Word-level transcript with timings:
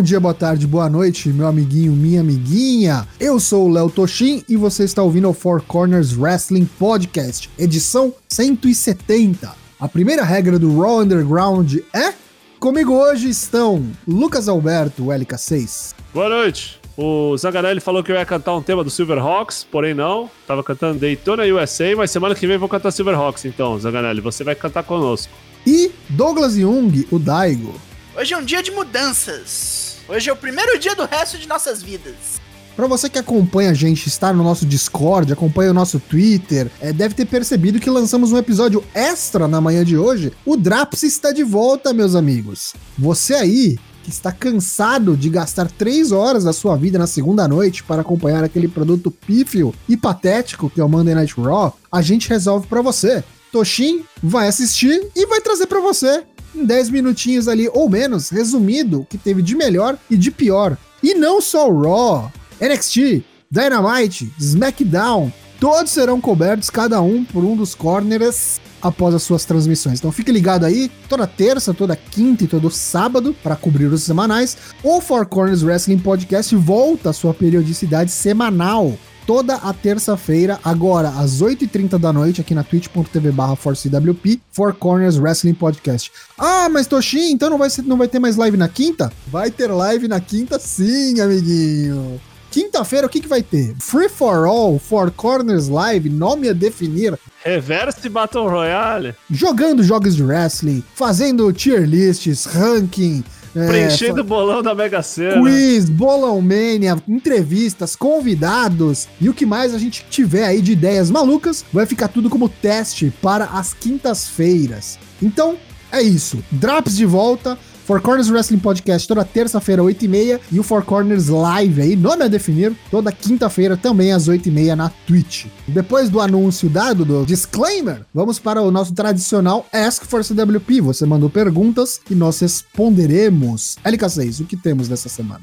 Bom 0.00 0.04
dia, 0.04 0.18
boa 0.18 0.32
tarde, 0.32 0.66
boa 0.66 0.88
noite, 0.88 1.28
meu 1.28 1.46
amiguinho, 1.46 1.92
minha 1.92 2.22
amiguinha. 2.22 3.06
Eu 3.20 3.38
sou 3.38 3.68
o 3.68 3.70
Léo 3.70 3.90
Toshin 3.90 4.42
e 4.48 4.56
você 4.56 4.84
está 4.84 5.02
ouvindo 5.02 5.28
o 5.28 5.34
Four 5.34 5.60
Corners 5.60 6.16
Wrestling 6.16 6.64
Podcast, 6.64 7.50
edição 7.58 8.14
170. 8.26 9.54
A 9.78 9.86
primeira 9.86 10.24
regra 10.24 10.58
do 10.58 10.80
Raw 10.80 11.00
Underground 11.00 11.80
é. 11.92 12.14
Comigo 12.58 12.94
hoje 12.94 13.28
estão 13.28 13.86
Lucas 14.08 14.48
Alberto, 14.48 15.04
LK6. 15.04 15.94
Boa 16.14 16.30
noite. 16.30 16.80
O 16.96 17.36
Zanganelli 17.36 17.80
falou 17.80 18.02
que 18.02 18.10
eu 18.10 18.16
ia 18.16 18.24
cantar 18.24 18.56
um 18.56 18.62
tema 18.62 18.82
do 18.82 18.88
Silverhawks, 18.88 19.66
porém 19.70 19.92
não. 19.92 20.30
Tava 20.46 20.64
cantando 20.64 20.98
Daytona 20.98 21.42
USA, 21.44 21.94
mas 21.94 22.10
semana 22.10 22.34
que 22.34 22.46
vem 22.46 22.56
vou 22.56 22.70
cantar 22.70 22.90
Silverhawks, 22.90 23.44
então, 23.44 23.78
Zanganelli, 23.78 24.22
você 24.22 24.42
vai 24.42 24.54
cantar 24.54 24.82
conosco. 24.82 25.30
E 25.66 25.92
Douglas 26.08 26.54
Jung, 26.54 27.06
o 27.10 27.18
Daigo. 27.18 27.74
Hoje 28.16 28.34
é 28.34 28.36
um 28.36 28.44
dia 28.44 28.62
de 28.62 28.70
mudanças. 28.70 29.89
Hoje 30.10 30.28
é 30.28 30.32
o 30.32 30.36
primeiro 30.36 30.76
dia 30.76 30.92
do 30.96 31.04
resto 31.04 31.38
de 31.38 31.46
nossas 31.46 31.80
vidas. 31.80 32.40
Para 32.74 32.88
você 32.88 33.08
que 33.08 33.18
acompanha 33.18 33.70
a 33.70 33.74
gente, 33.74 34.08
está 34.08 34.32
no 34.32 34.42
nosso 34.42 34.66
Discord, 34.66 35.32
acompanha 35.32 35.70
o 35.70 35.74
nosso 35.74 36.00
Twitter, 36.00 36.68
é, 36.80 36.92
deve 36.92 37.14
ter 37.14 37.26
percebido 37.26 37.78
que 37.78 37.88
lançamos 37.88 38.32
um 38.32 38.36
episódio 38.36 38.84
extra 38.92 39.46
na 39.46 39.60
manhã 39.60 39.84
de 39.84 39.96
hoje. 39.96 40.32
O 40.44 40.56
Draps 40.56 41.04
está 41.04 41.30
de 41.30 41.44
volta, 41.44 41.92
meus 41.92 42.16
amigos. 42.16 42.74
Você 42.98 43.34
aí 43.34 43.78
que 44.02 44.10
está 44.10 44.32
cansado 44.32 45.16
de 45.16 45.28
gastar 45.28 45.70
três 45.70 46.10
horas 46.10 46.42
da 46.42 46.52
sua 46.52 46.74
vida 46.74 46.98
na 46.98 47.06
segunda 47.06 47.46
noite 47.46 47.84
para 47.84 48.00
acompanhar 48.00 48.42
aquele 48.42 48.66
produto 48.66 49.12
pífio 49.12 49.72
e 49.88 49.96
patético 49.96 50.68
que 50.68 50.80
é 50.80 50.84
o 50.84 50.88
Monday 50.88 51.14
Night 51.14 51.40
Raw, 51.40 51.78
a 51.92 52.02
gente 52.02 52.28
resolve 52.28 52.66
para 52.66 52.82
você. 52.82 53.22
Toshin 53.52 54.04
vai 54.20 54.48
assistir 54.48 55.08
e 55.14 55.26
vai 55.26 55.40
trazer 55.40 55.66
para 55.66 55.80
você 55.80 56.24
em 56.54 56.64
10 56.64 56.90
minutinhos 56.90 57.48
ali 57.48 57.68
ou 57.72 57.88
menos, 57.88 58.30
resumido 58.30 59.00
o 59.00 59.04
que 59.04 59.18
teve 59.18 59.42
de 59.42 59.54
melhor 59.54 59.98
e 60.10 60.16
de 60.16 60.30
pior. 60.30 60.76
E 61.02 61.14
não 61.14 61.40
só 61.40 61.68
o 61.70 61.82
Raw, 61.82 62.32
NXT, 62.60 63.24
Dynamite, 63.50 64.32
SmackDown, 64.38 65.32
todos 65.58 65.92
serão 65.92 66.20
cobertos, 66.20 66.70
cada 66.70 67.00
um 67.00 67.24
por 67.24 67.44
um 67.44 67.56
dos 67.56 67.74
corners 67.74 68.60
após 68.82 69.14
as 69.14 69.22
suas 69.22 69.44
transmissões. 69.44 69.98
Então 69.98 70.12
fique 70.12 70.32
ligado 70.32 70.64
aí, 70.64 70.90
toda 71.08 71.26
terça, 71.26 71.74
toda 71.74 71.96
quinta 71.96 72.44
e 72.44 72.48
todo 72.48 72.70
sábado 72.70 73.34
para 73.42 73.56
cobrir 73.56 73.86
os 73.86 74.02
semanais. 74.02 74.56
O 74.82 75.00
Four 75.00 75.26
Corners 75.26 75.62
Wrestling 75.62 75.98
Podcast 75.98 76.54
volta 76.56 77.10
à 77.10 77.12
sua 77.12 77.34
periodicidade 77.34 78.10
semanal 78.10 78.94
toda 79.30 79.54
a 79.54 79.72
terça-feira, 79.72 80.58
agora 80.64 81.08
às 81.10 81.40
8h30 81.40 81.96
da 81.98 82.12
noite, 82.12 82.40
aqui 82.40 82.52
na 82.52 82.64
twitch.tv 82.64 83.30
barra 83.30 83.54
ForceWP, 83.54 84.40
Four 84.50 84.74
Corners 84.74 85.18
Wrestling 85.18 85.54
Podcast. 85.54 86.10
Ah, 86.36 86.68
mas 86.68 86.88
Toshin, 86.88 87.30
então 87.30 87.48
não 87.48 87.56
vai, 87.56 87.70
ser, 87.70 87.82
não 87.82 87.96
vai 87.96 88.08
ter 88.08 88.18
mais 88.18 88.34
live 88.34 88.56
na 88.56 88.68
quinta? 88.68 89.12
Vai 89.28 89.48
ter 89.48 89.68
live 89.68 90.08
na 90.08 90.18
quinta 90.20 90.58
sim, 90.58 91.20
amiguinho. 91.20 92.20
Quinta-feira, 92.50 93.06
o 93.06 93.08
que, 93.08 93.20
que 93.20 93.28
vai 93.28 93.40
ter? 93.40 93.76
Free 93.78 94.08
for 94.08 94.48
All, 94.48 94.80
Four 94.80 95.12
Corners 95.12 95.68
Live, 95.68 96.10
nome 96.10 96.48
a 96.48 96.52
definir. 96.52 97.16
Reverse 97.44 98.08
Battle 98.08 98.48
Royale. 98.48 99.14
Jogando 99.30 99.84
jogos 99.84 100.16
de 100.16 100.24
wrestling, 100.24 100.82
fazendo 100.96 101.52
tier 101.52 101.88
lists, 101.88 102.46
ranking, 102.46 103.22
é, 103.54 103.66
Preenchendo 103.66 104.20
o 104.20 104.24
bolão 104.24 104.62
da 104.62 104.74
Mega 104.74 105.02
Sena. 105.02 105.40
Quiz, 105.42 105.88
bolão 105.88 106.40
mania, 106.40 106.96
entrevistas, 107.08 107.96
convidados 107.96 109.08
e 109.20 109.28
o 109.28 109.34
que 109.34 109.44
mais 109.44 109.74
a 109.74 109.78
gente 109.78 110.04
tiver 110.08 110.44
aí 110.44 110.62
de 110.62 110.72
ideias 110.72 111.10
malucas, 111.10 111.64
vai 111.72 111.86
ficar 111.86 112.08
tudo 112.08 112.30
como 112.30 112.48
teste 112.48 113.12
para 113.20 113.46
as 113.46 113.74
quintas-feiras. 113.74 114.98
Então, 115.22 115.56
é 115.92 116.00
isso. 116.00 116.42
Drops 116.50 116.96
de 116.96 117.04
volta. 117.04 117.58
Four 117.90 118.00
Corners 118.00 118.30
Wrestling 118.30 118.60
Podcast 118.60 119.08
toda 119.08 119.24
terça-feira, 119.24 119.82
8h30. 119.82 120.38
E 120.52 120.60
o 120.60 120.62
Four 120.62 120.84
Corners 120.84 121.26
Live 121.26 121.82
aí, 121.82 121.96
nome 121.96 122.22
a 122.22 122.28
definir, 122.28 122.72
toda 122.88 123.10
quinta-feira 123.10 123.76
também 123.76 124.12
às 124.12 124.28
8h30 124.28 124.76
na 124.76 124.90
Twitch. 125.08 125.46
Depois 125.66 126.08
do 126.08 126.20
anúncio 126.20 126.68
dado, 126.68 127.04
do 127.04 127.26
disclaimer, 127.26 128.06
vamos 128.14 128.38
para 128.38 128.62
o 128.62 128.70
nosso 128.70 128.94
tradicional 128.94 129.66
Ask 129.72 130.04
for 130.04 130.22
CWP. 130.24 130.80
Você 130.82 131.04
mandou 131.04 131.28
perguntas 131.28 132.00
e 132.08 132.14
nós 132.14 132.38
responderemos. 132.38 133.76
LK6, 133.84 134.42
o 134.42 134.44
que 134.44 134.56
temos 134.56 134.88
nessa 134.88 135.08
semana? 135.08 135.40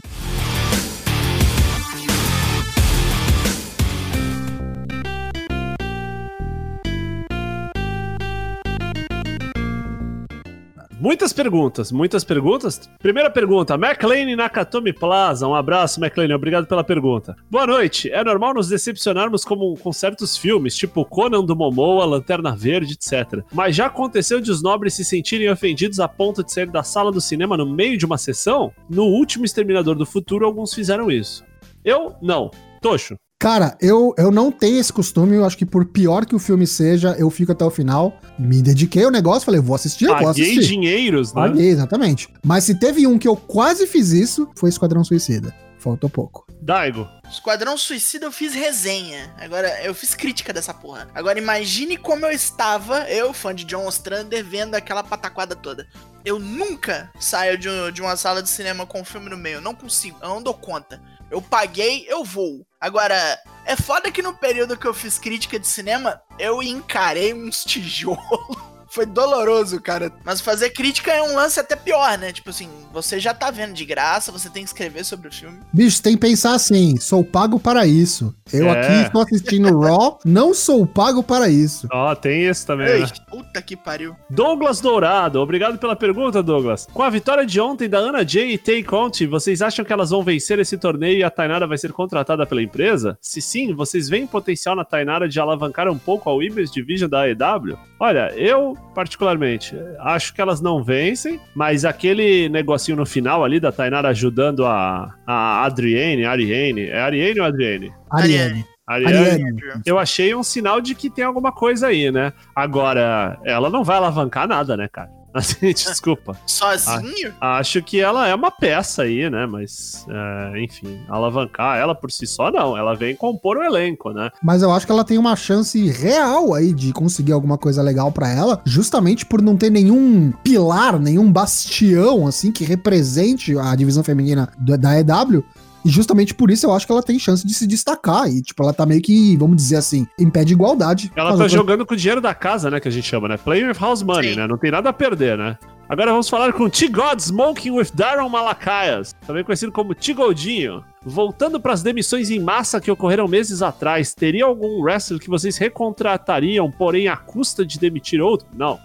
Muitas 10.99 11.31
perguntas, 11.31 11.91
muitas 11.91 12.23
perguntas. 12.23 12.89
Primeira 12.97 13.29
pergunta, 13.29 13.75
McLean 13.75 14.35
Nakatomi 14.35 14.91
Plaza. 14.91 15.47
Um 15.47 15.53
abraço, 15.53 16.03
McLean, 16.03 16.35
obrigado 16.35 16.65
pela 16.65 16.83
pergunta. 16.83 17.35
Boa 17.51 17.67
noite. 17.67 18.11
É 18.11 18.23
normal 18.23 18.55
nos 18.55 18.67
decepcionarmos 18.67 19.45
como, 19.45 19.77
com 19.77 19.93
certos 19.93 20.35
filmes, 20.35 20.75
tipo 20.75 21.05
Conan 21.05 21.45
do 21.45 21.55
Momoa, 21.55 22.03
Lanterna 22.03 22.55
Verde, 22.55 22.93
etc. 22.93 23.43
Mas 23.53 23.75
já 23.75 23.85
aconteceu 23.85 24.41
de 24.41 24.49
os 24.49 24.63
nobres 24.63 24.95
se 24.95 25.05
sentirem 25.05 25.51
ofendidos 25.51 25.99
a 25.99 26.07
ponto 26.07 26.43
de 26.43 26.51
sair 26.51 26.71
da 26.71 26.81
sala 26.81 27.11
do 27.11 27.21
cinema 27.21 27.55
no 27.55 27.71
meio 27.71 27.95
de 27.95 28.05
uma 28.05 28.17
sessão? 28.17 28.73
No 28.89 29.03
último 29.03 29.45
Exterminador 29.45 29.95
do 29.95 30.05
Futuro, 30.05 30.47
alguns 30.47 30.73
fizeram 30.73 31.11
isso. 31.11 31.45
Eu, 31.85 32.15
não. 32.23 32.49
Tocho, 32.81 33.17
Cara, 33.39 33.77
eu, 33.79 34.15
eu 34.17 34.31
não 34.31 34.51
tenho 34.51 34.79
esse 34.79 34.91
costume, 34.91 35.35
eu 35.35 35.45
acho 35.45 35.55
que 35.55 35.65
por 35.65 35.85
pior 35.85 36.25
que 36.25 36.35
o 36.35 36.39
filme 36.39 36.65
seja, 36.65 37.15
eu 37.19 37.29
fico 37.29 37.51
até 37.51 37.63
o 37.63 37.69
final. 37.69 38.19
Me 38.37 38.63
dediquei 38.63 39.03
ao 39.03 39.11
negócio, 39.11 39.45
falei, 39.45 39.61
vou 39.61 39.75
assistir, 39.75 40.05
eu 40.05 40.17
vou 40.17 40.29
assistir. 40.29 40.55
Paguei 40.55 40.67
dinheiros, 40.67 41.33
né? 41.33 41.41
Paguei, 41.41 41.69
exatamente. 41.69 42.29
Mas 42.43 42.63
se 42.63 42.73
teve 42.73 43.05
um 43.05 43.19
que 43.19 43.27
eu 43.27 43.35
quase 43.35 43.85
fiz 43.85 44.09
isso, 44.09 44.49
foi 44.55 44.69
Esquadrão 44.69 45.03
Suicida. 45.03 45.55
Faltou 45.77 46.09
pouco. 46.09 46.47
Daigo. 46.63 47.07
Esquadrão 47.29 47.77
Suicida 47.77 48.25
eu 48.25 48.31
fiz 48.31 48.55
resenha. 48.55 49.31
Agora, 49.37 49.83
eu 49.83 49.93
fiz 49.93 50.15
crítica 50.15 50.51
dessa 50.51 50.73
porra. 50.73 51.07
Agora, 51.13 51.37
imagine 51.37 51.95
como 51.95 52.25
eu 52.25 52.31
estava, 52.31 53.07
eu, 53.07 53.31
fã 53.33 53.53
de 53.53 53.65
John 53.65 53.85
Ostrander, 53.85 54.43
vendo 54.43 54.73
aquela 54.73 55.03
pataquada 55.03 55.55
toda. 55.55 55.87
Eu 56.25 56.39
nunca 56.39 57.11
saio 57.19 57.55
de, 57.55 57.69
de 57.93 58.01
uma 58.01 58.17
sala 58.17 58.41
de 58.41 58.49
cinema 58.49 58.87
com 58.87 59.01
um 59.01 59.05
filme 59.05 59.29
no 59.29 59.37
meio. 59.37 59.57
Eu 59.57 59.61
não 59.61 59.75
consigo, 59.75 60.17
eu 60.23 60.29
não 60.29 60.41
dou 60.41 60.55
conta. 60.55 60.99
Eu 61.29 61.39
paguei, 61.39 62.05
eu 62.09 62.23
vou. 62.23 62.65
Agora, 62.79 63.39
é 63.65 63.75
foda 63.75 64.11
que 64.11 64.21
no 64.21 64.35
período 64.35 64.77
que 64.77 64.85
eu 64.85 64.93
fiz 64.93 65.17
crítica 65.17 65.59
de 65.59 65.67
cinema, 65.67 66.21
eu 66.37 66.61
encarei 66.61 67.33
uns 67.33 67.63
tijolos 67.63 68.76
foi 68.97 69.05
doloroso, 69.05 69.79
cara. 69.79 70.11
Mas 70.25 70.41
fazer 70.41 70.71
crítica 70.71 71.11
é 71.11 71.21
um 71.21 71.35
lance 71.35 71.59
até 71.59 71.75
pior, 71.75 72.17
né? 72.17 72.31
Tipo 72.31 72.49
assim, 72.49 72.67
você 72.91 73.19
já 73.19 73.31
tá 73.31 73.51
vendo 73.51 73.73
de 73.73 73.85
graça, 73.85 74.31
você 74.31 74.49
tem 74.49 74.63
que 74.63 74.69
escrever 74.69 75.05
sobre 75.05 75.27
o 75.27 75.31
filme. 75.31 75.59
Bicho, 75.71 76.01
tem 76.01 76.13
que 76.13 76.19
pensar 76.19 76.55
assim: 76.55 76.97
sou 76.99 77.23
pago 77.23 77.59
para 77.59 77.85
isso. 77.85 78.33
Eu 78.51 78.67
é. 78.67 78.71
aqui 78.71 79.05
estou 79.05 79.21
assistindo 79.21 79.79
Raw, 79.79 80.17
não 80.25 80.51
sou 80.51 80.87
pago 80.87 81.21
para 81.21 81.47
isso. 81.47 81.87
Ó, 81.93 82.11
oh, 82.11 82.15
tem 82.15 82.49
isso 82.49 82.65
também. 82.65 82.87
Ei, 82.87 83.01
né? 83.01 83.07
Puta 83.29 83.61
que 83.61 83.75
pariu. 83.75 84.15
Douglas 84.31 84.81
Dourado, 84.81 85.39
obrigado 85.39 85.77
pela 85.77 85.95
pergunta, 85.95 86.41
Douglas. 86.41 86.87
Com 86.91 87.03
a 87.03 87.09
vitória 87.11 87.45
de 87.45 87.61
ontem 87.61 87.87
da 87.87 87.99
Ana 87.99 88.27
Jay 88.27 88.53
e 88.53 88.57
Tay 88.57 88.81
Conte, 88.81 89.27
vocês 89.27 89.61
acham 89.61 89.85
que 89.85 89.93
elas 89.93 90.09
vão 90.09 90.23
vencer 90.23 90.57
esse 90.57 90.75
torneio 90.75 91.19
e 91.19 91.23
a 91.23 91.29
Tainara 91.29 91.67
vai 91.67 91.77
ser 91.77 91.91
contratada 91.91 92.47
pela 92.47 92.63
empresa? 92.63 93.15
Se 93.21 93.41
sim, 93.41 93.75
vocês 93.75 94.09
veem 94.09 94.25
potencial 94.25 94.75
na 94.75 94.83
Tainara 94.83 95.29
de 95.29 95.39
alavancar 95.39 95.87
um 95.87 95.99
pouco 95.99 96.31
a 96.31 96.33
Women's 96.33 96.71
Division 96.71 97.07
da 97.07 97.25
AEW? 97.25 97.77
Olha, 97.99 98.33
eu 98.35 98.75
particularmente. 98.93 99.75
Acho 99.99 100.33
que 100.33 100.41
elas 100.41 100.61
não 100.61 100.83
vencem, 100.83 101.39
mas 101.55 101.85
aquele 101.85 102.49
negocinho 102.49 102.97
no 102.97 103.05
final 103.05 103.43
ali 103.43 103.59
da 103.59 103.71
Tainara 103.71 104.09
ajudando 104.09 104.65
a, 104.65 105.13
a 105.25 105.65
Adriane, 105.65 106.25
Ariane, 106.25 106.87
é 106.87 106.99
Ariane 106.99 107.39
ou 107.39 107.45
Adriane? 107.45 107.93
Ariane. 108.09 108.65
Ariane. 108.87 109.17
Ariane. 109.17 109.61
Eu 109.85 109.99
achei 109.99 110.33
um 110.33 110.43
sinal 110.43 110.79
de 110.79 110.95
que 110.95 111.09
tem 111.09 111.25
alguma 111.25 111.51
coisa 111.51 111.87
aí, 111.87 112.09
né? 112.09 112.31
Agora, 112.55 113.37
ela 113.43 113.69
não 113.69 113.83
vai 113.83 113.97
alavancar 113.97 114.47
nada, 114.47 114.77
né, 114.77 114.87
cara? 114.87 115.16
Assim, 115.47 115.71
desculpa. 115.71 116.35
Sozinho? 116.45 117.33
A, 117.39 117.59
acho 117.59 117.81
que 117.83 117.99
ela 118.01 118.27
é 118.27 118.33
uma 118.33 118.49
peça 118.49 119.03
aí, 119.03 119.29
né? 119.29 119.45
Mas, 119.45 120.05
é, 120.09 120.63
enfim, 120.63 120.99
alavancar 121.07 121.77
ela 121.77 121.93
por 121.93 122.11
si 122.11 122.25
só, 122.25 122.51
não. 122.51 122.75
Ela 122.75 122.95
vem 122.95 123.15
compor 123.15 123.57
o 123.57 123.63
elenco, 123.63 124.11
né? 124.11 124.31
Mas 124.41 124.63
eu 124.63 124.71
acho 124.71 124.85
que 124.85 124.91
ela 124.91 125.03
tem 125.03 125.17
uma 125.17 125.35
chance 125.35 125.89
real 125.91 126.55
aí 126.55 126.73
de 126.73 126.91
conseguir 126.91 127.33
alguma 127.33 127.57
coisa 127.57 127.83
legal 127.83 128.11
para 128.11 128.29
ela, 128.29 128.61
justamente 128.65 129.25
por 129.25 129.41
não 129.41 129.55
ter 129.55 129.69
nenhum 129.69 130.31
pilar, 130.43 130.99
nenhum 130.99 131.31
bastião, 131.31 132.25
assim, 132.25 132.51
que 132.51 132.65
represente 132.65 133.55
a 133.57 133.75
divisão 133.75 134.03
feminina 134.03 134.51
da 134.57 134.99
EW. 134.99 135.43
E 135.87 135.89
justamente 135.89 136.33
por 136.33 136.51
isso 136.51 136.65
eu 136.65 136.73
acho 136.73 136.85
que 136.85 136.91
ela 136.91 137.01
tem 137.01 137.17
chance 137.17 137.47
de 137.47 137.53
se 137.53 137.65
destacar. 137.65 138.27
E, 138.27 138.41
tipo, 138.41 138.61
ela 138.61 138.73
tá 138.73 138.85
meio 138.85 139.01
que, 139.01 139.37
vamos 139.37 139.55
dizer 139.55 139.77
assim, 139.77 140.05
em 140.19 140.29
pé 140.29 140.43
de 140.43 140.51
igualdade. 140.51 141.09
Ela 141.15 141.37
tá 141.37 141.47
jogando 141.47 141.85
com 141.85 141.93
o 141.93 141.97
dinheiro 141.97 142.19
da 142.19 142.35
casa, 142.35 142.69
né? 142.69 142.81
Que 142.81 142.89
a 142.89 142.91
gente 142.91 143.07
chama, 143.07 143.29
né? 143.29 143.37
Playing 143.37 143.69
with 143.69 143.77
house 143.79 144.03
money, 144.03 144.31
Sim. 144.31 144.35
né? 144.35 144.47
Não 144.47 144.57
tem 144.57 144.69
nada 144.69 144.89
a 144.89 144.93
perder, 144.93 145.37
né? 145.37 145.57
Agora 145.87 146.11
vamos 146.11 146.27
falar 146.27 146.51
com 146.51 146.69
T-God 146.69 147.21
Smoking 147.21 147.71
with 147.71 147.91
Daryl 147.93 148.27
Malacaias, 148.27 149.15
também 149.25 149.45
conhecido 149.45 149.71
como 149.71 149.95
T-Goldinho. 149.95 150.83
Voltando 151.05 151.57
para 151.57 151.71
as 151.71 151.81
demissões 151.81 152.29
em 152.29 152.41
massa 152.41 152.81
que 152.81 152.91
ocorreram 152.91 153.25
meses 153.25 153.61
atrás, 153.61 154.13
teria 154.13 154.43
algum 154.43 154.81
wrestler 154.81 155.21
que 155.21 155.29
vocês 155.29 155.55
recontratariam, 155.57 156.69
porém 156.69 157.07
à 157.07 157.15
custa 157.15 157.65
de 157.65 157.79
demitir 157.79 158.19
outro? 158.19 158.45
Não. 158.53 158.77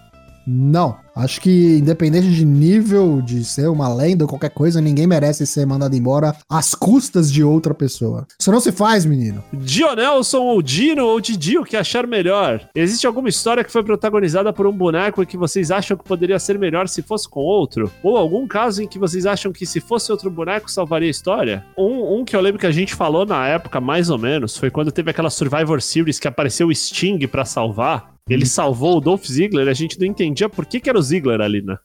Não. 0.47 0.97
Acho 1.15 1.43
que, 1.43 1.77
independente 1.77 2.31
de 2.31 2.45
nível, 2.45 3.21
de 3.21 3.45
ser 3.45 3.69
uma 3.69 3.93
lenda 3.93 4.25
ou 4.25 4.29
qualquer 4.29 4.49
coisa, 4.49 4.81
ninguém 4.81 5.07
merece 5.07 5.47
ser 5.47 5.67
mandado 5.67 5.95
embora 5.95 6.35
às 6.49 6.75
custas 6.75 7.31
de 7.31 7.45
outra 7.45 7.75
pessoa. 7.75 8.27
Isso 8.41 8.51
não 8.51 8.61
se 8.61 8.73
faz, 8.73 9.05
menino. 9.05 9.45
Dionelson 9.53 10.41
ou 10.41 10.63
Dino 10.63 11.05
ou 11.05 11.21
Didi, 11.21 11.59
o 11.59 11.65
que 11.65 11.77
achar 11.77 12.07
melhor? 12.07 12.67
Existe 12.75 13.07
alguma 13.07 13.29
história 13.29 13.63
que 13.63 13.71
foi 13.71 13.85
protagonizada 13.85 14.53
por 14.55 14.67
um 14.67 14.73
boneco 14.73 15.23
e 15.23 15.27
que 15.27 15.37
vocês 15.37 15.71
acham 15.71 15.99
que 15.99 16.05
poderia 16.05 16.39
ser 16.39 16.59
melhor 16.59 16.89
se 16.89 17.03
fosse 17.03 17.29
com 17.29 17.41
outro? 17.41 17.93
Ou 18.03 18.17
algum 18.17 18.47
caso 18.49 18.83
em 18.83 18.89
que 18.89 18.99
vocês 18.99 19.27
acham 19.27 19.53
que 19.53 19.67
se 19.67 19.81
fosse 19.81 20.11
outro 20.11 20.31
boneco 20.31 20.71
salvaria 20.71 21.09
a 21.09 21.11
história? 21.11 21.65
Um, 21.77 22.21
um 22.21 22.25
que 22.25 22.35
eu 22.35 22.41
lembro 22.41 22.59
que 22.59 22.67
a 22.67 22.73
gente 22.73 22.95
falou 22.95 23.27
na 23.27 23.47
época, 23.47 23.83
mais 23.83 24.09
ou 24.09 24.17
menos, 24.17 24.57
foi 24.57 24.71
quando 24.71 24.91
teve 24.91 25.11
aquela 25.11 25.29
Survivor 25.29 25.83
Series 25.83 26.19
que 26.19 26.29
apareceu 26.29 26.69
o 26.69 26.75
Sting 26.75 27.19
pra 27.27 27.45
salvar. 27.45 28.12
Ele 28.29 28.47
salvou 28.47 28.99
o 28.99 29.01
Dolph 29.01 29.25
Ziggler, 29.25 29.69
a 29.69 29.73
gente 29.73 29.99
não 29.99 30.07
entendia 30.07 30.49
por 30.49 30.65
que, 30.65 30.81
que 30.81 30.89
era 30.89 30.99
o 30.99 31.03
Ziggler 31.03 31.41
ali, 31.41 31.61
né? 31.61 31.77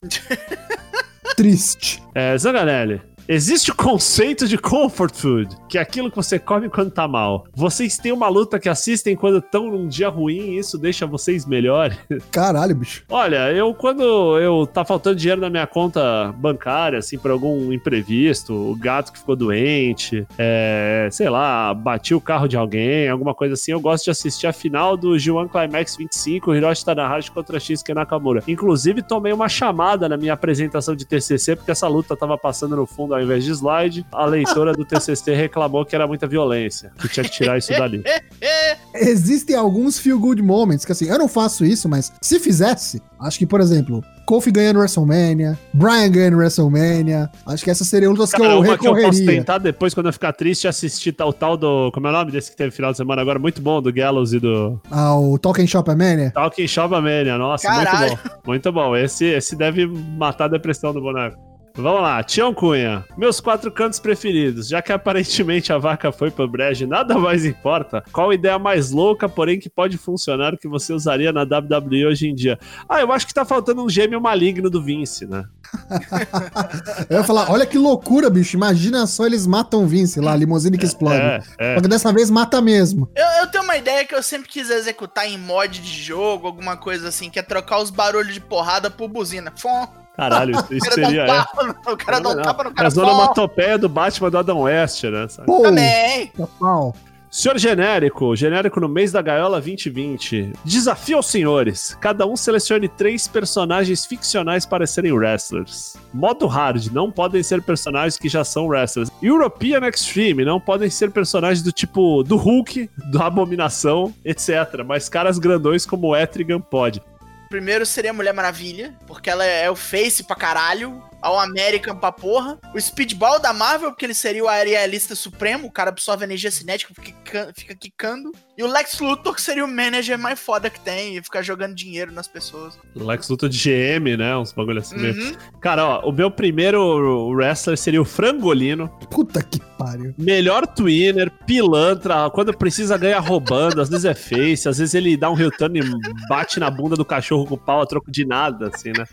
Triste. 1.36 2.01
É, 2.13 2.38
Zanganelli, 2.38 3.01
existe 3.27 3.71
o 3.71 3.75
conceito 3.75 4.47
de 4.47 4.57
comfort 4.57 5.13
food, 5.13 5.56
que 5.68 5.77
é 5.77 5.81
aquilo 5.81 6.09
que 6.09 6.15
você 6.15 6.39
come 6.39 6.69
quando 6.69 6.91
tá 6.91 7.07
mal. 7.07 7.45
Vocês 7.53 7.97
têm 7.97 8.12
uma 8.12 8.29
luta 8.29 8.59
que 8.59 8.69
assistem 8.69 9.15
quando 9.15 9.39
estão 9.39 9.69
num 9.69 9.88
dia 9.88 10.07
ruim 10.07 10.51
e 10.51 10.57
isso 10.59 10.77
deixa 10.77 11.06
vocês 11.06 11.45
melhores? 11.45 11.97
Caralho, 12.31 12.75
bicho. 12.75 13.03
Olha, 13.09 13.51
eu 13.51 13.74
quando 13.74 14.38
eu 14.39 14.65
tá 14.65 14.85
faltando 14.85 15.18
dinheiro 15.18 15.41
na 15.41 15.50
minha 15.50 15.68
conta 15.68 16.33
bancária, 16.38 17.00
assim, 17.00 17.18
por 17.18 17.31
algum 17.31 17.74
imprevisto, 17.74 18.53
o 18.53 18.75
gato 18.75 19.12
que 19.12 19.19
ficou 19.19 19.35
doente, 19.35 20.25
é, 20.38 21.09
sei 21.12 21.29
lá, 21.29 21.74
bati 21.74 22.13
o 22.13 22.21
carro 22.21 22.47
de 22.47 22.56
alguém, 22.56 23.09
alguma 23.09 23.33
coisa 23.33 23.56
assim, 23.56 23.71
eu 23.71 23.79
gosto 23.79 24.06
de 24.06 24.12
assistir 24.12 24.47
a 24.47 24.53
final 24.53 24.95
do 24.95 25.12
G1 25.12 25.50
Climax 25.50 25.97
25, 25.97 26.56
Hiroshi 26.56 26.85
Tanahashi 26.85 27.31
contra 27.31 27.59
Shinsuke 27.59 27.94
Nakamura. 27.94 28.44
Inclusive, 28.47 29.01
tomei 29.01 29.33
uma 29.33 29.50
chamada 29.50 30.07
na 30.07 30.15
minha 30.15 30.33
apresentação 30.33 30.95
de 30.95 31.06
TCC, 31.06 31.56
porque 31.56 31.71
essa 31.71 31.88
luta 31.88 32.15
tava 32.15 32.38
passando 32.38 32.75
no 32.75 32.85
fundo 32.85 33.17
ao 33.18 33.24
invés 33.24 33.44
de 33.44 33.52
slide. 33.52 34.06
A 34.12 34.25
leitora 34.25 34.74
do 34.74 34.86
TCC 34.86 35.34
reclamou 35.36 35.86
que 35.86 35.96
era 35.96 36.08
muita 36.08 36.28
violência, 36.28 36.92
que 37.00 37.08
tinha 37.10 37.24
que 37.24 37.31
tirar 37.31 37.58
isso 37.58 37.72
dali. 37.72 38.04
Existem 38.96 39.56
alguns 39.56 40.00
feel 40.00 40.19
good 40.19 40.42
moments 40.42 40.86
que 40.86 40.92
assim, 40.92 41.06
eu 41.06 41.18
não 41.18 41.28
faço 41.28 41.66
isso, 41.66 41.88
mas 41.88 42.12
se 42.22 42.40
fizesse, 42.40 43.02
acho 43.19 43.38
que, 43.38 43.46
por 43.46 43.62
exemplo, 43.62 44.04
Kofi 44.25 44.52
ganhando 44.52 44.80
WrestleMania, 44.80 45.58
Brian 45.74 46.12
ganhando 46.12 46.38
WrestleMania, 46.38 47.30
acho 47.46 47.64
que 47.64 47.72
essas 47.72 47.88
seriam 47.88 48.12
lutas 48.12 48.31
que 48.31 48.42
Cara, 48.42 48.54
eu 48.54 48.60
uma 48.60 48.78
que 48.78 48.86
eu 48.86 48.92
posso 48.94 49.06
recorreria. 49.06 49.38
tentar 49.38 49.58
depois, 49.58 49.94
quando 49.94 50.08
eu 50.08 50.13
ficar 50.13 50.34
triste, 50.34 50.68
assistir 50.68 51.13
tal, 51.13 51.31
tal 51.31 51.56
do. 51.56 51.92
Como 51.94 52.08
é 52.08 52.10
o 52.10 52.13
nome 52.13 52.31
desse 52.31 52.52
que 52.52 52.58
teve 52.58 52.72
final 52.72 52.92
de 52.92 52.98
semana 52.98 53.22
agora? 53.22 53.40
Muito 53.40 53.62
bom, 53.62 53.81
do 53.81 53.92
Gallows 53.94 54.34
e 54.34 54.40
do. 54.40 54.81
Ah, 54.92 55.18
o 55.18 55.38
Talking 55.38 55.66
Shop 55.66 55.90
Mania. 55.96 56.31
Talking 56.31 56.68
Shop 56.68 56.90
Mania. 56.94 57.38
Nossa, 57.38 57.68
Caralho. 57.68 58.10
muito 58.10 58.18
bom. 58.18 58.42
Muito 58.46 58.72
bom. 58.74 58.96
Esse, 58.98 59.25
esse 59.25 59.56
deve 59.56 59.88
matar 59.88 60.46
a 60.46 60.50
depressão 60.50 60.94
do 60.94 61.00
boneco. 61.00 61.38
Vamos 61.77 62.01
lá, 62.01 62.24
Tião 62.24 62.56
Cunha. 62.56 63.06
Meus 63.15 63.39
quatro 63.39 63.71
cantos 63.71 64.00
preferidos. 64.00 64.68
Já 64.68 64.81
que 64.81 64.91
aparentemente 64.91 65.71
a 65.71 65.77
vaca 65.77 66.12
foi 66.12 66.31
pro 66.31 66.47
brejo, 66.47 66.88
nada 66.88 67.15
mais 67.19 67.45
importa. 67.45 68.03
Qual 68.12 68.33
ideia 68.33 68.57
mais 68.57 68.89
louca, 68.89 69.29
porém 69.29 69.59
que 69.59 69.69
pode 69.69 69.95
funcionar, 69.95 70.57
que 70.57 70.68
você 70.68 70.91
usaria 70.91 71.31
na 71.31 71.44
WWE 71.44 72.07
hoje 72.07 72.29
em 72.29 72.33
dia? 72.33 72.57
Ah, 72.89 73.00
eu 73.00 73.12
acho 73.12 73.27
que 73.27 73.33
tá 73.33 73.45
faltando 73.45 73.83
um 73.83 73.89
gêmeo 73.89 74.19
maligno 74.19 74.71
do 74.71 74.81
Vince, 74.81 75.27
né? 75.27 75.45
Eu 77.09 77.18
ia 77.18 77.24
falar, 77.24 77.51
olha 77.51 77.65
que 77.65 77.77
loucura, 77.77 78.29
bicho. 78.29 78.56
Imagina 78.56 79.06
só 79.06 79.25
eles 79.25 79.45
matam 79.45 79.83
o 79.83 79.88
Vince 79.88 80.19
lá, 80.19 80.31
a 80.31 80.35
limusine 80.35 80.77
que 80.77 80.85
explode. 80.85 81.19
É, 81.19 81.41
é. 81.59 81.75
Só 81.75 81.81
que 81.81 81.88
dessa 81.88 82.12
vez 82.12 82.31
mata 82.31 82.62
mesmo. 82.62 83.09
Eu, 83.15 83.25
eu 83.41 83.47
tenho 83.51 83.63
uma 83.63 83.77
ideia 83.77 84.06
que 84.06 84.15
eu 84.15 84.24
sempre 84.24 84.50
quis 84.50 84.69
executar 84.69 85.27
em 85.27 85.38
mod 85.38 85.79
de 85.79 86.03
jogo, 86.03 86.47
alguma 86.47 86.75
coisa 86.75 87.09
assim, 87.09 87.29
que 87.29 87.38
é 87.38 87.44
trocar 87.44 87.79
os 87.79 87.91
barulhos 87.91 88.33
de 88.33 88.41
porrada 88.41 88.89
por 88.89 89.07
buzina. 89.07 89.53
Fom. 89.56 89.88
Caralho, 90.18 90.56
isso, 90.72 90.86
seria. 90.92 91.22
um 91.22 91.25
é. 91.25 91.28
tapa 91.28 91.64
no, 91.64 91.94
o 91.94 91.98
cara 91.98 92.19
dá 92.19 92.30
um 92.30 92.42
tapa 92.42 92.64
no 92.64 92.69
É 92.72 92.74
cara. 92.74 92.88
a 92.88 92.92
Fom. 92.92 93.02
onomatopeia 93.02 93.78
do 93.78 93.88
Batman 93.88 94.31
do 94.31 94.38
Adam 94.40 94.62
West, 94.62 95.04
né? 95.04 95.28
sabe? 95.28 95.48
Também. 95.62 96.28
total. 96.36 96.96
Senhor 97.30 97.58
Genérico, 97.60 98.36
genérico 98.38 98.80
no 98.80 98.88
mês 98.88 99.12
da 99.12 99.22
Gaiola 99.22 99.60
2020. 99.60 100.54
Desafio 100.64 101.18
aos 101.18 101.25
senhores. 101.28 101.96
Cada 102.00 102.25
um 102.25 102.38
selecione 102.38 102.88
três 102.88 103.28
personagens 103.28 104.06
ficcionais 104.06 104.66
para 104.66 104.88
serem 104.88 105.12
wrestlers. 105.12 105.98
Modo 106.14 106.48
hard, 106.48 106.88
não 106.94 107.12
podem 107.12 107.44
ser 107.44 107.62
personagens 107.62 108.18
que 108.18 108.30
já 108.30 108.46
são 108.46 108.66
wrestlers. 108.68 109.12
European 109.22 109.81
Extreme, 109.88 110.46
não 110.46 110.60
podem 110.60 110.90
ser 110.90 111.12
personagens 111.12 111.62
do 111.62 111.72
tipo 111.72 112.24
do 112.24 112.38
Hulk, 112.38 112.90
do 113.12 113.22
Abominação, 113.22 114.13
etc. 114.24 114.84
Mas 114.86 115.10
caras 115.10 115.38
grandões 115.38 115.86
como 115.86 116.08
o 116.08 116.16
Etrigan 116.16 116.62
pode. 116.62 117.02
Primeiro 117.50 117.86
seria 117.86 118.12
a 118.12 118.14
Mulher 118.14 118.34
Maravilha, 118.34 118.94
porque 119.06 119.30
ela 119.30 119.46
é 119.46 119.70
o 119.70 119.76
face 119.76 120.24
pra 120.24 120.36
caralho. 120.36 121.02
Ao 121.22 121.40
American 121.40 121.96
pra 121.96 122.12
porra. 122.12 122.60
O 122.74 122.80
Speedball 122.80 123.40
da 123.40 123.54
Marvel, 123.54 123.92
porque 123.92 124.06
ele 124.06 124.14
seria 124.14 124.44
o 124.44 124.48
aerialista 124.48 125.16
supremo. 125.16 125.68
O 125.68 125.72
cara 125.72 125.90
absorve 125.90 126.24
energia 126.24 126.52
cinética, 126.52 126.94
fica, 126.94 127.52
fica 127.56 127.75
quicando. 127.75 128.31
E 128.58 128.64
o 128.64 128.68
Lex 128.68 129.00
Luthor, 129.00 129.36
que 129.36 129.42
seria 129.42 129.64
o 129.64 129.68
manager 129.68 130.18
mais 130.18 130.40
foda 130.40 130.69
que 130.69 130.80
tem. 130.80 131.18
E 131.18 131.22
ficar 131.22 131.42
jogando 131.42 131.75
dinheiro 131.75 132.12
nas 132.12 132.28
pessoas. 132.28 132.80
Lex 132.96 133.30
Luthor 133.30 133.50
de 133.50 133.58
GM, 133.58 134.18
né? 134.18 134.36
Uns 134.38 134.52
bagulho 134.52 134.80
assim. 134.80 134.96
Uhum. 134.96 135.36
Cara, 135.62 135.86
ó, 135.86 136.10
o 136.10 136.12
meu 136.12 136.31
primeiro 136.31 137.30
wrestler 137.30 137.78
seria 137.78 138.02
o 138.02 138.06
Frangolino. 138.06 138.90
Puta 139.10 139.42
que 139.42 139.60
pariu. 139.78 140.13
Melhor 140.18 140.66
twinner, 140.66 141.31
pilantra, 141.46 142.30
quando 142.30 142.56
precisa 142.56 142.98
ganha 142.98 143.20
roubando, 143.20 143.81
às 143.81 143.90
vezes 143.90 144.06
é 144.06 144.13
face, 144.13 144.68
às 144.68 144.78
vezes 144.78 144.94
ele 144.96 145.16
dá 145.16 145.30
um 145.30 145.40
heel 145.40 145.52
turn 145.52 145.80
e 145.80 146.28
bate 146.28 146.60
na 146.60 146.70
bunda 146.70 146.96
do 146.96 147.06
cachorro 147.06 147.46
com 147.46 147.56
o 147.56 147.58
pau 147.58 147.81
a 147.81 147.86
troco 147.86 148.12
de 148.12 148.25
nada, 148.25 148.72
assim, 148.74 148.92
né? 148.92 149.06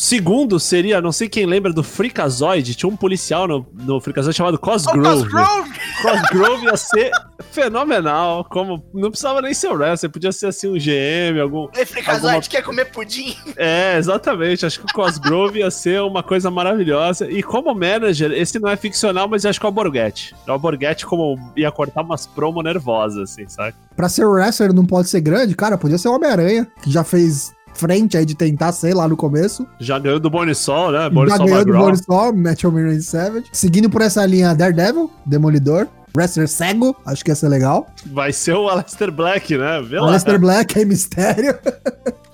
Segundo 0.00 0.58
seria, 0.58 0.98
não 0.98 1.12
sei 1.12 1.28
quem 1.28 1.44
lembra 1.44 1.74
do 1.74 1.82
Freakazoid, 1.82 2.74
tinha 2.74 2.88
um 2.88 2.96
policial 2.96 3.46
no, 3.46 3.66
no 3.74 4.00
Freakazoid 4.00 4.34
chamado 4.34 4.54
Oh, 4.54 4.58
Cosgrove. 4.58 5.02
Cosgrove! 5.28 5.70
Cosgrove 6.00 6.64
ia 6.64 6.76
ser 6.78 7.10
fenomenal, 7.50 8.42
como 8.46 8.82
não 8.94 9.10
precisava 9.10 9.42
nem 9.42 9.52
ser 9.52 9.68
o 9.68 9.74
wrestler, 9.74 10.10
podia 10.10 10.32
ser 10.32 10.46
assim 10.46 10.68
um 10.68 10.78
GM, 10.78 11.38
algum... 11.38 11.68
Ei, 11.76 11.84
Freakazoid, 11.84 12.26
Alguma- 12.34 12.40
quer 12.48 12.62
comer 12.62 12.86
pudim? 12.86 13.36
É, 13.58 13.98
exatamente. 13.98 14.64
Acho 14.64 14.80
que 14.80 14.86
o 14.86 14.94
Cosgrove 14.94 15.58
ia 15.58 15.70
ser 15.70 16.00
uma 16.00 16.22
coisa 16.22 16.50
maravilhosa. 16.50 17.30
E 17.30 17.42
como 17.42 17.74
manager, 17.74 18.32
esse 18.32 18.58
não 18.58 18.70
é 18.70 18.76
ficcional, 18.76 19.28
mas 19.28 19.44
eu 19.44 19.50
acho 19.50 19.60
que 19.60 19.66
é 19.66 19.68
o 19.68 19.72
Borghetti. 19.72 20.34
É 20.46 20.50
o 20.52 20.58
Borghetti 20.58 21.04
como 21.04 21.36
ia 21.54 21.70
cortar 21.70 22.00
umas 22.02 22.26
promo 22.26 22.62
nervosas, 22.62 23.32
assim, 23.32 23.46
sabe? 23.46 23.74
Pra 23.94 24.08
ser 24.08 24.24
wrestler 24.24 24.72
não 24.72 24.86
pode 24.86 25.10
ser 25.10 25.20
grande, 25.20 25.54
cara, 25.54 25.76
podia 25.76 25.98
ser 25.98 26.08
o 26.08 26.14
Homem-Aranha, 26.14 26.66
que 26.82 26.90
já 26.90 27.04
fez 27.04 27.52
frente 27.74 28.16
aí 28.16 28.24
de 28.24 28.34
tentar 28.34 28.72
ser 28.72 28.94
lá 28.94 29.06
no 29.08 29.16
começo. 29.16 29.66
Já 29.78 29.98
ganhou 29.98 30.20
do 30.20 30.28
Bonisol, 30.30 30.90
né? 30.92 30.98
já 31.02 31.10
Bonisol 31.10 31.46
ganhou 31.46 31.64
do. 31.64 31.72
Borisol, 31.72 32.32
Match 32.36 32.64
Randy 32.64 33.02
Savage. 33.02 33.46
Seguindo 33.52 33.88
por 33.88 34.02
essa 34.02 34.24
linha 34.26 34.54
Daredevil, 34.54 35.10
Demolidor, 35.24 35.86
Wrestler 36.16 36.48
Cego, 36.48 36.96
acho 37.06 37.24
que 37.24 37.30
ia 37.30 37.34
ser 37.34 37.48
legal. 37.48 37.86
Vai 38.06 38.32
ser 38.32 38.54
o 38.54 38.68
Aleister 38.68 39.10
Black, 39.12 39.56
né? 39.56 39.80
Vê 39.82 40.00
lá. 40.00 40.08
Aleister 40.08 40.38
Black, 40.40 40.84
Mistério, 40.84 41.58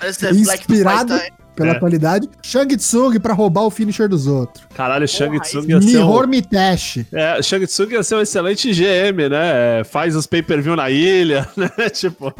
é 0.00 0.32
Black 0.32 0.66
do 0.66 0.74
Inspirado. 0.74 1.20
Pela 1.54 1.70
É. 1.70 1.78
qualidade. 1.78 2.28
Shang 2.42 2.76
Tsung 2.76 3.18
pra 3.18 3.32
roubar 3.32 3.62
o 3.62 3.70
finisher 3.70 4.10
dos 4.10 4.26
outros. 4.26 4.62
Caralho, 4.74 5.08
Shang 5.08 5.40
Tsung 5.40 5.64
ia 5.70 5.80
ser 5.80 5.86
Mihor 5.86 6.26
um... 6.26 6.28
Mitesh. 6.28 6.98
É, 7.10 7.40
Shang 7.42 7.66
Tsung 7.66 7.92
ia 7.92 8.02
ser 8.02 8.16
um 8.16 8.20
excelente 8.20 8.70
GM, 8.74 9.30
né? 9.30 9.80
É, 9.80 9.84
Faz 9.84 10.14
os 10.14 10.26
pay-per-view 10.26 10.76
na 10.76 10.90
ilha, 10.90 11.48
né? 11.56 11.70
Tipo... 11.88 12.34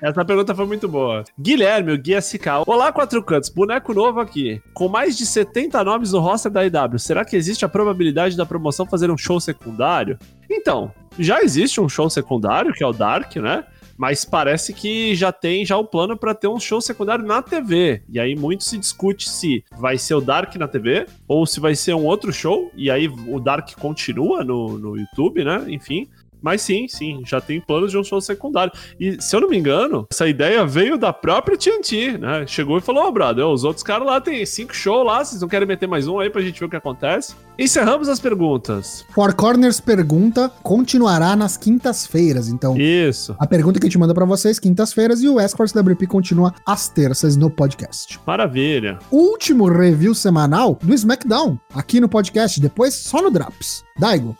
Essa 0.00 0.24
pergunta 0.24 0.54
foi 0.54 0.66
muito 0.66 0.88
boa. 0.88 1.24
Guilherme, 1.38 1.92
o 1.92 1.98
Guia 1.98 2.20
SK. 2.20 2.46
Olá, 2.66 2.92
Quatro 2.92 3.22
Cantos. 3.22 3.48
Boneco 3.48 3.94
novo 3.94 4.20
aqui. 4.20 4.60
Com 4.72 4.88
mais 4.88 5.16
de 5.16 5.24
70 5.24 5.82
nomes 5.84 6.12
no 6.12 6.20
roster 6.20 6.50
da 6.50 6.64
IW, 6.64 6.98
será 6.98 7.24
que 7.24 7.36
existe 7.36 7.64
a 7.64 7.68
probabilidade 7.68 8.36
da 8.36 8.44
promoção 8.44 8.86
fazer 8.86 9.10
um 9.10 9.16
show 9.16 9.40
secundário? 9.40 10.18
Então, 10.50 10.92
já 11.18 11.42
existe 11.42 11.80
um 11.80 11.88
show 11.88 12.10
secundário, 12.10 12.72
que 12.72 12.82
é 12.82 12.86
o 12.86 12.92
Dark, 12.92 13.36
né? 13.36 13.64
Mas 13.96 14.24
parece 14.24 14.72
que 14.72 15.14
já 15.14 15.30
tem 15.30 15.64
já 15.64 15.76
o 15.76 15.84
plano 15.84 16.16
para 16.16 16.34
ter 16.34 16.48
um 16.48 16.58
show 16.58 16.80
secundário 16.80 17.24
na 17.24 17.40
TV. 17.40 18.02
E 18.08 18.18
aí 18.18 18.34
muito 18.34 18.64
se 18.64 18.76
discute 18.76 19.28
se 19.30 19.64
vai 19.78 19.96
ser 19.96 20.14
o 20.14 20.20
Dark 20.20 20.54
na 20.56 20.66
TV 20.66 21.06
ou 21.28 21.46
se 21.46 21.60
vai 21.60 21.74
ser 21.74 21.94
um 21.94 22.04
outro 22.04 22.32
show. 22.32 22.70
E 22.74 22.90
aí 22.90 23.06
o 23.06 23.38
Dark 23.38 23.70
continua 23.78 24.42
no, 24.42 24.78
no 24.78 24.96
YouTube, 24.96 25.44
né? 25.44 25.64
Enfim. 25.68 26.08
Mas 26.44 26.60
sim, 26.60 26.86
sim, 26.86 27.22
já 27.24 27.40
tem 27.40 27.58
planos 27.58 27.90
de 27.90 27.96
um 27.96 28.04
show 28.04 28.20
secundário. 28.20 28.70
E 29.00 29.16
se 29.18 29.34
eu 29.34 29.40
não 29.40 29.48
me 29.48 29.56
engano, 29.56 30.06
essa 30.12 30.28
ideia 30.28 30.66
veio 30.66 30.98
da 30.98 31.10
própria 31.10 31.56
TNT, 31.56 32.18
né? 32.18 32.46
Chegou 32.46 32.76
e 32.76 32.82
falou: 32.82 33.04
Ó, 33.04 33.10
brother, 33.10 33.46
os 33.46 33.64
outros 33.64 33.82
caras 33.82 34.06
lá 34.06 34.20
tem 34.20 34.44
cinco 34.44 34.74
shows 34.76 35.06
lá, 35.06 35.24
vocês 35.24 35.40
não 35.40 35.48
querem 35.48 35.66
meter 35.66 35.86
mais 35.86 36.06
um 36.06 36.18
aí 36.18 36.28
pra 36.28 36.42
gente 36.42 36.60
ver 36.60 36.66
o 36.66 36.68
que 36.68 36.76
acontece? 36.76 37.34
Encerramos 37.58 38.10
as 38.10 38.20
perguntas. 38.20 39.06
Four 39.14 39.34
Corners 39.34 39.80
pergunta 39.80 40.50
continuará 40.62 41.34
nas 41.34 41.56
quintas-feiras. 41.56 42.48
Então, 42.48 42.76
Isso, 42.76 43.34
a 43.38 43.46
pergunta 43.46 43.80
que 43.80 43.86
a 43.86 43.88
gente 43.88 43.98
manda 43.98 44.12
pra 44.12 44.26
vocês, 44.26 44.58
quintas-feiras, 44.58 45.22
e 45.22 45.28
o 45.28 45.40
Escorts 45.40 45.74
WP 45.74 46.06
continua 46.06 46.52
às 46.66 46.88
terças 46.88 47.36
no 47.36 47.48
podcast. 47.48 48.20
maravilha. 48.26 48.98
Último 49.10 49.66
review 49.66 50.14
semanal 50.14 50.78
do 50.82 50.92
SmackDown, 50.92 51.58
aqui 51.74 52.00
no 52.00 52.08
podcast, 52.08 52.60
depois 52.60 52.92
só 52.92 53.22
no 53.22 53.30
Drops. 53.30 53.82
Daigo. 53.98 54.36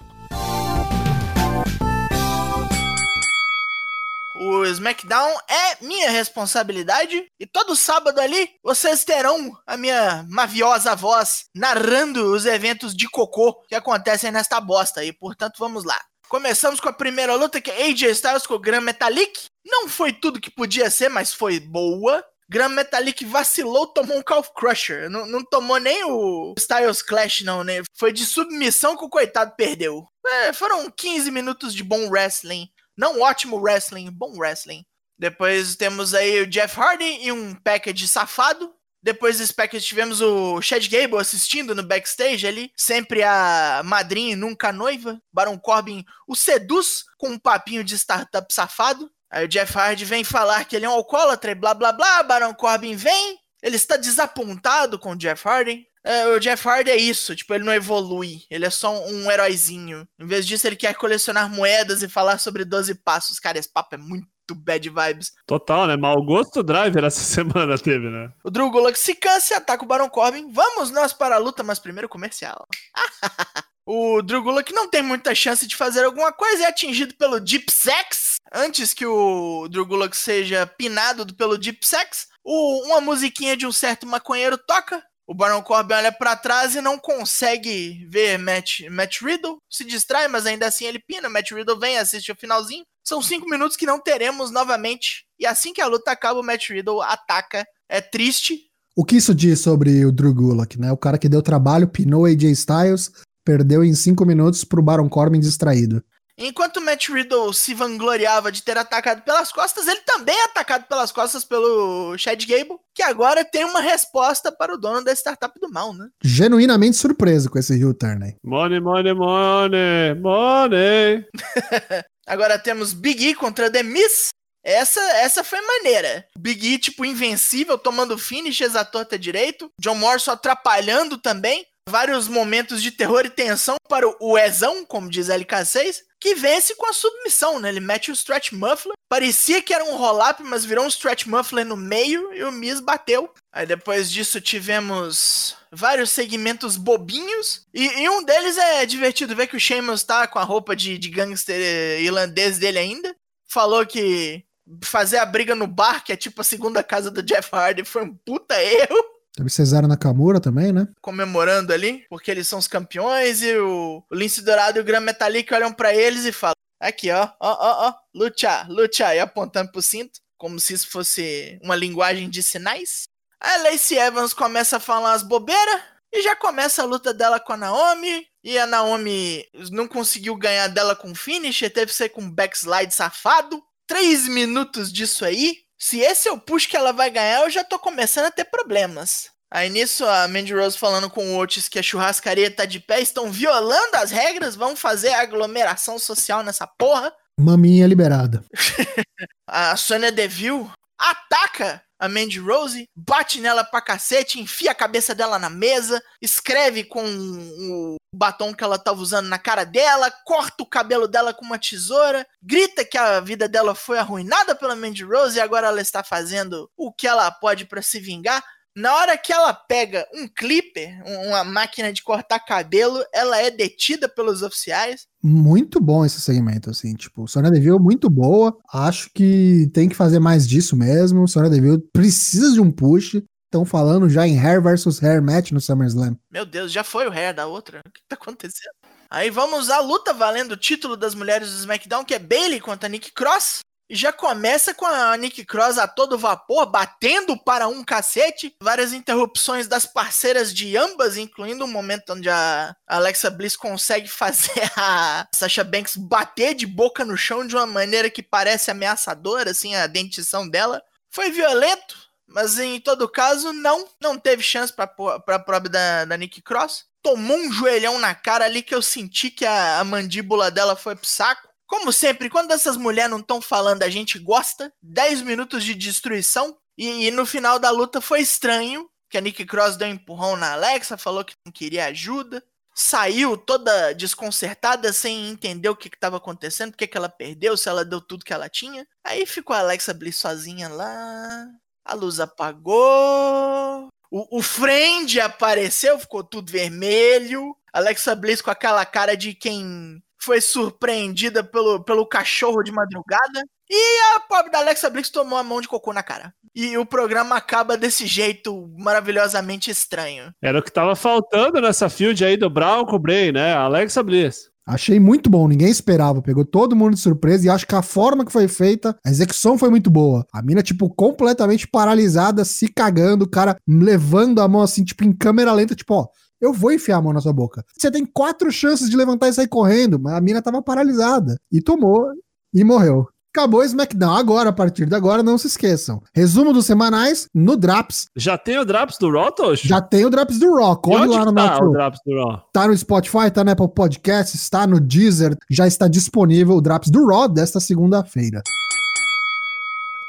O 4.64 4.66
SmackDown 4.66 5.36
é 5.46 5.84
minha 5.84 6.10
responsabilidade. 6.10 7.26
E 7.38 7.46
todo 7.46 7.76
sábado 7.76 8.18
ali 8.18 8.48
vocês 8.62 9.04
terão 9.04 9.52
a 9.66 9.76
minha 9.76 10.24
maviosa 10.26 10.96
voz 10.96 11.44
narrando 11.54 12.32
os 12.32 12.46
eventos 12.46 12.96
de 12.96 13.06
cocô 13.06 13.60
que 13.68 13.74
acontecem 13.74 14.32
nesta 14.32 14.58
bosta. 14.62 15.04
E 15.04 15.12
portanto, 15.12 15.56
vamos 15.58 15.84
lá. 15.84 16.00
Começamos 16.30 16.80
com 16.80 16.88
a 16.88 16.94
primeira 16.94 17.34
luta, 17.34 17.60
que 17.60 17.70
é 17.70 17.90
AJ 17.90 18.04
Styles 18.12 18.46
com 18.46 18.54
o 18.54 18.58
Gran 18.58 18.80
Metalik. 18.80 19.44
Não 19.66 19.86
foi 19.86 20.14
tudo 20.14 20.40
que 20.40 20.50
podia 20.50 20.90
ser, 20.90 21.10
mas 21.10 21.34
foi 21.34 21.60
boa. 21.60 22.24
Gran 22.48 22.70
Metalik 22.70 23.24
vacilou, 23.24 23.86
tomou 23.86 24.18
um 24.18 24.22
Calf 24.22 24.48
Crusher. 24.54 25.10
Não, 25.10 25.26
não 25.26 25.44
tomou 25.44 25.78
nem 25.78 26.04
o 26.04 26.54
Styles 26.58 27.02
Clash, 27.02 27.42
não, 27.42 27.62
né? 27.62 27.82
Foi 27.96 28.12
de 28.12 28.24
submissão 28.24 28.96
que 28.96 29.04
o 29.04 29.10
coitado 29.10 29.54
perdeu. 29.56 30.06
É, 30.26 30.52
foram 30.52 30.90
15 30.90 31.30
minutos 31.30 31.74
de 31.74 31.82
bom 31.82 32.08
wrestling. 32.08 32.68
Não 32.96 33.20
ótimo 33.20 33.56
wrestling, 33.56 34.10
bom 34.10 34.36
wrestling. 34.38 34.84
Depois 35.18 35.76
temos 35.76 36.14
aí 36.14 36.40
o 36.40 36.46
Jeff 36.46 36.78
Hardy 36.78 37.18
e 37.22 37.32
um 37.32 37.54
package 37.54 38.06
safado. 38.08 38.72
Depois 39.02 39.38
desse 39.38 39.52
package 39.52 39.84
tivemos 39.84 40.22
o 40.22 40.62
Chad 40.62 40.88
Gable 40.88 41.18
assistindo 41.18 41.74
no 41.74 41.82
backstage 41.82 42.46
ali. 42.46 42.72
Sempre 42.74 43.22
a 43.22 43.82
madrinha 43.84 44.32
e 44.32 44.36
nunca 44.36 44.68
a 44.68 44.72
noiva. 44.72 45.20
Baron 45.32 45.58
Corbin 45.58 46.04
o 46.26 46.34
seduz 46.34 47.04
com 47.18 47.28
um 47.28 47.38
papinho 47.38 47.84
de 47.84 47.94
startup 47.96 48.52
safado. 48.52 49.10
Aí 49.30 49.44
o 49.44 49.48
Jeff 49.48 49.76
Hardy 49.76 50.04
vem 50.04 50.24
falar 50.24 50.64
que 50.64 50.74
ele 50.74 50.86
é 50.86 50.88
um 50.88 50.92
alcoólatra 50.92 51.50
e 51.50 51.54
blá 51.54 51.74
blá 51.74 51.92
blá. 51.92 52.22
Baron 52.22 52.54
Corbin 52.54 52.96
vem. 52.96 53.38
Ele 53.62 53.76
está 53.76 53.96
desapontado 53.96 54.98
com 54.98 55.12
o 55.12 55.16
Jeff 55.16 55.46
Hardy. 55.46 55.86
É, 56.04 56.26
o 56.26 56.38
Jeff 56.38 56.68
Hardy 56.68 56.90
é 56.90 56.96
isso, 56.96 57.34
tipo, 57.34 57.54
ele 57.54 57.64
não 57.64 57.72
evolui, 57.72 58.42
ele 58.50 58.66
é 58.66 58.70
só 58.70 58.92
um, 58.92 59.24
um 59.24 59.30
heróizinho. 59.30 60.06
Em 60.18 60.26
vez 60.26 60.46
disso, 60.46 60.66
ele 60.66 60.76
quer 60.76 60.94
colecionar 60.94 61.48
moedas 61.48 62.02
e 62.02 62.08
falar 62.08 62.38
sobre 62.38 62.62
12 62.64 62.96
passos. 62.96 63.40
Cara, 63.40 63.58
esse 63.58 63.72
papo 63.72 63.94
é 63.94 63.98
muito 63.98 64.28
bad 64.52 64.86
vibes. 64.86 65.32
Total, 65.46 65.86
né? 65.86 65.96
Mal 65.96 66.22
gosto 66.22 66.62
driver 66.62 67.04
essa 67.04 67.20
semana 67.24 67.78
teve, 67.78 68.10
né? 68.10 68.30
O 68.44 68.50
Drew 68.50 68.70
Gulak 68.70 68.98
se 68.98 69.14
cansa 69.14 69.54
e 69.54 69.56
ataca 69.56 69.84
o 69.84 69.88
Baron 69.88 70.10
Corbin. 70.10 70.52
Vamos 70.52 70.90
nós 70.90 71.14
para 71.14 71.36
a 71.36 71.38
luta, 71.38 71.62
mas 71.62 71.78
primeiro 71.78 72.08
comercial. 72.08 72.66
o 73.86 74.20
Drew 74.20 74.42
Gulak 74.42 74.74
não 74.74 74.90
tem 74.90 75.02
muita 75.02 75.34
chance 75.34 75.66
de 75.66 75.74
fazer 75.74 76.04
alguma 76.04 76.32
coisa 76.32 76.62
e 76.62 76.64
é 76.64 76.68
atingido 76.68 77.14
pelo 77.14 77.40
Deep 77.40 77.72
Sex. 77.72 78.36
Antes 78.52 78.92
que 78.92 79.06
o 79.06 79.66
Drew 79.68 79.86
Gulak 79.86 80.14
seja 80.14 80.66
pinado 80.66 81.34
pelo 81.34 81.56
Deep 81.56 81.86
Sex, 81.86 82.28
o, 82.44 82.86
uma 82.88 83.00
musiquinha 83.00 83.56
de 83.56 83.66
um 83.66 83.72
certo 83.72 84.06
maconheiro 84.06 84.58
toca. 84.58 85.02
O 85.26 85.34
Baron 85.34 85.62
Corbin 85.62 85.94
olha 85.94 86.12
para 86.12 86.36
trás 86.36 86.74
e 86.74 86.82
não 86.82 86.98
consegue 86.98 88.06
ver 88.10 88.38
Matt, 88.38 88.80
Matt 88.90 89.22
Riddle. 89.22 89.56
Se 89.70 89.84
distrai, 89.84 90.28
mas 90.28 90.44
ainda 90.44 90.66
assim 90.66 90.84
ele 90.84 90.98
pina. 90.98 91.28
Matt 91.28 91.50
Riddle 91.50 91.78
vem, 91.78 91.96
assiste 91.96 92.30
o 92.30 92.36
finalzinho. 92.36 92.84
São 93.02 93.22
cinco 93.22 93.48
minutos 93.48 93.76
que 93.76 93.86
não 93.86 93.98
teremos 93.98 94.50
novamente. 94.50 95.24
E 95.38 95.46
assim 95.46 95.72
que 95.72 95.80
a 95.80 95.86
luta 95.86 96.10
acaba, 96.10 96.40
o 96.40 96.42
Matt 96.42 96.68
Riddle 96.68 97.00
ataca. 97.02 97.66
É 97.88 98.00
triste. 98.00 98.60
O 98.96 99.04
que 99.04 99.16
isso 99.16 99.34
diz 99.34 99.60
sobre 99.60 100.04
o 100.04 100.12
Drew 100.12 100.34
Gulak, 100.34 100.78
né? 100.78 100.92
O 100.92 100.96
cara 100.96 101.18
que 101.18 101.28
deu 101.28 101.42
trabalho, 101.42 101.88
pinou 101.88 102.26
AJ 102.26 102.44
Styles, 102.52 103.12
perdeu 103.44 103.82
em 103.82 103.94
cinco 103.94 104.24
minutos 104.24 104.62
pro 104.62 104.82
Baron 104.82 105.08
Corbin 105.08 105.40
distraído. 105.40 106.02
Enquanto 106.36 106.80
Matt 106.80 107.08
Riddle 107.08 107.54
se 107.54 107.74
vangloriava 107.74 108.50
de 108.50 108.62
ter 108.62 108.76
atacado 108.76 109.22
pelas 109.22 109.52
costas, 109.52 109.86
ele 109.86 110.00
também 110.00 110.34
é 110.34 110.44
atacado 110.44 110.86
pelas 110.88 111.12
costas 111.12 111.44
pelo 111.44 112.16
Chad 112.18 112.44
Gable, 112.44 112.78
que 112.92 113.02
agora 113.02 113.44
tem 113.44 113.64
uma 113.64 113.80
resposta 113.80 114.50
para 114.50 114.74
o 114.74 114.76
dono 114.76 115.04
da 115.04 115.12
startup 115.12 115.58
do 115.60 115.70
mal, 115.70 115.94
né? 115.94 116.08
Genuinamente 116.22 116.96
surpreso 116.96 117.48
com 117.48 117.58
esse 117.58 117.74
heel 117.74 117.94
turn 117.94 118.24
aí. 118.24 118.36
Money, 118.42 118.80
money, 118.80 119.14
money, 119.14 120.14
money. 120.20 121.24
agora 122.26 122.58
temos 122.58 122.92
Big 122.92 123.28
E 123.28 123.34
contra 123.34 123.70
The 123.70 123.84
Miz. 123.84 124.30
Essa, 124.64 125.00
essa 125.18 125.44
foi 125.44 125.60
maneira. 125.60 126.26
Big 126.36 126.66
E, 126.66 126.78
tipo, 126.78 127.04
invencível, 127.04 127.78
tomando 127.78 128.18
finishes 128.18 128.74
à 128.74 128.84
torta 128.84 129.16
direito. 129.16 129.70
John 129.78 129.94
Morrison 129.94 130.32
atrapalhando 130.32 131.16
também. 131.18 131.64
Vários 131.86 132.26
momentos 132.26 132.82
de 132.82 132.90
terror 132.90 133.26
e 133.26 133.30
tensão 133.30 133.76
para 133.88 134.06
o 134.18 134.38
Ezão, 134.38 134.86
como 134.86 135.10
diz 135.10 135.28
LK6 135.28 135.96
que 136.24 136.34
vence 136.34 136.74
com 136.74 136.86
a 136.86 136.92
submissão, 136.94 137.60
né? 137.60 137.68
Ele 137.68 137.80
mete 137.80 138.10
o 138.10 138.14
stretch 138.14 138.52
muffler. 138.52 138.96
Parecia 139.10 139.60
que 139.60 139.74
era 139.74 139.84
um 139.84 139.98
roll-up, 139.98 140.42
mas 140.42 140.64
virou 140.64 140.86
um 140.86 140.88
stretch 140.88 141.26
muffler 141.26 141.66
no 141.66 141.76
meio 141.76 142.32
e 142.32 142.42
o 142.42 142.50
Miz 142.50 142.80
bateu. 142.80 143.30
Aí 143.52 143.66
depois 143.66 144.10
disso 144.10 144.40
tivemos 144.40 145.54
vários 145.70 146.10
segmentos 146.10 146.78
bobinhos. 146.78 147.66
E, 147.74 147.84
e 148.00 148.08
um 148.08 148.24
deles 148.24 148.56
é 148.56 148.86
divertido 148.86 149.36
ver 149.36 149.48
que 149.48 149.56
o 149.56 149.60
Sheamus 149.60 150.02
tá 150.02 150.26
com 150.26 150.38
a 150.38 150.44
roupa 150.44 150.74
de, 150.74 150.96
de 150.96 151.10
gangster 151.10 152.00
irlandês 152.00 152.58
dele 152.58 152.78
ainda. 152.78 153.14
Falou 153.46 153.84
que 153.84 154.42
fazer 154.82 155.18
a 155.18 155.26
briga 155.26 155.54
no 155.54 155.66
bar, 155.66 156.02
que 156.02 156.10
é 156.10 156.16
tipo 156.16 156.40
a 156.40 156.44
segunda 156.44 156.82
casa 156.82 157.10
do 157.10 157.22
Jeff 157.22 157.50
Hardy, 157.52 157.84
foi 157.84 158.02
um 158.02 158.14
puta 158.14 158.58
erro. 158.62 159.13
Teve 159.34 159.50
Cesaro 159.50 159.88
Nakamura 159.88 160.40
também, 160.40 160.72
né? 160.72 160.86
Comemorando 161.00 161.72
ali, 161.72 162.06
porque 162.08 162.30
eles 162.30 162.46
são 162.46 162.58
os 162.58 162.68
campeões 162.68 163.42
e 163.42 163.56
o, 163.56 164.02
o 164.08 164.14
Lince 164.14 164.42
Dourado 164.42 164.78
e 164.78 164.80
o 164.80 164.84
Gran 164.84 165.00
Metalik 165.00 165.52
olham 165.52 165.72
para 165.72 165.92
eles 165.94 166.24
e 166.24 166.30
falam: 166.30 166.54
Aqui, 166.80 167.10
ó, 167.10 167.30
ó, 167.40 167.52
ó, 167.52 167.88
ó, 167.88 167.94
luta, 168.14 168.66
luta, 168.68 169.14
e 169.14 169.18
apontando 169.18 169.72
pro 169.72 169.82
cinto, 169.82 170.20
como 170.36 170.60
se 170.60 170.74
isso 170.74 170.88
fosse 170.88 171.58
uma 171.62 171.74
linguagem 171.74 172.30
de 172.30 172.42
sinais. 172.42 173.08
A 173.40 173.56
Lacey 173.56 173.98
Evans 173.98 174.32
começa 174.32 174.76
a 174.76 174.80
falar 174.80 175.14
as 175.14 175.22
bobeiras 175.22 175.82
e 176.12 176.22
já 176.22 176.36
começa 176.36 176.82
a 176.82 176.86
luta 176.86 177.12
dela 177.12 177.40
com 177.40 177.54
a 177.54 177.56
Naomi. 177.56 178.26
E 178.44 178.58
a 178.58 178.66
Naomi 178.66 179.44
não 179.72 179.88
conseguiu 179.88 180.36
ganhar 180.36 180.68
dela 180.68 180.94
com 180.94 181.14
finish, 181.14 181.58
teve 181.60 181.86
que 181.86 181.94
ser 181.94 182.10
com 182.10 182.30
backslide 182.30 182.94
safado. 182.94 183.62
Três 183.86 184.28
minutos 184.28 184.92
disso 184.92 185.24
aí, 185.24 185.63
se 185.78 186.00
esse 186.00 186.28
é 186.28 186.32
o 186.32 186.40
push 186.40 186.66
que 186.66 186.76
ela 186.76 186.92
vai 186.92 187.10
ganhar, 187.10 187.42
eu 187.42 187.50
já 187.50 187.64
tô 187.64 187.78
começando 187.78 188.26
a 188.26 188.30
ter 188.30 188.44
problemas. 188.44 189.30
Aí 189.50 189.70
nisso, 189.70 190.04
a 190.04 190.26
Mandy 190.26 190.52
Rose 190.52 190.76
falando 190.76 191.08
com 191.08 191.32
o 191.32 191.38
Otis 191.38 191.68
que 191.68 191.78
a 191.78 191.82
churrascaria 191.82 192.50
tá 192.50 192.64
de 192.64 192.80
pé, 192.80 193.00
estão 193.00 193.30
violando 193.30 193.96
as 193.96 194.10
regras, 194.10 194.56
vão 194.56 194.74
fazer 194.74 195.12
aglomeração 195.14 195.98
social 195.98 196.42
nessa 196.42 196.66
porra. 196.66 197.12
Maminha 197.38 197.86
liberada. 197.86 198.44
a 199.46 199.76
Sonya 199.76 200.10
Deville 200.10 200.68
ataca 200.98 201.82
a 201.98 202.08
Mandy 202.08 202.40
Rose, 202.40 202.88
bate 202.96 203.40
nela 203.40 203.64
pra 203.64 203.80
cacete, 203.80 204.40
enfia 204.40 204.72
a 204.72 204.74
cabeça 204.74 205.14
dela 205.14 205.38
na 205.38 205.48
mesa, 205.48 206.02
escreve 206.20 206.84
com 206.84 207.04
o 207.04 207.96
batom 208.14 208.54
que 208.54 208.64
ela 208.64 208.78
tava 208.78 209.00
usando 209.00 209.28
na 209.28 209.38
cara 209.38 209.64
dela, 209.64 210.10
corta 210.24 210.62
o 210.62 210.66
cabelo 210.66 211.08
dela 211.08 211.34
com 211.34 211.44
uma 211.44 211.58
tesoura, 211.58 212.26
grita 212.42 212.84
que 212.84 212.96
a 212.96 213.20
vida 213.20 213.48
dela 213.48 213.74
foi 213.74 213.98
arruinada 213.98 214.54
pela 214.54 214.76
Mandy 214.76 215.04
Rose 215.04 215.36
e 215.36 215.40
agora 215.40 215.68
ela 215.68 215.80
está 215.80 216.02
fazendo 216.02 216.70
o 216.76 216.92
que 216.92 217.06
ela 217.06 217.30
pode 217.30 217.66
para 217.66 217.82
se 217.82 217.98
vingar. 218.00 218.42
Na 218.76 218.92
hora 218.96 219.16
que 219.16 219.32
ela 219.32 219.54
pega 219.54 220.04
um 220.12 220.26
clipper, 220.26 221.00
uma 221.06 221.44
máquina 221.44 221.92
de 221.92 222.02
cortar 222.02 222.40
cabelo, 222.40 223.04
ela 223.14 223.40
é 223.40 223.48
detida 223.48 224.08
pelos 224.08 224.42
oficiais. 224.42 225.06
Muito 225.22 225.80
bom 225.80 226.04
esse 226.04 226.20
segmento, 226.20 226.70
assim, 226.70 226.92
tipo, 226.94 227.28
Sonya 227.28 227.52
Deville 227.52 227.78
muito 227.78 228.10
boa. 228.10 228.58
Acho 228.72 229.08
que 229.14 229.70
tem 229.72 229.88
que 229.88 229.94
fazer 229.94 230.18
mais 230.18 230.46
disso 230.46 230.76
mesmo. 230.76 231.28
Sonya 231.28 231.50
Deville 231.50 231.80
precisa 231.92 232.52
de 232.52 232.60
um 232.60 232.70
push. 232.72 233.22
Estão 233.54 233.64
falando 233.64 234.10
já 234.10 234.26
em 234.26 234.36
hair 234.36 234.60
versus 234.60 235.00
hair 235.00 235.22
match 235.22 235.52
no 235.52 235.60
SummerSlam. 235.60 236.18
Meu 236.28 236.44
Deus, 236.44 236.72
já 236.72 236.82
foi 236.82 237.06
o 237.06 237.12
hair 237.12 237.32
da 237.32 237.46
outra. 237.46 237.82
O 237.86 237.90
que 237.92 238.00
tá 238.08 238.16
acontecendo? 238.16 238.74
Aí 239.08 239.30
vamos 239.30 239.70
à 239.70 239.78
luta 239.78 240.12
valendo 240.12 240.52
o 240.52 240.56
título 240.56 240.96
das 240.96 241.14
mulheres 241.14 241.52
do 241.52 241.58
SmackDown, 241.60 242.04
que 242.04 242.14
é 242.14 242.18
Bailey 242.18 242.58
contra 242.58 242.88
Nick 242.88 243.12
Cross. 243.12 243.60
E 243.88 243.94
já 243.94 244.12
começa 244.12 244.74
com 244.74 244.84
a 244.84 245.16
Nick 245.16 245.44
Cross 245.44 245.78
a 245.78 245.86
todo 245.86 246.18
vapor, 246.18 246.66
batendo 246.66 247.38
para 247.44 247.68
um 247.68 247.84
cacete. 247.84 248.56
Várias 248.60 248.92
interrupções 248.92 249.68
das 249.68 249.86
parceiras 249.86 250.52
de 250.52 250.76
ambas, 250.76 251.16
incluindo 251.16 251.64
um 251.64 251.70
momento 251.70 252.12
onde 252.12 252.28
a 252.28 252.74
Alexa 252.88 253.30
Bliss 253.30 253.56
consegue 253.56 254.08
fazer 254.10 254.68
a 254.76 255.28
Sasha 255.32 255.62
Banks 255.62 255.96
bater 255.96 256.56
de 256.56 256.66
boca 256.66 257.04
no 257.04 257.16
chão 257.16 257.46
de 257.46 257.54
uma 257.54 257.66
maneira 257.66 258.10
que 258.10 258.20
parece 258.20 258.72
ameaçadora, 258.72 259.52
assim, 259.52 259.76
a 259.76 259.86
dentição 259.86 260.48
dela. 260.48 260.82
Foi 261.08 261.30
violento, 261.30 261.94
mas 262.26 262.58
em 262.58 262.80
todo 262.80 263.08
caso, 263.08 263.52
não. 263.52 263.88
Não 264.00 264.18
teve 264.18 264.42
chance 264.42 264.72
para 264.72 264.84
a 264.84 265.38
prova 265.38 265.68
da, 265.68 266.04
da 266.04 266.16
Nick 266.16 266.42
Cross. 266.42 266.86
Tomou 267.02 267.36
um 267.36 267.52
joelhão 267.52 267.98
na 267.98 268.14
cara 268.14 268.44
ali 268.46 268.62
que 268.62 268.74
eu 268.74 268.80
senti 268.80 269.30
que 269.30 269.44
a, 269.44 269.80
a 269.80 269.84
mandíbula 269.84 270.50
dela 270.50 270.74
foi 270.74 270.96
pro 270.96 271.06
saco. 271.06 271.48
Como 271.66 271.92
sempre, 271.92 272.30
quando 272.30 272.52
essas 272.52 272.76
mulheres 272.76 273.10
não 273.10 273.20
estão 273.20 273.40
falando, 273.40 273.82
a 273.82 273.90
gente 273.90 274.18
gosta. 274.18 274.72
10 274.82 275.22
minutos 275.22 275.64
de 275.64 275.74
destruição. 275.74 276.56
E, 276.76 277.06
e, 277.06 277.10
no 277.10 277.24
final 277.26 277.58
da 277.58 277.70
luta 277.70 278.00
foi 278.00 278.20
estranho. 278.20 278.88
Que 279.10 279.18
a 279.18 279.20
Nick 279.20 279.44
Cross 279.44 279.76
deu 279.76 279.88
um 279.88 279.92
empurrão 279.92 280.36
na 280.36 280.52
Alexa, 280.52 280.96
falou 280.96 281.24
que 281.24 281.34
não 281.46 281.52
queria 281.52 281.86
ajuda. 281.86 282.42
Saiu 282.74 283.36
toda 283.36 283.92
desconcertada, 283.92 284.92
sem 284.92 285.30
entender 285.30 285.68
o 285.68 285.76
que 285.76 285.86
estava 285.86 286.16
acontecendo, 286.16 286.72
porque 286.72 286.88
que 286.88 286.96
ela 286.96 287.08
perdeu, 287.08 287.56
se 287.56 287.68
ela 287.68 287.84
deu 287.84 288.00
tudo 288.00 288.24
que 288.24 288.32
ela 288.32 288.48
tinha. 288.48 288.84
Aí 289.04 289.24
ficou 289.24 289.54
a 289.54 289.60
Alexa 289.60 289.94
Bliss 289.94 290.16
sozinha 290.16 290.68
lá. 290.68 291.46
A 291.84 291.94
luz 291.94 292.20
apagou. 292.20 293.88
O, 294.10 294.38
o 294.38 294.42
friend 294.42 295.20
apareceu, 295.20 295.98
ficou 295.98 296.22
tudo 296.22 296.50
vermelho. 296.50 297.54
Alexa 297.72 298.14
Bliss 298.14 298.40
com 298.40 298.50
aquela 298.50 298.86
cara 298.86 299.16
de 299.16 299.34
quem 299.34 300.00
foi 300.22 300.40
surpreendida 300.40 301.44
pelo, 301.44 301.84
pelo 301.84 302.06
cachorro 302.06 302.62
de 302.62 302.72
madrugada. 302.72 303.44
E 303.68 304.14
a 304.14 304.20
pobre 304.20 304.50
da 304.50 304.58
Alexa 304.58 304.88
Bliss 304.88 305.10
tomou 305.10 305.38
a 305.38 305.42
mão 305.42 305.60
de 305.60 305.68
cocô 305.68 305.92
na 305.92 306.02
cara. 306.02 306.32
E 306.54 306.78
o 306.78 306.86
programa 306.86 307.36
acaba 307.36 307.76
desse 307.76 308.06
jeito 308.06 308.72
maravilhosamente 308.78 309.70
estranho. 309.70 310.32
Era 310.40 310.60
o 310.60 310.62
que 310.62 310.70
tava 310.70 310.94
faltando 310.94 311.60
nessa 311.60 311.88
field 311.88 312.24
aí 312.24 312.36
do 312.36 312.48
Brown 312.48 312.84
com 312.86 312.96
o 312.96 312.98
Bray, 312.98 313.32
né? 313.32 313.52
Alexa 313.54 314.02
Bliss. 314.02 314.53
Achei 314.66 314.98
muito 314.98 315.28
bom, 315.28 315.46
ninguém 315.46 315.68
esperava, 315.68 316.22
pegou 316.22 316.44
todo 316.44 316.74
mundo 316.74 316.94
de 316.94 317.00
surpresa 317.00 317.46
e 317.46 317.50
acho 317.50 317.66
que 317.66 317.74
a 317.74 317.82
forma 317.82 318.24
que 318.24 318.32
foi 318.32 318.48
feita, 318.48 318.96
a 319.04 319.10
execução 319.10 319.58
foi 319.58 319.68
muito 319.68 319.90
boa. 319.90 320.26
A 320.32 320.42
mina, 320.42 320.62
tipo, 320.62 320.88
completamente 320.88 321.68
paralisada, 321.68 322.44
se 322.46 322.68
cagando, 322.68 323.24
o 323.24 323.30
cara 323.30 323.56
levando 323.68 324.40
a 324.40 324.48
mão 324.48 324.62
assim, 324.62 324.82
tipo, 324.82 325.04
em 325.04 325.12
câmera 325.12 325.52
lenta, 325.52 325.74
tipo, 325.74 325.92
ó, 325.94 326.06
eu 326.40 326.52
vou 326.52 326.72
enfiar 326.72 326.96
a 326.96 327.02
mão 327.02 327.12
na 327.12 327.20
sua 327.20 327.32
boca. 327.32 327.64
Você 327.76 327.90
tem 327.90 328.06
quatro 328.06 328.50
chances 328.50 328.88
de 328.88 328.96
levantar 328.96 329.28
e 329.28 329.32
sair 329.32 329.48
correndo, 329.48 329.98
mas 329.98 330.14
a 330.14 330.20
mina 330.20 330.42
tava 330.42 330.62
paralisada. 330.62 331.38
E 331.52 331.60
tomou 331.60 332.06
e 332.52 332.64
morreu. 332.64 333.08
Acabou 333.36 333.62
o 333.62 333.64
SmackDown. 333.64 334.14
Agora, 334.14 334.50
a 334.50 334.52
partir 334.52 334.86
de 334.86 334.94
agora, 334.94 335.20
não 335.20 335.36
se 335.36 335.48
esqueçam. 335.48 336.00
Resumo 336.14 336.52
dos 336.52 336.66
semanais 336.66 337.28
no 337.34 337.56
Draps. 337.56 338.06
Já 338.14 338.38
tem 338.38 338.60
o 338.60 338.64
Draps 338.64 338.96
do 338.96 339.10
Raw, 339.10 339.32
Tosh? 339.32 339.62
Já 339.62 339.80
tem 339.80 340.04
o 340.04 340.10
Draps 340.10 340.38
do 340.38 340.54
Raw. 340.54 340.76
Corre 340.76 341.06
lá 341.06 341.24
no 341.24 341.34
tá 341.34 341.48
nosso... 341.48 341.64
o 341.64 341.72
Draps 341.72 341.98
do 342.06 342.14
Raw? 342.14 342.48
Tá 342.52 342.68
no 342.68 342.76
Spotify, 342.76 343.32
tá 343.32 343.42
no 343.42 343.50
Apple 343.50 343.74
Podcasts, 343.74 344.40
está 344.40 344.68
no 344.68 344.78
Deezer. 344.78 345.36
Já 345.50 345.66
está 345.66 345.88
disponível 345.88 346.54
o 346.54 346.60
Draps 346.60 346.90
do 346.90 347.04
Raw 347.04 347.28
desta 347.28 347.58
segunda-feira. 347.58 348.40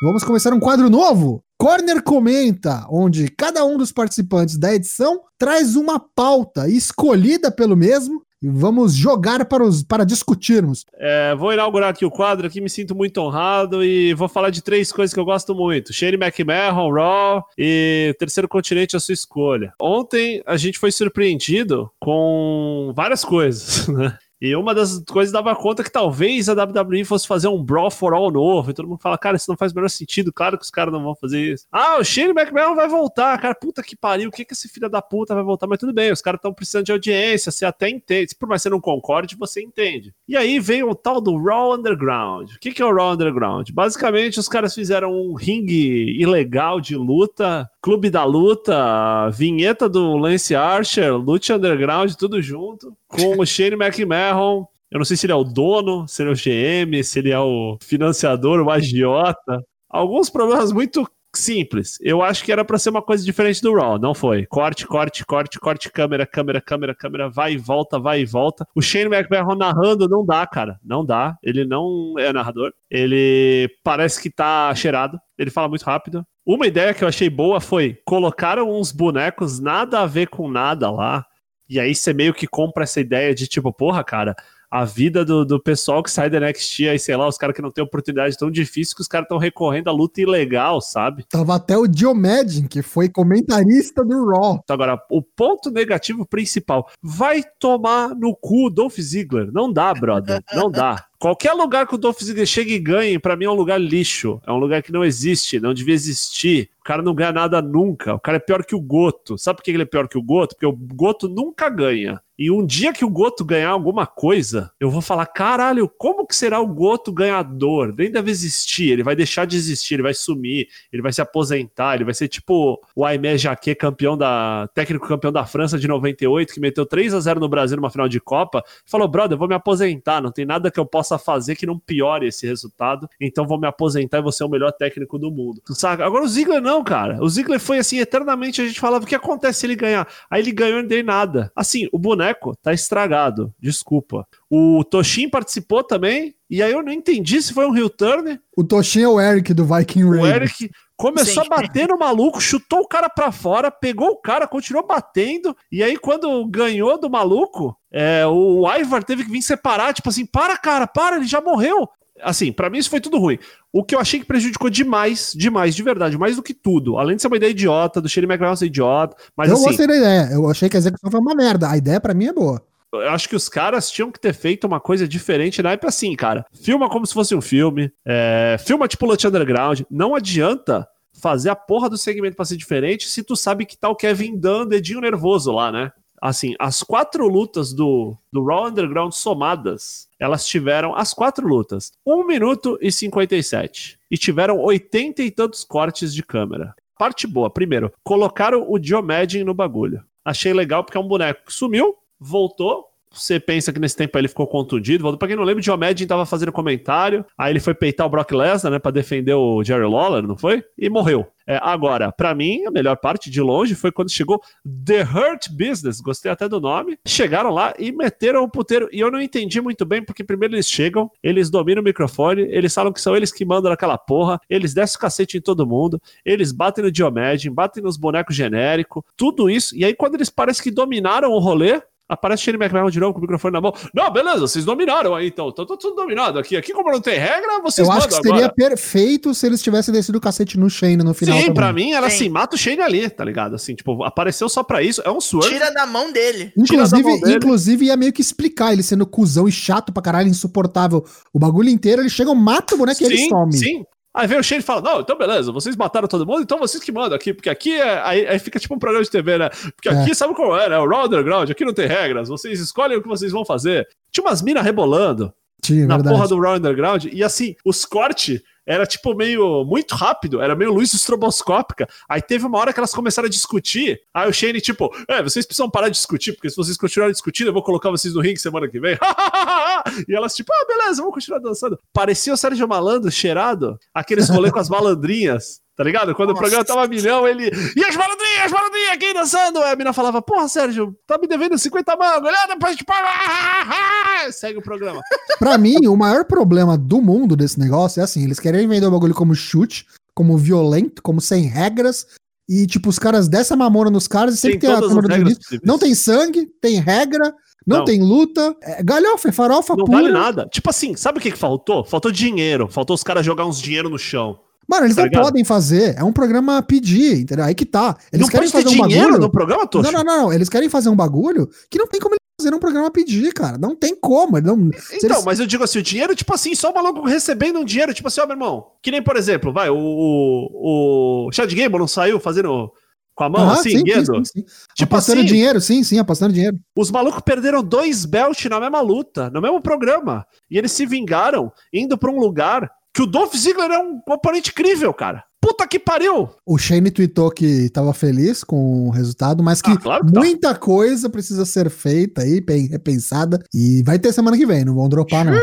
Vamos 0.03 0.23
começar 0.23 0.53
um 0.53 0.59
quadro 0.59 0.87
novo. 0.87 1.41
Corner 1.57 2.03
Comenta, 2.03 2.85
onde 2.89 3.29
cada 3.29 3.65
um 3.65 3.77
dos 3.77 3.91
participantes 3.91 4.57
da 4.57 4.75
edição 4.75 5.21
traz 5.39 5.75
uma 5.75 5.99
pauta 5.99 6.67
escolhida 6.69 7.49
pelo 7.49 7.75
mesmo 7.75 8.21
vamos 8.41 8.95
jogar 8.95 9.45
para, 9.45 9.63
os, 9.63 9.83
para 9.83 10.05
discutirmos. 10.05 10.85
É, 10.93 11.35
vou 11.35 11.53
inaugurar 11.53 11.89
aqui 11.89 12.05
o 12.05 12.11
quadro, 12.11 12.47
aqui 12.47 12.61
me 12.61 12.69
sinto 12.69 12.95
muito 12.95 13.19
honrado 13.19 13.83
e 13.83 14.13
vou 14.13 14.27
falar 14.27 14.49
de 14.49 14.61
três 14.61 14.91
coisas 14.91 15.13
que 15.13 15.19
eu 15.19 15.25
gosto 15.25 15.53
muito. 15.55 15.93
Shane 15.93 16.17
McMahon, 16.17 16.91
Raw 16.91 17.43
e 17.57 18.15
Terceiro 18.19 18.47
Continente 18.47 18.95
a 18.95 18.99
sua 18.99 19.13
escolha. 19.13 19.73
Ontem 19.79 20.41
a 20.45 20.57
gente 20.57 20.79
foi 20.79 20.91
surpreendido 20.91 21.89
com 21.99 22.91
várias 22.95 23.23
coisas, 23.23 23.87
né? 23.89 24.17
E 24.41 24.55
uma 24.55 24.75
das 24.75 24.99
coisas 25.07 25.31
dava 25.31 25.55
conta 25.55 25.83
que 25.83 25.91
talvez 25.91 26.49
a 26.49 26.53
WWE 26.53 27.03
fosse 27.05 27.27
fazer 27.27 27.47
um 27.47 27.63
Brawl 27.63 27.89
for 27.89 28.13
All 28.13 28.31
novo. 28.31 28.69
E 28.69 28.73
todo 28.73 28.87
mundo 28.87 29.01
fala, 29.01 29.17
cara, 29.17 29.37
isso 29.37 29.49
não 29.49 29.57
faz 29.57 29.71
o 29.71 29.75
menor 29.75 29.89
sentido. 29.89 30.33
Claro 30.33 30.57
que 30.57 30.63
os 30.63 30.69
caras 30.69 30.93
não 30.93 31.03
vão 31.03 31.15
fazer 31.15 31.53
isso. 31.53 31.65
Ah, 31.71 31.97
o 31.97 32.03
Shane 32.03 32.31
McMahon 32.31 32.75
vai 32.75 32.87
voltar. 32.87 33.39
Cara, 33.39 33.55
puta 33.55 33.81
que 33.81 33.95
pariu. 33.95 34.29
O 34.29 34.31
que 34.31 34.45
que 34.45 34.53
esse 34.53 34.67
filho 34.67 34.89
da 34.89 35.01
puta 35.01 35.33
vai 35.33 35.43
voltar? 35.43 35.67
Mas 35.67 35.79
tudo 35.79 35.93
bem, 35.93 36.11
os 36.11 36.21
caras 36.21 36.39
estão 36.39 36.53
precisando 36.53 36.85
de 36.85 36.91
audiência. 36.91 37.51
Você 37.51 37.65
até 37.65 37.89
entende. 37.89 38.35
Por 38.37 38.47
mais 38.47 38.61
que 38.61 38.63
você 38.63 38.69
não 38.69 38.81
concorde, 38.81 39.35
você 39.35 39.61
entende. 39.61 40.13
E 40.27 40.35
aí 40.35 40.59
veio 40.59 40.89
o 40.89 40.95
tal 40.95 41.21
do 41.21 41.37
Raw 41.37 41.75
Underground. 41.75 42.51
O 42.51 42.59
que 42.59 42.71
que 42.71 42.81
é 42.81 42.85
o 42.85 42.93
Raw 42.93 43.13
Underground? 43.13 43.69
Basicamente, 43.71 44.39
os 44.39 44.49
caras 44.49 44.75
fizeram 44.75 45.11
um 45.13 45.33
ringue 45.33 46.19
ilegal 46.19 46.81
de 46.81 46.95
luta 46.95 47.69
Clube 47.85 48.09
da 48.09 48.23
Luta, 48.23 49.29
vinheta 49.29 49.87
do 49.87 50.17
Lance 50.17 50.55
Archer, 50.55 51.15
Lute 51.15 51.53
Underground, 51.53 52.11
tudo 52.13 52.41
junto, 52.41 52.97
com 53.07 53.39
o 53.39 53.45
Shane 53.45 53.75
McMahon. 53.75 54.65
Eu 54.91 54.99
não 54.99 55.05
sei 55.05 55.17
se 55.17 55.25
ele 55.25 55.33
é 55.33 55.35
o 55.35 55.43
dono, 55.43 56.07
se 56.07 56.21
ele 56.21 56.29
é 56.29 56.33
o 56.33 56.35
GM, 56.35 57.03
se 57.03 57.19
ele 57.19 57.31
é 57.31 57.39
o 57.39 57.77
financiador, 57.81 58.61
o 58.61 58.69
agiota. 58.69 59.63
Alguns 59.89 60.29
problemas 60.29 60.71
muito 60.71 61.07
simples. 61.35 61.97
Eu 62.01 62.21
acho 62.21 62.43
que 62.43 62.51
era 62.51 62.63
para 62.63 62.77
ser 62.77 62.89
uma 62.89 63.01
coisa 63.01 63.23
diferente 63.23 63.61
do 63.61 63.73
Raw, 63.75 63.99
não 63.99 64.13
foi. 64.13 64.45
Corte, 64.45 64.87
corte, 64.87 65.25
corte, 65.25 65.59
corte, 65.59 65.91
câmera, 65.91 66.25
câmera, 66.25 66.61
câmera, 66.61 66.95
câmera, 66.95 67.29
vai 67.29 67.53
e 67.53 67.57
volta, 67.57 67.99
vai 67.99 68.21
e 68.21 68.25
volta. 68.25 68.65
O 68.73 68.81
Shane 68.81 69.13
McMahon 69.13 69.55
narrando 69.55 70.07
não 70.07 70.25
dá, 70.25 70.45
cara. 70.47 70.79
Não 70.83 71.05
dá. 71.05 71.37
Ele 71.43 71.65
não 71.65 72.15
é 72.17 72.31
narrador. 72.31 72.71
Ele 72.89 73.69
parece 73.83 74.21
que 74.21 74.29
tá 74.29 74.73
cheirado. 74.73 75.19
Ele 75.37 75.49
fala 75.51 75.67
muito 75.67 75.83
rápido. 75.83 76.25
Uma 76.45 76.67
ideia 76.67 76.93
que 76.93 77.03
eu 77.03 77.07
achei 77.07 77.29
boa 77.29 77.59
foi 77.59 77.97
colocaram 78.05 78.71
uns 78.71 78.91
bonecos 78.91 79.59
nada 79.59 80.01
a 80.01 80.05
ver 80.05 80.29
com 80.29 80.49
nada 80.49 80.89
lá. 80.91 81.25
E 81.69 81.79
aí 81.79 81.95
você 81.95 82.13
meio 82.13 82.33
que 82.33 82.47
compra 82.47 82.83
essa 82.83 82.99
ideia 82.99 83.33
de 83.33 83.47
tipo, 83.47 83.71
porra, 83.73 84.03
cara, 84.03 84.35
a 84.69 84.83
vida 84.83 85.23
do, 85.23 85.45
do 85.45 85.57
pessoal 85.57 86.03
que 86.03 86.11
sai 86.11 86.29
da 86.29 86.39
NXT, 86.39 86.89
aí 86.89 86.99
sei 86.99 87.15
lá, 87.15 87.27
os 87.27 87.37
caras 87.37 87.55
que 87.55 87.61
não 87.61 87.71
têm 87.71 87.83
oportunidade 87.83 88.37
tão 88.37 88.51
difícil 88.51 88.95
que 88.95 89.01
os 89.01 89.07
caras 89.07 89.25
estão 89.25 89.37
recorrendo 89.37 89.89
à 89.89 89.93
luta 89.93 90.21
ilegal, 90.21 90.81
sabe? 90.81 91.25
Tava 91.29 91.55
até 91.55 91.77
o 91.77 91.87
Diomedin, 91.87 92.67
que 92.67 92.81
foi 92.81 93.07
comentarista 93.07 94.03
do 94.03 94.25
Raw. 94.25 94.59
Então, 94.63 94.73
agora, 94.73 94.99
o 95.09 95.21
ponto 95.21 95.71
negativo 95.71 96.25
principal, 96.25 96.89
vai 97.01 97.41
tomar 97.59 98.09
no 98.15 98.35
cu 98.35 98.69
Dolph 98.69 98.99
Ziggler. 98.99 99.49
Não 99.51 99.71
dá, 99.71 99.93
brother, 99.93 100.43
não 100.53 100.69
dá. 100.69 101.05
Qualquer 101.17 101.53
lugar 101.53 101.87
que 101.87 101.95
o 101.95 101.97
Dolph 101.97 102.21
Ziggler 102.21 102.45
chegue 102.45 102.73
e 102.73 102.79
ganhe, 102.79 103.17
para 103.19 103.35
mim 103.35 103.45
é 103.45 103.49
um 103.49 103.55
lugar 103.55 103.79
lixo. 103.79 104.41
É 104.45 104.51
um 104.51 104.57
lugar 104.57 104.83
que 104.83 104.91
não 104.91 105.03
existe, 105.03 105.59
não 105.59 105.73
devia 105.73 105.93
existir. 105.93 106.69
O 106.79 106.83
cara 106.83 107.01
não 107.01 107.15
ganha 107.15 107.31
nada 107.31 107.61
nunca. 107.61 108.13
O 108.13 108.19
cara 108.19 108.37
é 108.37 108.39
pior 108.39 108.63
que 108.63 108.75
o 108.75 108.81
Goto. 108.81 109.37
Sabe 109.37 109.57
por 109.57 109.63
que 109.63 109.71
ele 109.71 109.83
é 109.83 109.85
pior 109.85 110.07
que 110.07 110.17
o 110.17 110.21
Goto? 110.21 110.55
Porque 110.55 110.65
o 110.65 110.71
Goto 110.71 111.27
nunca 111.27 111.69
ganha. 111.69 112.21
E 112.37 112.51
um 112.51 112.65
dia 112.65 112.91
que 112.91 113.05
o 113.05 113.09
Goto 113.09 113.45
ganhar 113.45 113.69
alguma 113.69 114.05
coisa, 114.05 114.69
eu 114.77 114.89
vou 114.89 115.01
falar: 115.01 115.25
caralho, 115.25 115.87
como 115.87 116.27
que 116.27 116.35
será 116.35 116.59
o 116.59 116.67
Goto 116.67 117.11
ganhador? 117.13 117.93
Nem 117.97 118.11
deve 118.11 118.29
existir. 118.29 118.91
Ele 118.91 119.03
vai 119.03 119.15
deixar 119.15 119.45
de 119.45 119.55
existir, 119.55 119.95
ele 119.95 120.03
vai 120.03 120.13
sumir, 120.13 120.67
ele 120.91 121.01
vai 121.01 121.13
se 121.13 121.21
aposentar, 121.21 121.95
ele 121.95 122.03
vai 122.03 122.13
ser 122.13 122.27
tipo 122.27 122.81
o 122.93 123.05
Aimé 123.05 123.37
Jacquet, 123.37 123.75
campeão 123.75 124.17
da. 124.17 124.69
técnico 124.73 125.07
campeão 125.07 125.31
da 125.31 125.45
França 125.45 125.79
de 125.79 125.87
98, 125.87 126.53
que 126.53 126.59
meteu 126.59 126.85
3 126.85 127.13
a 127.13 127.19
0 127.21 127.39
no 127.39 127.47
Brasil 127.47 127.77
numa 127.77 127.89
final 127.89 128.09
de 128.09 128.19
Copa. 128.19 128.61
Falou: 128.85 129.07
brother, 129.07 129.35
eu 129.35 129.39
vou 129.39 129.47
me 129.47 129.55
aposentar, 129.55 130.21
não 130.21 130.31
tem 130.31 130.45
nada 130.45 130.69
que 130.69 130.79
eu 130.79 130.85
possa 130.85 131.04
fazer 131.17 131.55
que 131.55 131.65
não 131.65 131.79
piore 131.79 132.27
esse 132.27 132.45
resultado. 132.45 133.07
Então 133.21 133.47
vou 133.47 133.59
me 133.59 133.67
aposentar 133.67 134.17
e 134.17 134.21
vou 134.21 134.31
ser 134.31 134.43
o 134.43 134.49
melhor 134.49 134.71
técnico 134.71 135.17
do 135.17 135.31
mundo. 135.31 135.61
Saca? 135.69 136.05
Agora 136.05 136.23
o 136.23 136.27
Ziggler 136.27 136.61
não, 136.61 136.83
cara. 136.83 137.23
O 137.23 137.29
Ziggler 137.29 137.59
foi 137.59 137.77
assim, 137.77 137.99
eternamente 137.99 138.61
a 138.61 138.67
gente 138.67 138.79
falava: 138.79 139.05
o 139.05 139.07
que 139.07 139.15
acontece 139.15 139.59
se 139.59 139.65
ele 139.65 139.75
ganhar? 139.75 140.07
Aí 140.29 140.41
ele 140.41 140.51
ganhou 140.51 140.79
e 140.79 140.81
não 140.81 140.89
deu 140.89 141.03
nada. 141.03 141.51
Assim, 141.55 141.87
o 141.91 141.99
boneco 141.99 142.25
boneco 142.25 142.55
tá 142.61 142.73
estragado. 142.73 143.53
Desculpa. 143.59 144.27
O 144.49 144.83
Toshin 144.83 145.29
participou 145.29 145.83
também. 145.83 146.35
E 146.49 146.61
aí 146.61 146.71
eu 146.71 146.83
não 146.83 146.91
entendi 146.91 147.41
se 147.41 147.53
foi 147.53 147.65
um 147.65 147.75
heel 147.75 147.89
turn. 147.89 148.39
O 148.55 148.63
Toshin 148.63 149.01
é 149.01 149.07
o 149.07 149.19
Eric 149.19 149.53
do 149.53 149.65
Viking 149.65 150.03
Raiders. 150.03 150.23
O 150.23 150.27
Eric 150.27 150.71
começou 150.97 151.43
Sim. 151.43 151.49
a 151.51 151.55
bater 151.57 151.87
no 151.87 151.97
maluco, 151.97 152.39
chutou 152.41 152.79
o 152.79 152.87
cara 152.87 153.09
pra 153.09 153.31
fora, 153.31 153.69
pegou 153.69 154.09
o 154.09 154.17
cara, 154.17 154.47
continuou 154.47 154.85
batendo. 154.85 155.55
E 155.71 155.83
aí 155.83 155.97
quando 155.97 156.45
ganhou 156.47 156.99
do 156.99 157.09
maluco, 157.09 157.77
é, 157.91 158.25
o 158.25 158.63
Ivar 158.77 159.03
teve 159.03 159.23
que 159.23 159.31
vir 159.31 159.41
separar. 159.41 159.93
Tipo 159.93 160.09
assim, 160.09 160.25
para 160.25 160.57
cara, 160.57 160.87
para, 160.87 161.17
ele 161.17 161.27
já 161.27 161.41
morreu. 161.41 161.87
Assim, 162.21 162.51
para 162.51 162.69
mim 162.69 162.77
isso 162.77 162.89
foi 162.89 163.01
tudo 163.01 163.17
ruim. 163.17 163.37
O 163.73 163.83
que 163.83 163.93
eu 163.93 163.99
achei 163.99 164.19
que 164.19 164.25
prejudicou 164.25 164.69
demais, 164.69 165.33
demais, 165.35 165.75
de 165.75 165.83
verdade, 165.83 166.17
mais 166.17 166.37
do 166.37 166.43
que 166.43 166.53
tudo. 166.53 166.97
Além 166.97 167.17
de 167.17 167.21
ser 167.21 167.27
uma 167.27 167.35
ideia 167.35 167.51
idiota, 167.51 167.99
do 167.99 168.07
Shane 168.07 168.25
McMahon 168.25 168.55
ser 168.55 168.67
idiota. 168.67 169.17
Mas, 169.35 169.49
eu 169.49 169.55
assim, 169.55 169.65
gostei 169.65 169.87
da 169.87 169.97
ideia. 169.97 170.29
Eu 170.31 170.49
achei 170.49 170.69
que 170.69 170.77
a 170.77 170.79
execução 170.79 171.11
foi 171.11 171.19
uma 171.19 171.35
merda. 171.35 171.69
A 171.69 171.77
ideia 171.77 171.99
para 171.99 172.13
mim 172.13 172.27
é 172.27 172.33
boa. 172.33 172.61
Eu 173.01 173.09
acho 173.09 173.29
que 173.29 173.35
os 173.35 173.49
caras 173.49 173.89
tinham 173.89 174.11
que 174.11 174.19
ter 174.19 174.33
feito 174.33 174.65
uma 174.65 174.79
coisa 174.79 175.07
diferente 175.07 175.61
na 175.61 175.71
época 175.71 175.89
assim, 175.89 176.15
cara. 176.15 176.45
Filma 176.53 176.89
como 176.89 177.05
se 177.05 177.13
fosse 177.13 177.35
um 177.35 177.41
filme. 177.41 177.91
É, 178.05 178.57
filma 178.59 178.87
tipo 178.87 179.05
Lute 179.05 179.27
Underground. 179.27 179.81
Não 179.89 180.15
adianta 180.15 180.87
fazer 181.21 181.49
a 181.49 181.55
porra 181.55 181.89
do 181.89 181.97
segmento 181.97 182.35
pra 182.35 182.45
ser 182.45 182.57
diferente 182.57 183.07
se 183.07 183.23
tu 183.23 183.35
sabe 183.35 183.65
que 183.65 183.77
tá 183.77 183.89
o 183.89 183.95
Kevin 183.95 184.37
Dunn, 184.37 184.65
dedinho 184.65 185.01
nervoso 185.01 185.51
lá, 185.51 185.71
né? 185.71 185.91
Assim, 186.21 186.55
as 186.59 186.81
quatro 186.81 187.27
lutas 187.27 187.73
do, 187.73 188.17
do 188.31 188.43
Raw 188.43 188.67
Underground 188.67 189.11
somadas, 189.11 190.07
elas 190.19 190.47
tiveram 190.47 190.95
as 190.95 191.13
quatro 191.13 191.47
lutas 191.47 191.91
1 192.05 192.25
minuto 192.25 192.77
e 192.81 192.91
57. 192.91 193.99
E 194.09 194.17
tiveram 194.17 194.59
80 194.59 195.21
e 195.21 195.31
tantos 195.31 195.63
cortes 195.63 196.13
de 196.13 196.23
câmera. 196.23 196.73
Parte 196.97 197.27
boa, 197.27 197.49
primeiro, 197.49 197.91
colocaram 198.03 198.65
o 198.67 198.79
Diomedin 198.79 199.43
no 199.43 199.53
bagulho. 199.53 200.03
Achei 200.23 200.53
legal 200.53 200.83
porque 200.83 200.97
é 200.97 201.01
um 201.01 201.07
boneco 201.07 201.45
que 201.45 201.53
sumiu, 201.53 201.95
voltou, 202.19 202.85
você 203.15 203.39
pensa 203.39 203.71
que 203.71 203.79
nesse 203.79 203.95
tempo 203.95 204.17
ele 204.17 204.27
ficou 204.27 204.45
contundido. 204.45 205.17
Pra 205.17 205.27
quem 205.27 205.37
não 205.37 205.43
lembra, 205.43 205.59
o 205.59 205.63
Diomedin 205.63 206.05
tava 206.05 206.25
fazendo 206.25 206.51
comentário. 206.51 207.25
Aí 207.37 207.53
ele 207.53 207.61
foi 207.61 207.73
peitar 207.73 208.05
o 208.05 208.09
Brock 208.09 208.31
Lesnar, 208.31 208.71
né? 208.73 208.79
Pra 208.79 208.91
defender 208.91 209.33
o 209.33 209.63
Jerry 209.63 209.89
Lawler, 209.89 210.27
não 210.27 210.37
foi? 210.37 210.63
E 210.77 210.89
morreu. 210.89 211.25
É, 211.47 211.59
agora, 211.61 212.11
para 212.11 212.33
mim, 212.33 212.65
a 212.65 212.71
melhor 212.71 212.97
parte 212.97 213.29
de 213.29 213.39
longe 213.39 213.75
foi 213.75 213.91
quando 213.91 214.09
chegou 214.09 214.41
The 214.65 215.03
Hurt 215.03 215.49
Business, 215.51 216.01
gostei 216.01 216.31
até 216.31 216.49
do 216.49 216.59
nome. 216.59 216.97
Chegaram 217.07 217.51
lá 217.51 217.73
e 217.77 217.91
meteram 217.91 218.43
o 218.43 218.49
puteiro. 218.49 218.89
E 218.91 218.99
eu 218.99 219.11
não 219.11 219.21
entendi 219.21 219.61
muito 219.61 219.85
bem, 219.85 220.03
porque 220.03 220.23
primeiro 220.23 220.55
eles 220.55 220.69
chegam, 220.69 221.09
eles 221.21 221.49
dominam 221.49 221.81
o 221.81 221.85
microfone, 221.85 222.41
eles 222.41 222.73
falam 222.73 222.91
que 222.91 222.99
são 222.99 223.15
eles 223.15 223.31
que 223.31 223.45
mandam 223.45 223.69
naquela 223.69 223.97
porra, 223.97 224.41
eles 224.49 224.73
descem 224.73 224.97
o 224.97 224.99
cacete 224.99 225.37
em 225.37 225.41
todo 225.41 225.67
mundo, 225.67 226.01
eles 226.25 226.51
batem 226.51 226.83
no 226.83 226.91
Diomedin, 226.91 227.51
batem 227.51 227.83
nos 227.83 227.95
bonecos 227.95 228.35
genéricos, 228.35 229.03
tudo 229.15 229.49
isso. 229.49 229.75
E 229.77 229.85
aí, 229.85 229.93
quando 229.93 230.15
eles 230.15 230.31
parecem 230.31 230.63
que 230.63 230.71
dominaram 230.71 231.31
o 231.31 231.39
rolê, 231.39 231.79
Aparece 232.07 232.43
Shane 232.43 232.57
McMahon 232.57 232.89
de 232.91 232.99
novo 232.99 233.13
com 233.13 233.19
o 233.19 233.21
microfone 233.21 233.53
na 233.53 233.61
mão. 233.61 233.73
Não, 233.93 234.11
beleza, 234.11 234.41
vocês 234.41 234.63
dominaram 234.63 235.15
aí 235.15 235.27
então. 235.27 235.51
Tá 235.51 235.65
tudo 235.65 235.95
dominado 235.95 236.37
aqui. 236.37 236.55
Aqui, 236.55 236.71
como 236.71 236.91
não 236.91 237.01
tem 237.01 237.17
regra, 237.17 237.59
vocês 237.63 237.87
Eu 237.87 237.91
acho 237.91 238.07
que 238.07 238.13
seria 238.15 238.33
agora. 238.45 238.53
perfeito 238.53 239.33
se 239.33 239.45
eles 239.47 239.61
tivessem 239.61 239.91
descido 239.93 240.17
o 240.17 240.21
cacete 240.21 240.59
no 240.59 240.69
Shane 240.69 240.97
no 240.97 241.13
final. 241.15 241.35
Sim, 241.35 241.41
também. 241.45 241.53
pra 241.55 241.73
mim 241.73 241.93
era 241.93 242.07
Sim. 242.09 242.15
assim, 242.15 242.29
mata 242.29 242.55
o 242.55 242.59
Shane 242.59 242.81
ali, 242.81 243.09
tá 243.09 243.25
ligado? 243.25 243.55
Assim, 243.55 243.73
tipo, 243.73 244.03
apareceu 244.03 244.47
só 244.47 244.61
pra 244.63 244.83
isso. 244.83 245.01
É 245.03 245.09
um 245.09 245.19
swerve. 245.19 245.49
Tira 245.55 245.71
da 245.71 245.87
mão 245.87 246.11
dele. 246.11 246.53
da 246.55 246.63
mão 246.63 246.63
Inclusive, 246.63 247.21
dele. 247.21 247.35
inclusive, 247.37 247.85
ia 247.85 247.97
meio 247.97 248.13
que 248.13 248.21
explicar 248.21 248.71
ele 248.73 248.83
sendo 248.83 249.05
cuzão 249.07 249.47
e 249.47 249.51
chato 249.51 249.91
pra 249.91 250.03
caralho, 250.03 250.27
insuportável. 250.29 251.03
O 251.33 251.39
bagulho 251.39 251.69
inteiro, 251.69 252.01
ele 252.03 252.09
chega, 252.09 252.33
mata 252.35 252.75
o 252.75 252.77
boneco 252.77 253.01
e 253.01 253.05
ele 253.07 253.17
sim, 253.17 253.29
some. 253.29 253.57
sim. 253.57 253.83
Aí 254.15 254.27
vem 254.27 254.39
o 254.39 254.43
Shane 254.43 254.61
e 254.61 254.63
fala: 254.63 254.81
Não, 254.81 255.01
então 255.01 255.17
beleza, 255.17 255.51
vocês 255.51 255.75
mataram 255.75 256.07
todo 256.07 256.25
mundo, 256.25 256.41
então 256.41 256.57
vocês 256.57 256.81
que 256.81 256.91
mandam 256.91 257.15
aqui, 257.15 257.33
porque 257.33 257.49
aqui 257.49 257.73
é. 257.73 257.99
Aí, 258.01 258.25
aí 258.27 258.39
fica 258.39 258.57
tipo 258.57 258.73
um 258.73 258.79
programa 258.79 259.03
de 259.03 259.11
TV, 259.11 259.37
né? 259.37 259.49
Porque 259.75 259.89
É. 259.89 259.91
aqui 259.91 260.15
sabe 260.15 260.33
como 260.33 260.55
é, 260.55 260.69
né? 260.69 260.79
O 260.79 260.87
Raw 260.87 261.05
Underground, 261.07 261.49
aqui 261.51 261.65
não 261.65 261.73
tem 261.73 261.85
regras, 261.87 262.29
vocês 262.29 262.59
escolhem 262.61 262.97
o 262.97 263.01
que 263.01 263.07
vocês 263.09 263.31
vão 263.31 263.43
fazer. 263.43 263.85
Tinha 264.11 264.23
umas 264.25 264.41
minas 264.41 264.63
rebolando 264.63 265.33
Tinha, 265.61 265.85
na 265.85 265.95
verdade. 265.97 266.15
porra 266.15 266.27
do 266.29 266.39
Raw 266.39 266.55
Underground, 266.55 267.05
e 267.11 267.21
assim, 267.23 267.55
os 267.65 267.83
cortes 267.83 268.41
era 268.65 268.85
tipo 268.85 269.13
meio 269.13 269.63
muito 269.63 269.95
rápido, 269.95 270.41
era 270.41 270.55
meio 270.55 270.73
luz 270.73 270.93
estroboscópica. 270.93 271.87
Aí 272.09 272.21
teve 272.21 272.45
uma 272.45 272.57
hora 272.57 272.73
que 272.73 272.79
elas 272.79 272.93
começaram 272.93 273.27
a 273.27 273.29
discutir. 273.29 274.01
Aí 274.13 274.29
o 274.29 274.33
Shane, 274.33 274.59
tipo, 274.61 274.89
é, 275.07 275.21
vocês 275.21 275.45
precisam 275.45 275.69
parar 275.69 275.89
de 275.89 275.95
discutir, 275.95 276.33
porque 276.33 276.49
se 276.49 276.55
vocês 276.55 276.77
continuarem 276.77 277.13
discutindo, 277.13 277.47
eu 277.47 277.53
vou 277.53 277.63
colocar 277.63 277.89
vocês 277.89 278.13
no 278.13 278.21
ringue 278.21 278.39
semana 278.39 278.67
que 278.67 278.79
vem. 278.79 278.97
e 280.07 280.15
elas, 280.15 280.33
tipo, 280.33 280.51
ah, 280.53 280.65
beleza, 280.67 281.01
vamos 281.01 281.13
continuar 281.13 281.39
dançando. 281.39 281.79
Parecia 281.93 282.33
o 282.33 282.37
Sérgio 282.37 282.67
Malandro 282.67 283.11
cheirado, 283.11 283.77
aqueles 283.93 284.29
rolê 284.29 284.51
com 284.51 284.59
as 284.59 284.69
malandrinhas. 284.69 285.64
Tá 285.75 285.83
ligado? 285.83 286.15
Quando 286.15 286.29
Nossa. 286.29 286.39
o 286.39 286.41
programa 286.41 286.63
tava 286.63 286.87
milhão, 286.87 287.27
ele. 287.27 287.51
E 287.75 287.83
as 287.83 287.95
malandrinhas, 287.95 288.45
as 288.45 288.51
malandrinhas 288.51 288.91
aqui 288.93 289.13
dançando! 289.13 289.59
Aí 289.61 289.73
a 289.73 289.75
mina 289.75 289.91
falava, 289.91 290.21
porra, 290.21 290.47
Sérgio, 290.47 290.95
tá 291.05 291.17
me 291.17 291.27
devendo 291.27 291.57
50 291.57 291.95
mangos, 291.97 292.29
olha, 292.29 292.47
depois 292.47 292.69
a 292.69 292.71
gente 292.71 292.85
paga! 292.85 294.31
Segue 294.31 294.59
o 294.59 294.61
programa. 294.61 295.01
Pra 295.37 295.57
mim, 295.57 295.85
o 295.87 295.97
maior 295.97 296.23
problema 296.25 296.77
do 296.77 297.01
mundo 297.01 297.35
desse 297.35 297.59
negócio 297.59 297.99
é 297.99 298.03
assim: 298.03 298.23
eles 298.23 298.39
querem 298.39 298.67
vender 298.67 298.85
o 298.85 298.91
bagulho 298.91 299.13
como 299.13 299.35
chute, 299.35 299.85
como 300.13 300.37
violento, 300.37 301.01
como 301.01 301.19
sem 301.19 301.43
regras. 301.43 302.07
E, 302.47 302.65
tipo, 302.67 302.89
os 302.89 302.99
caras 302.99 303.27
dessa 303.27 303.55
mamona 303.55 303.89
nos 303.89 304.07
caras 304.07 304.35
e 304.35 304.37
sempre 304.37 304.59
tem, 304.59 304.69
a 304.69 304.75
todas 304.75 304.91
as 304.91 304.95
câmera 304.95 305.15
do 305.23 305.29
início. 305.29 305.59
Não 305.63 305.79
tem 305.79 305.95
sangue, 305.95 306.45
tem 306.61 306.79
regra, 306.79 307.33
não, 307.65 307.79
Não. 307.79 307.85
tem 307.85 308.01
luta. 308.01 308.55
É 308.61 308.83
galhofa, 308.83 309.29
é 309.29 309.31
farofa 309.31 309.75
Não 309.75 309.83
pura. 309.85 309.97
vale 309.97 310.13
nada. 310.13 310.47
Tipo 310.51 310.69
assim, 310.69 310.95
sabe 310.95 311.17
o 311.17 311.21
que, 311.21 311.31
que 311.31 311.37
faltou? 311.37 311.83
Faltou 311.83 312.11
dinheiro. 312.11 312.67
Faltou 312.69 312.93
os 312.93 313.03
caras 313.03 313.25
jogar 313.25 313.45
uns 313.45 313.59
dinheiro 313.59 313.89
no 313.89 313.97
chão. 313.97 314.39
Mano, 314.67 314.85
eles 314.85 314.95
Tá 314.95 315.01
não 315.03 315.09
ligado? 315.09 315.23
podem 315.23 315.43
fazer. 315.43 315.95
É 315.97 316.03
um 316.03 316.11
programa 316.13 316.57
a 316.57 316.61
pedir, 316.61 317.19
entendeu? 317.21 317.45
Aí 317.45 317.53
que 317.55 317.65
tá. 317.65 317.95
Eles 318.11 318.25
não 318.25 318.31
querem 318.31 318.49
fazer 318.49 318.67
um 318.67 318.71
dinheiro 318.87 319.05
bagulho. 319.07 319.21
no 319.21 319.31
programa, 319.31 319.67
Tocho? 319.67 319.91
Não, 319.91 320.03
não, 320.03 320.17
não. 320.23 320.33
Eles 320.33 320.49
querem 320.49 320.69
fazer 320.69 320.89
um 320.89 320.95
bagulho 320.95 321.49
que 321.69 321.77
não 321.77 321.87
tem 321.87 321.99
como 321.99 322.13
eles 322.15 322.19
fazerem 322.41 322.57
um 322.57 322.59
programa 322.59 322.87
a 322.87 322.91
pedir, 322.91 323.31
cara. 323.33 323.57
Não 323.57 323.75
tem 323.75 323.95
como. 323.95 324.39
Não... 324.41 324.55
Então, 324.91 325.09
eles- 325.11 325.23
mas 325.25 325.39
eu 325.39 325.45
digo 325.47 325.63
assim, 325.63 325.79
o 325.79 325.83
dinheiro, 325.83 326.15
tipo 326.15 326.33
assim, 326.33 326.53
só 326.55 326.71
o 326.71 326.73
maluco 326.73 327.05
recebendo 327.07 327.59
um 327.59 327.65
dinheiro, 327.65 327.93
tipo 327.93 328.07
assim, 328.07 328.21
ó, 328.21 328.25
meu 328.25 328.33
irmão. 328.35 328.67
Que 328.81 328.91
nem, 328.91 329.01
por 329.01 329.15
exemplo, 329.15 329.53
vai, 329.53 329.69
o, 329.69 329.75
o, 329.77 331.27
o 331.27 331.31
Chad 331.31 331.51
Gable 331.53 331.79
não 331.79 331.87
saiu 331.87 332.19
fazendo 332.19 332.71
com 333.13 333.23
a 333.23 333.29
mão, 333.29 333.49
assim, 333.49 333.69
sim. 333.77 333.83
Tipo 333.83 334.95
apostando 334.95 335.21
assim, 335.21 335.27
dinheiro, 335.29 335.61
sim, 335.61 335.83
sim, 335.83 335.97
apostando 335.99 336.33
dinheiro. 336.33 336.59
os 336.77 336.91
malucos 336.91 337.21
perderam 337.21 337.63
dois 337.63 338.03
belt 338.03 338.43
na 338.45 338.59
mesma 338.59 338.81
luta, 338.81 339.29
no 339.29 339.41
mesmo 339.41 339.61
programa. 339.61 340.25
E 340.51 340.57
eles 340.57 340.73
se 340.73 340.85
vingaram 340.85 341.49
indo 341.71 341.97
pra 341.97 342.11
um 342.11 342.19
lugar 342.19 342.69
que 342.95 343.01
o 343.01 343.05
Dolph 343.05 343.35
Ziggler 343.35 343.69
é 343.71 343.77
um 343.77 343.99
oponente 344.09 344.51
incrível, 344.51 344.93
cara. 344.93 345.21
Puta 345.41 345.67
que 345.67 345.77
pariu! 345.77 346.29
O 346.45 346.57
Shane 346.57 346.89
tweetou 346.89 347.29
que 347.29 347.69
tava 347.69 347.93
feliz 347.93 348.41
com 348.41 348.87
o 348.87 348.89
resultado, 348.89 349.43
mas 349.43 349.61
que 349.61 349.69
Ah, 349.69 349.77
claro 349.77 350.05
que 350.05 350.13
tá. 350.13 350.19
muita 350.19 350.55
coisa 350.55 351.09
precisa 351.09 351.45
ser 351.45 351.69
feita 351.69 352.21
aí, 352.21 352.39
bem 352.39 352.67
repensada. 352.67 353.43
E 353.53 353.83
vai 353.83 353.99
ter 353.99 354.13
semana 354.13 354.37
que 354.37 354.45
vem, 354.45 354.63
não 354.63 354.73
vão 354.73 354.87
dropar, 354.87 355.25
não. 355.25 355.33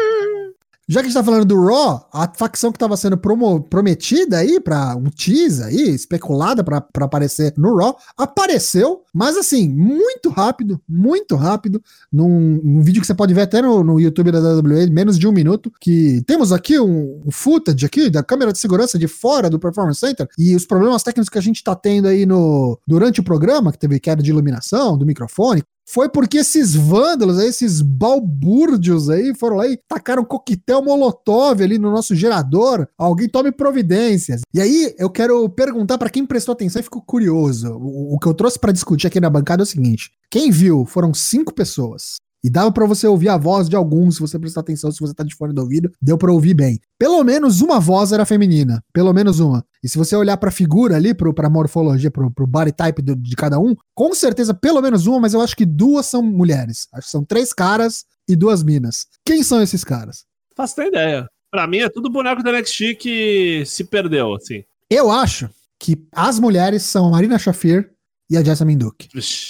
Já 0.88 1.00
que 1.00 1.06
a 1.06 1.08
gente 1.08 1.18
tá 1.18 1.24
falando 1.24 1.44
do 1.44 1.64
Raw, 1.64 2.08
a 2.12 2.30
facção 2.36 2.72
que 2.72 2.78
tava 2.78 2.96
sendo 2.96 3.16
promo- 3.16 3.62
prometida 3.62 4.38
aí 4.38 4.60
pra 4.60 4.96
um 4.96 5.04
tease 5.04 5.62
aí, 5.62 5.90
especulada 5.94 6.64
pra 6.64 6.84
aparecer 7.00 7.54
no 7.56 7.76
Raw, 7.76 7.96
apareceu, 8.16 9.02
mas 9.14 9.36
assim, 9.36 9.68
muito 9.68 10.28
rápido, 10.28 10.80
muito 10.88 11.36
rápido, 11.36 11.80
num, 12.12 12.60
num 12.62 12.82
vídeo 12.82 13.00
que 13.00 13.06
você 13.06 13.14
pode 13.14 13.32
ver 13.32 13.42
até 13.42 13.62
no, 13.62 13.84
no 13.84 14.00
YouTube 14.00 14.32
da 14.32 14.40
WWE, 14.40 14.90
menos 14.90 15.18
de 15.18 15.28
um 15.28 15.32
minuto, 15.32 15.72
que 15.80 16.22
temos 16.26 16.52
aqui 16.52 16.80
um, 16.80 17.20
um 17.24 17.30
footage 17.30 17.86
aqui 17.86 18.10
da 18.10 18.22
câmera 18.22 18.52
de 18.52 18.58
segurança 18.58 18.98
de 18.98 19.06
fora 19.06 19.48
do 19.48 19.58
Performance 19.60 20.00
Center 20.00 20.28
e 20.36 20.54
os 20.56 20.66
problemas 20.66 21.02
técnicos 21.02 21.28
que 21.28 21.38
a 21.38 21.42
gente 21.42 21.62
tá 21.62 21.76
tendo 21.76 22.08
aí 22.08 22.26
no, 22.26 22.78
durante 22.86 23.20
o 23.20 23.24
programa, 23.24 23.70
que 23.70 23.78
teve 23.78 24.00
queda 24.00 24.22
de 24.22 24.30
iluminação, 24.30 24.98
do 24.98 25.06
microfone, 25.06 25.62
foi 25.88 26.08
porque 26.08 26.38
esses 26.38 26.74
vândalos 26.74 27.38
esses 27.38 27.80
balbúrdios 27.80 29.10
aí, 29.10 29.34
foram 29.34 29.56
lá 29.56 29.66
e 29.66 29.76
tacaram 29.76 30.24
coquetel 30.24 30.82
molotov 30.82 31.62
ali 31.62 31.78
no 31.78 31.90
nosso 31.90 32.14
gerador. 32.14 32.86
Alguém 32.96 33.28
tome 33.28 33.52
providências. 33.52 34.42
E 34.52 34.60
aí, 34.60 34.94
eu 34.98 35.10
quero 35.10 35.48
perguntar 35.48 35.98
pra 35.98 36.10
quem 36.10 36.26
prestou 36.26 36.52
atenção 36.52 36.80
e 36.80 36.84
ficou 36.84 37.02
curioso. 37.02 37.72
O, 37.74 38.14
o 38.14 38.18
que 38.18 38.26
eu 38.26 38.34
trouxe 38.34 38.58
pra 38.58 38.72
discutir 38.72 39.06
aqui 39.06 39.20
na 39.20 39.30
bancada 39.30 39.62
é 39.62 39.64
o 39.64 39.66
seguinte: 39.66 40.10
quem 40.30 40.50
viu 40.50 40.84
foram 40.86 41.12
cinco 41.12 41.52
pessoas. 41.52 42.16
E 42.44 42.50
dava 42.50 42.72
pra 42.72 42.86
você 42.86 43.06
ouvir 43.06 43.28
a 43.28 43.36
voz 43.36 43.68
de 43.68 43.76
alguns, 43.76 44.16
se 44.16 44.20
você 44.20 44.38
prestar 44.38 44.60
atenção, 44.60 44.90
se 44.90 44.98
você 44.98 45.14
tá 45.14 45.22
de 45.22 45.34
fone 45.34 45.52
do 45.54 45.60
ouvido, 45.60 45.92
deu 46.02 46.18
pra 46.18 46.32
ouvir 46.32 46.54
bem. 46.54 46.80
Pelo 46.98 47.22
menos 47.22 47.60
uma 47.60 47.78
voz 47.78 48.10
era 48.10 48.24
feminina, 48.24 48.82
pelo 48.92 49.12
menos 49.12 49.38
uma. 49.38 49.64
E 49.82 49.88
se 49.88 49.96
você 49.96 50.16
olhar 50.16 50.36
pra 50.36 50.50
figura 50.50 50.96
ali, 50.96 51.14
pro, 51.14 51.32
pra 51.32 51.48
morfologia, 51.48 52.10
pro, 52.10 52.30
pro 52.32 52.46
body 52.46 52.72
type 52.72 53.00
do- 53.00 53.14
de 53.14 53.36
cada 53.36 53.60
um, 53.60 53.74
com 53.94 54.12
certeza 54.14 54.52
pelo 54.52 54.80
menos 54.82 55.06
uma, 55.06 55.20
mas 55.20 55.34
eu 55.34 55.40
acho 55.40 55.54
que 55.56 55.64
duas 55.64 56.06
são 56.06 56.20
mulheres. 56.22 56.88
Acho 56.92 57.06
que 57.06 57.10
são 57.12 57.24
três 57.24 57.52
caras 57.52 58.04
e 58.28 58.34
duas 58.34 58.62
minas. 58.62 59.06
Quem 59.24 59.42
são 59.44 59.62
esses 59.62 59.84
caras? 59.84 60.24
Faço 60.56 60.74
ter 60.76 60.88
ideia. 60.88 61.28
Pra 61.50 61.66
mim 61.66 61.78
é 61.78 61.88
tudo 61.88 62.10
boneco 62.10 62.42
da 62.42 62.50
NXT 62.52 62.94
que 62.98 63.62
se 63.66 63.84
perdeu, 63.84 64.34
assim. 64.34 64.64
Eu 64.90 65.10
acho 65.10 65.48
que 65.78 65.96
as 66.12 66.38
mulheres 66.40 66.82
são 66.82 67.06
a 67.06 67.10
Marina 67.10 67.38
Shafir 67.38 67.90
e 68.30 68.36
a 68.36 68.42
Jessamine 68.42 68.78
Duke. 68.78 69.08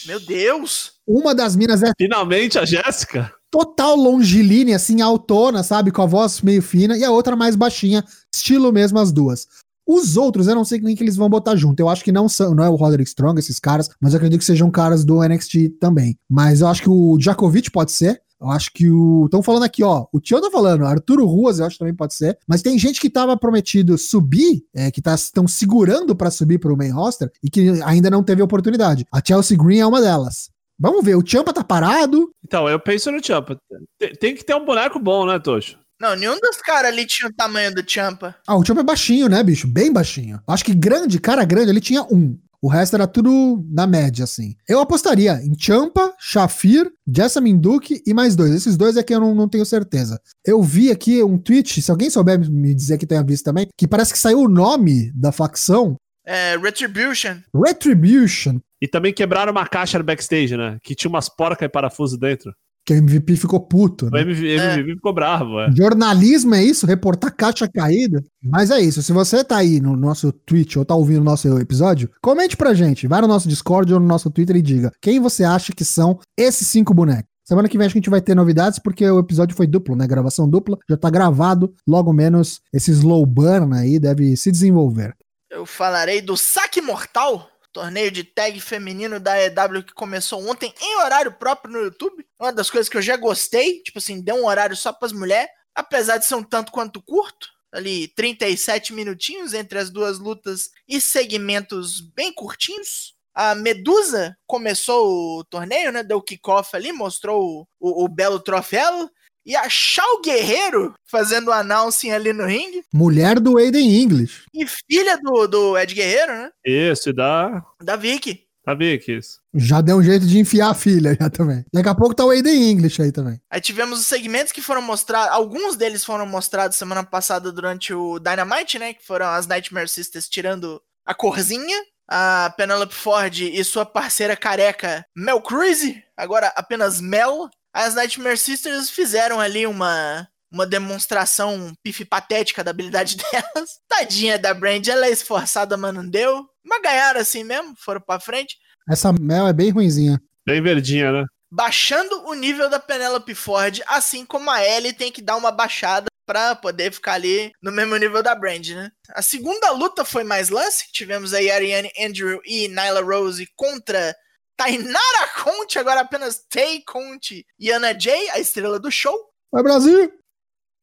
Meu 0.09 0.19
Deus! 0.21 0.92
Uma 1.07 1.35
das 1.35 1.57
minas 1.57 1.83
é 1.83 1.93
Finalmente 1.99 2.59
a 2.59 2.65
Jéssica. 2.65 3.33
total 3.51 3.97
longilínea, 3.97 4.77
assim, 4.77 5.01
autona, 5.01 5.63
sabe? 5.63 5.91
Com 5.91 6.03
a 6.03 6.07
voz 6.07 6.41
meio 6.41 6.63
fina, 6.63 6.97
e 6.97 7.05
a 7.05 7.11
outra 7.11 7.37
mais 7.37 7.57
baixinha, 7.57 8.05
estilo 8.35 8.73
mesmo 8.73 8.99
as 8.99 9.13
duas. 9.13 9.47
Os 9.87 10.17
outros, 10.17 10.47
eu 10.47 10.55
não 10.55 10.65
sei 10.65 10.81
quem 10.81 10.95
que 10.95 11.03
eles 11.03 11.17
vão 11.17 11.29
botar 11.29 11.57
junto. 11.57 11.81
Eu 11.81 11.89
acho 11.89 12.05
que 12.05 12.13
não 12.13 12.29
são, 12.29 12.55
não 12.55 12.63
é 12.65 12.69
o 12.69 12.77
Roderick 12.77 13.09
Strong, 13.09 13.39
esses 13.39 13.59
caras, 13.59 13.91
mas 14.01 14.13
eu 14.13 14.19
acredito 14.19 14.39
que 14.39 14.45
sejam 14.45 14.71
caras 14.71 15.05
do 15.05 15.21
NXT 15.23 15.71
também. 15.81 16.17
Mas 16.31 16.61
eu 16.61 16.69
acho 16.69 16.83
que 16.83 16.89
o 16.89 17.19
Djokovic 17.19 17.71
pode 17.71 17.93
ser. 17.93 18.23
Eu 18.41 18.51
acho 18.51 18.73
que 18.73 18.91
o. 18.91 19.27
Estão 19.27 19.41
falando 19.43 19.63
aqui, 19.63 19.85
ó. 19.85 20.07
O 20.13 20.19
Tio 20.19 20.41
tá 20.41 20.51
falando, 20.51 20.85
Arturo 20.85 21.25
Ruas, 21.27 21.59
eu 21.59 21.67
acho 21.67 21.77
que 21.77 21.79
também 21.81 21.95
pode 21.95 22.15
ser. 22.15 22.37
Mas 22.47 22.61
tem 22.61 22.77
gente 22.77 23.01
que 23.01 23.09
tava 23.09 23.37
prometido 23.37 23.97
subir, 23.97 24.65
é, 24.75 24.91
que 24.91 25.01
estão 25.01 25.47
segurando 25.47 26.15
pra 26.17 26.31
subir 26.31 26.59
pro 26.59 26.77
main 26.77 26.91
roster 26.91 27.31
e 27.43 27.49
que 27.49 27.81
ainda 27.85 28.11
não 28.11 28.23
teve 28.23 28.43
oportunidade. 28.43 29.07
A 29.13 29.21
Chelsea 29.25 29.57
Green 29.57 29.79
é 29.79 29.87
uma 29.87 30.01
delas. 30.01 30.52
Vamos 30.83 31.05
ver, 31.05 31.15
o 31.15 31.25
Champa 31.25 31.53
tá 31.53 31.63
parado, 31.63 32.29
Então, 32.45 32.69
eu 32.69 32.81
penso 32.81 33.13
no 33.13 33.25
Champa. 33.25 33.57
Tem, 34.01 34.13
tem 34.15 34.35
que 34.35 34.45
ter 34.45 34.57
um 34.57 34.65
boneco 34.65 34.99
bom, 34.99 35.25
né, 35.25 35.39
Tocho? 35.39 35.79
Não, 36.01 36.17
nenhum 36.17 36.35
dos 36.41 36.57
caras 36.57 36.91
ali 36.91 37.07
tinha 37.07 37.29
o 37.29 37.33
tamanho 37.33 37.73
do 37.73 37.89
Champa. 37.89 38.35
Ah, 38.49 38.57
o 38.57 38.65
Champa 38.65 38.81
é 38.81 38.85
baixinho, 38.85 39.29
né, 39.29 39.41
bicho? 39.45 39.69
Bem 39.69 39.93
baixinho. 39.93 40.41
Acho 40.45 40.65
que 40.65 40.75
grande, 40.75 41.21
cara 41.21 41.45
grande, 41.45 41.71
ele 41.71 41.81
tinha 41.81 42.03
um. 42.03 42.37
O 42.61 42.69
resto 42.69 42.95
era 42.95 43.07
tudo 43.07 43.65
na 43.71 43.87
média, 43.87 44.25
assim. 44.25 44.57
Eu 44.69 44.81
apostaria 44.81 45.41
em 45.45 45.57
Champa, 45.57 46.13
Shafir, 46.19 46.91
Jessamine 47.07 47.61
Duke 47.61 48.03
e 48.05 48.13
mais 48.13 48.35
dois. 48.35 48.53
Esses 48.53 48.77
dois 48.77 48.97
é 48.97 49.05
que 49.05 49.15
eu 49.15 49.21
não, 49.21 49.37
não 49.37 49.49
tenho 49.49 49.65
certeza. 49.65 50.21
Eu 50.45 50.61
vi 50.63 50.91
aqui 50.91 51.23
um 51.23 51.39
tweet, 51.39 51.81
se 51.81 51.91
alguém 51.93 52.11
souber 52.11 52.41
me 52.51 52.75
dizer 52.75 52.99
que 52.99 53.07
tenha 53.07 53.23
visto 53.23 53.45
também, 53.45 53.69
que 53.77 53.87
parece 53.87 54.13
que 54.13 54.19
saiu 54.19 54.41
o 54.41 54.49
nome 54.49 55.13
da 55.13 55.31
facção 55.31 55.97
É, 56.25 56.57
Retribution. 56.57 57.37
Retribution, 57.55 58.61
E 58.81 58.87
também 58.89 59.13
quebraram 59.13 59.53
uma 59.53 59.67
caixa 59.67 59.99
no 59.99 60.05
backstage, 60.05 60.57
né? 60.57 60.79
Que 60.83 60.95
tinha 60.95 61.09
umas 61.09 61.29
porcas 61.29 61.67
e 61.67 61.69
parafuso 61.69 62.17
dentro. 62.19 62.53
que 62.85 62.93
o 62.93 62.97
MVP 62.97 63.37
ficou 63.37 63.61
puto. 63.61 64.07
O 64.07 64.11
Né? 64.11 64.23
MVP, 64.23 64.47
MVP 64.57 64.95
ficou 64.97 65.13
bravo, 65.13 65.61
é. 65.61 65.71
Jornalismo 65.71 66.55
é 66.55 66.65
isso? 66.65 66.85
Reportar 66.87 67.33
caixa 67.35 67.69
caída? 67.69 68.21
Mas 68.43 68.73
é 68.73 68.81
isso. 68.81 69.03
Se 69.03 69.13
você 69.13 69.45
tá 69.45 69.59
aí 69.59 69.81
no 69.81 69.97
nosso 69.97 70.33
Twitch 70.33 70.77
ou 70.77 70.85
tá 70.85 70.95
ouvindo 70.95 71.21
o 71.21 71.25
nosso 71.25 71.47
episódio, 71.61 72.11
comente 72.21 72.57
pra 72.57 72.75
gente. 72.75 73.07
Vai 73.07 73.21
no 73.21 73.29
nosso 73.29 73.49
Discord 73.49 73.93
ou 73.95 74.01
no 74.01 74.07
nosso 74.07 74.31
Twitter 74.31 74.57
e 74.57 74.63
diga 74.63 74.91
quem 75.01 75.21
você 75.21 75.45
acha 75.45 75.73
que 75.73 75.85
são 75.85 76.19
esses 76.37 76.67
cinco 76.67 76.93
bonecos. 76.93 77.31
Semana 77.45 77.69
que 77.69 77.77
vem 77.77 77.87
acho 77.87 77.93
que 77.95 77.99
a 77.99 78.01
gente 78.01 78.11
vai 78.11 78.21
ter 78.21 78.35
novidades, 78.35 78.79
porque 78.79 79.09
o 79.09 79.19
episódio 79.19 79.55
foi 79.57 79.67
duplo, 79.67 79.95
né? 79.97 80.07
Gravação 80.07 80.49
dupla, 80.49 80.77
já 80.89 80.97
tá 80.97 81.11
gravado. 81.11 81.73
Logo 81.87 82.13
menos 82.13 82.61
esse 82.73 82.91
slow 82.93 83.25
burn 83.27 83.77
aí 83.77 83.99
deve 84.01 84.37
se 84.37 84.51
desenvolver. 84.51 85.15
Eu 85.53 85.67
falarei 85.67 86.23
do 86.23 86.35
Saque 86.35 86.81
Mortal, 86.81 87.47
torneio 87.75 88.11
de 88.11 88.25
tag 88.25 88.59
feminino 88.59 89.21
da 89.21 89.39
EW 89.39 89.85
que 89.85 89.93
começou 89.93 90.49
ontem 90.49 90.73
em 90.81 90.97
horário 91.03 91.31
próprio 91.31 91.71
no 91.71 91.81
YouTube. 91.83 92.27
Uma 92.41 92.51
das 92.51 92.71
coisas 92.71 92.89
que 92.89 92.97
eu 92.97 93.03
já 93.03 93.19
gostei, 93.19 93.83
tipo 93.83 93.99
assim, 93.99 94.23
deu 94.23 94.37
um 94.37 94.47
horário 94.47 94.75
só 94.75 94.95
pras 94.95 95.13
mulheres, 95.13 95.51
apesar 95.75 96.17
de 96.17 96.25
ser 96.25 96.37
um 96.37 96.43
tanto 96.43 96.73
quanto 96.73 97.03
curto. 97.03 97.51
Ali, 97.71 98.09
37 98.09 98.95
minutinhos 98.95 99.53
entre 99.53 99.79
as 99.79 99.91
duas 99.91 100.19
lutas 100.19 100.71
e 100.89 100.99
segmentos 101.03 102.01
bem 102.01 102.33
curtinhos. 102.33 103.15
A 103.35 103.55
Medusa 103.55 104.35
começou 104.47 105.39
o 105.39 105.45
torneio, 105.45 105.93
né? 105.93 106.03
Deu 106.03 106.23
kickoff 106.23 106.75
ali, 106.75 106.93
mostrou 106.93 107.45
o, 107.45 107.69
o, 107.79 108.05
o 108.05 108.09
belo 108.09 108.41
troféu. 108.41 109.11
E 109.45 109.57
a 109.57 109.69
Shao 109.69 110.21
Guerreiro 110.23 110.95
fazendo 111.05 111.49
o 111.49 111.53
announcing 111.53 112.11
ali 112.11 112.33
no 112.33 112.47
ringue. 112.47 112.85
Mulher 112.93 113.41
do 113.41 113.59
Aiden 113.59 114.01
English. 114.03 114.45
E 114.55 114.65
filha 114.67 115.19
do, 115.19 115.47
do 115.49 115.79
Ed 115.79 115.95
Guerreiro, 115.95 116.33
né? 116.33 116.51
Isso, 116.65 117.11
e 117.11 117.13
da. 117.13 117.63
Da 117.83 117.97
Vicky. 117.97 118.47
Da 118.65 118.75
Vicky, 118.75 119.19
isso. 119.19 119.41
Já 119.53 119.81
deu 119.81 119.97
um 119.97 120.03
jeito 120.03 120.25
de 120.25 120.39
enfiar 120.39 120.71
a 120.71 120.75
filha 120.75 121.17
já 121.21 121.29
também. 121.29 121.65
Daqui 121.73 121.89
a 121.89 121.95
pouco 121.95 122.15
tá 122.15 122.25
o 122.25 122.31
Aiden 122.31 122.71
English 122.71 123.03
aí 123.03 123.11
também. 123.11 123.41
Aí 123.51 123.61
tivemos 123.61 123.99
os 123.99 124.07
segmentos 124.07 124.53
que 124.53 124.61
foram 124.61 124.81
mostrados, 124.81 125.35
alguns 125.35 125.77
deles 125.77 126.05
foram 126.05 126.25
mostrados 126.25 126.77
semana 126.77 127.03
passada 127.03 127.51
durante 127.51 127.93
o 127.93 128.21
Dynamite, 128.21 128.79
né? 128.79 128.95
Que 128.95 129.05
foram 129.05 129.27
as 129.27 129.49
Nightmare 129.49 129.89
Sisters 129.89 130.29
tirando 130.29 130.81
a 131.05 131.13
corzinha. 131.15 131.77
A 132.15 132.53
Penelope 132.57 132.95
Ford 132.95 133.41
e 133.41 133.65
sua 133.65 133.87
parceira 133.87 134.37
careca 134.37 135.07
Mel 135.17 135.41
Cruise, 135.41 136.03
agora 136.17 136.53
apenas 136.57 137.01
Mel. 137.01 137.49
As 137.73 137.95
Nightmare 137.95 138.37
Sisters 138.37 138.91
fizeram 138.91 139.41
ali 139.41 139.67
uma, 139.67 140.29
uma 140.51 140.67
demonstração 140.67 141.73
pife 141.83 142.05
patética 142.05 142.63
da 142.63 142.71
habilidade 142.71 143.17
delas. 143.33 143.81
Tadinha 143.89 144.39
da 144.39 144.53
Brand, 144.53 144.87
ela 144.87 145.07
é 145.07 145.11
esforçada, 145.11 145.77
mas 145.77 145.95
não 145.95 146.07
deu. 146.07 146.47
Mas 146.65 146.83
ganharam 146.83 147.21
assim 147.21 147.43
mesmo, 147.43 147.75
foram 147.77 148.01
pra 148.01 148.21
frente. 148.21 148.57
Essa 148.89 149.13
Mel 149.13 149.47
é 149.47 149.53
bem 149.53 149.71
ruinzinha. 149.71 150.21
Bem 150.47 150.61
verdinha, 150.61 151.13
né? 151.13 151.25
Baixando 151.51 152.27
o 152.27 152.35
nível 152.35 152.69
da 152.69 152.79
Penelope 152.79 153.35
Ford, 153.35 153.81
assim 153.87 154.25
como 154.25 154.51
a 154.51 154.65
Ellie 154.65 154.93
tem 154.93 155.13
que 155.13 155.23
dar 155.23 155.37
uma 155.37 155.51
baixada 155.51 156.07
pra 156.27 156.55
poder 156.55 156.93
ficar 156.93 157.15
ali 157.15 157.53
no 157.63 157.71
mesmo 157.73 157.97
nível 157.97 158.23
da 158.23 158.35
Brand, 158.35 158.69
né? 158.69 158.91
A 159.11 159.23
segunda 159.23 159.71
luta 159.71 160.05
foi 160.05 160.25
mais 160.25 160.49
lance. 160.49 160.91
Tivemos 160.93 161.35
aí 161.35 161.51
Ariane 161.51 161.91
Andrew 161.99 162.41
e 162.45 162.69
Nyla 162.69 163.03
Rose 163.03 163.47
contra 163.57 164.15
Tainara 164.57 165.29
Conte, 165.43 165.79
agora 165.79 166.01
apenas 166.01 166.45
Tay 166.49 166.83
Conte 166.87 167.47
e 167.59 167.71
Ana 167.71 167.99
Jay, 167.99 168.29
a 168.31 168.39
estrela 168.39 168.79
do 168.79 168.91
show. 168.91 169.17
Vai, 169.51 169.63
Brasil! 169.63 170.13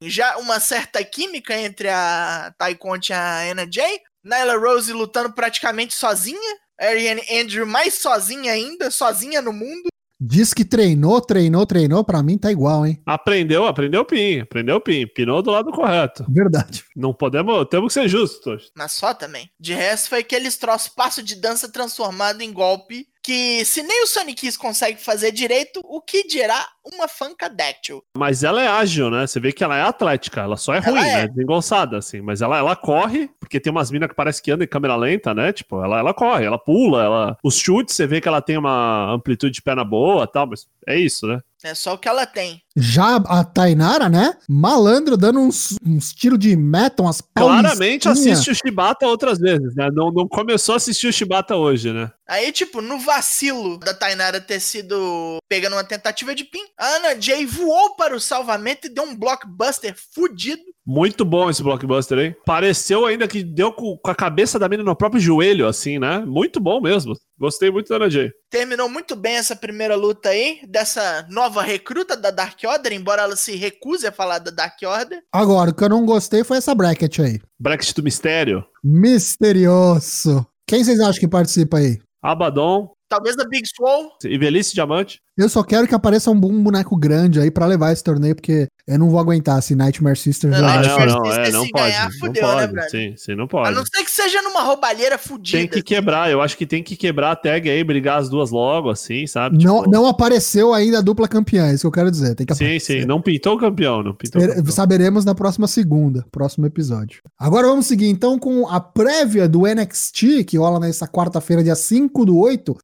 Já 0.02 0.38
uma 0.38 0.58
certa 0.60 1.04
química 1.04 1.54
entre 1.54 1.88
a 1.88 2.54
Tay 2.58 2.74
Conte 2.74 3.10
e 3.10 3.12
a 3.12 3.50
Ana 3.50 3.66
Jay. 3.70 4.00
Nyla 4.24 4.56
Rose 4.58 4.92
lutando 4.92 5.32
praticamente 5.32 5.94
sozinha. 5.94 6.58
Ariane 6.80 7.22
Andrew 7.30 7.66
mais 7.66 7.94
sozinha 7.94 8.52
ainda, 8.52 8.90
sozinha 8.90 9.42
no 9.42 9.52
mundo. 9.52 9.88
Diz 10.22 10.52
que 10.52 10.66
treinou, 10.66 11.18
treinou, 11.18 11.64
treinou. 11.64 12.04
Pra 12.04 12.22
mim 12.22 12.36
tá 12.36 12.52
igual, 12.52 12.86
hein? 12.86 13.00
Aprendeu, 13.06 13.66
aprendeu 13.66 14.02
o 14.02 14.04
PIN. 14.04 14.40
Aprendeu 14.40 14.76
o 14.76 14.80
PIN. 14.80 15.06
Pinou 15.06 15.40
do 15.40 15.50
lado 15.50 15.72
correto. 15.72 16.26
Verdade. 16.28 16.84
Não 16.94 17.14
podemos. 17.14 17.66
Temos 17.70 17.94
que 17.94 18.00
ser 18.00 18.08
justos. 18.08 18.70
Mas 18.76 18.92
só 18.92 19.14
também. 19.14 19.50
De 19.58 19.72
resto, 19.72 20.10
foi 20.10 20.18
aqueles 20.18 20.58
troços 20.58 20.88
passo 20.88 21.22
de 21.22 21.36
dança 21.36 21.72
transformado 21.72 22.42
em 22.42 22.52
golpe. 22.52 23.06
Que 23.22 23.64
se 23.64 23.82
nem 23.82 24.02
o 24.02 24.06
Sonic 24.06 24.56
consegue 24.56 25.02
fazer 25.02 25.30
direito, 25.30 25.80
o 25.84 26.00
que 26.00 26.26
dirá 26.26 26.66
uma 26.92 27.08
Funkadactyl? 27.08 28.02
Mas 28.16 28.42
ela 28.44 28.62
é 28.62 28.68
ágil, 28.68 29.10
né? 29.10 29.26
Você 29.26 29.40
vê 29.40 29.52
que 29.52 29.64
ela 29.64 29.76
é 29.76 29.82
atlética. 29.82 30.40
Ela 30.40 30.56
só 30.56 30.74
é 30.74 30.78
Ela 30.78 30.86
ruim, 30.86 31.08
é. 31.08 31.16
né? 31.16 31.28
Desengonçada, 31.28 31.98
assim. 31.98 32.20
Mas 32.20 32.42
ela, 32.42 32.58
ela 32.58 32.76
corre, 32.76 33.30
porque 33.38 33.60
tem 33.60 33.70
umas 33.70 33.90
minas 33.90 34.08
que 34.08 34.14
parece 34.14 34.42
que 34.42 34.50
andam 34.50 34.64
em 34.64 34.68
câmera 34.68 34.96
lenta, 34.96 35.34
né? 35.34 35.52
Tipo, 35.52 35.82
ela, 35.82 35.98
ela 35.98 36.14
corre, 36.14 36.44
ela 36.44 36.58
pula, 36.58 37.02
ela... 37.02 37.36
Os 37.42 37.56
chutes, 37.56 37.94
você 37.94 38.06
vê 38.06 38.20
que 38.20 38.28
ela 38.28 38.42
tem 38.42 38.56
uma 38.56 39.12
amplitude 39.12 39.54
de 39.54 39.62
perna 39.62 39.84
boa 39.84 40.24
e 40.24 40.26
tal, 40.28 40.46
mas 40.46 40.66
é 40.86 40.98
isso, 40.98 41.26
né? 41.26 41.40
É 41.62 41.74
só 41.74 41.94
o 41.94 41.98
que 41.98 42.08
ela 42.08 42.24
tem. 42.24 42.62
Já 42.74 43.16
a 43.16 43.44
Tainara, 43.44 44.08
né? 44.08 44.34
Malandro, 44.48 45.16
dando 45.16 45.40
uns, 45.40 45.76
uns 45.84 46.12
tiros 46.14 46.38
de 46.38 46.56
metal, 46.56 47.04
umas 47.04 47.20
Claramente 47.20 48.08
assiste 48.08 48.50
o 48.50 48.54
Shibata 48.54 49.06
outras 49.06 49.38
vezes, 49.38 49.74
né? 49.74 49.90
Não, 49.92 50.10
não 50.10 50.26
começou 50.26 50.72
a 50.72 50.76
assistir 50.76 51.08
o 51.08 51.12
Shibata 51.12 51.56
hoje, 51.56 51.92
né? 51.92 52.10
Aí, 52.26 52.50
tipo, 52.52 52.80
no 52.80 52.98
vacilo 52.98 53.76
da 53.78 53.92
Tainara 53.92 54.40
ter 54.40 54.60
sido 54.60 55.36
pegando 55.48 55.74
uma 55.74 55.84
tentativa 55.84 56.34
de 56.34 56.44
pin, 56.44 56.64
a 56.80 56.96
Ana 56.96 57.20
Jay 57.20 57.44
voou 57.44 57.94
para 57.94 58.16
o 58.16 58.20
salvamento 58.20 58.86
e 58.86 58.90
deu 58.90 59.04
um 59.04 59.14
blockbuster 59.14 59.94
fudido. 60.14 60.62
Muito 60.86 61.26
bom 61.26 61.50
esse 61.50 61.62
blockbuster, 61.62 62.18
hein? 62.18 62.34
Pareceu 62.46 63.04
ainda 63.04 63.28
que 63.28 63.44
deu 63.44 63.70
com, 63.70 63.98
a 64.02 64.14
cabeça 64.14 64.58
da 64.58 64.66
mina 64.66 64.82
no 64.82 64.96
próprio 64.96 65.20
joelho, 65.20 65.68
assim, 65.68 65.98
né? 65.98 66.20
Muito 66.20 66.58
bom 66.58 66.80
mesmo. 66.80 67.12
Gostei 67.38 67.70
muito 67.70 67.90
da 67.90 67.96
Ana 67.96 68.08
Jay. 68.08 68.32
Terminou 68.48 68.88
muito 68.88 69.14
bem 69.14 69.34
essa 69.34 69.54
primeira 69.54 69.94
luta 69.94 70.30
aí, 70.30 70.60
dessa 70.66 71.26
nova 71.28 71.60
recruta 71.60 72.16
da 72.16 72.30
Dark 72.30 72.58
Order, 72.64 72.94
embora 72.94 73.22
ela 73.22 73.36
se 73.36 73.54
recuse 73.56 74.06
a 74.06 74.12
falar 74.12 74.38
da 74.38 74.50
Dark 74.50 74.78
Order. 74.82 75.20
Agora, 75.30 75.70
o 75.70 75.74
que 75.74 75.84
eu 75.84 75.88
não 75.90 76.06
gostei 76.06 76.42
foi 76.42 76.56
essa 76.56 76.74
bracket 76.74 77.18
aí. 77.18 77.40
Bracket 77.60 77.94
do 77.94 78.02
Mistério. 78.02 78.64
Misterioso. 78.82 80.46
Quem 80.66 80.82
vocês 80.82 80.98
acham 80.98 81.20
que 81.20 81.28
participa 81.28 81.76
aí? 81.76 81.98
Abaddon 82.22 82.90
Talvez 83.10 83.34
da 83.34 83.44
Big 83.44 83.66
Swole. 83.66 84.08
e 84.24 84.38
Velhice 84.38 84.72
Diamante. 84.72 85.20
Eu 85.38 85.48
só 85.48 85.62
quero 85.62 85.86
que 85.86 85.94
apareça 85.94 86.30
um 86.30 86.38
bom 86.38 86.52
boneco 86.62 86.94
grande 86.96 87.40
aí 87.40 87.50
pra 87.50 87.64
levar 87.64 87.92
esse 87.92 88.04
torneio, 88.04 88.34
porque 88.34 88.66
eu 88.86 88.98
não 88.98 89.08
vou 89.08 89.18
aguentar 89.18 89.62
se 89.62 89.74
Nightmare 89.74 90.16
Sisters 90.16 90.52
Não, 90.52 90.60
não, 90.60 90.76
não, 90.76 90.82
Sisters, 91.24 91.48
é, 91.48 91.50
não 91.52 91.64
se 91.64 91.70
pode. 91.70 91.84
ganhar, 91.84 92.04
não 92.10 92.18
fudeu, 92.18 92.46
né, 92.48 92.52
pode. 92.54 92.72
brother? 92.72 92.90
sim, 92.90 93.14
sim, 93.16 93.34
não 93.34 93.44
A 93.44 93.48
pode. 93.48 93.74
não 93.74 93.84
ser 93.86 94.04
que 94.04 94.10
seja 94.10 94.42
numa 94.42 94.62
roubalheira 94.62 95.16
fudida. 95.16 95.58
Tem 95.58 95.68
que 95.68 95.82
quebrar, 95.82 96.30
eu 96.30 96.42
acho 96.42 96.56
que 96.58 96.66
tem 96.66 96.82
que 96.82 96.94
quebrar 96.96 97.30
a 97.30 97.36
tag 97.36 97.70
aí, 97.70 97.82
brigar 97.82 98.18
as 98.18 98.28
duas 98.28 98.50
logo, 98.50 98.90
assim, 98.90 99.26
sabe? 99.26 99.64
Não, 99.64 99.78
Tipo, 99.78 99.90
não 99.90 100.06
apareceu 100.06 100.74
ainda 100.74 100.98
a 100.98 101.02
dupla 101.02 101.26
campeã, 101.26 101.68
é 101.68 101.72
isso 101.74 101.82
que 101.82 101.86
eu 101.86 101.92
quero 101.92 102.10
dizer. 102.10 102.34
Tem 102.34 102.44
que 102.46 102.54
Sim, 102.54 102.64
aparecer. 102.64 103.00
sim, 103.02 103.06
não 103.06 103.22
pintou 103.22 103.54
o 103.54 103.58
campeão, 103.58 104.02
não 104.02 104.14
pintou 104.14 104.42
campeão. 104.42 104.66
Saberemos 104.66 105.24
na 105.24 105.34
próxima 105.34 105.66
segunda, 105.66 106.26
próximo 106.30 106.66
episódio. 106.66 107.20
Agora 107.38 107.66
vamos 107.68 107.86
seguir 107.86 108.08
então 108.08 108.38
com 108.38 108.68
a 108.68 108.78
prévia 108.80 109.48
do 109.48 109.62
NXT, 109.66 110.44
que 110.46 110.58
rola 110.58 110.80
nessa 110.80 111.06
quarta-feira, 111.08 111.62
dia 111.64 111.74
5 111.76 112.26
do 112.26 112.36
8. 112.36 112.76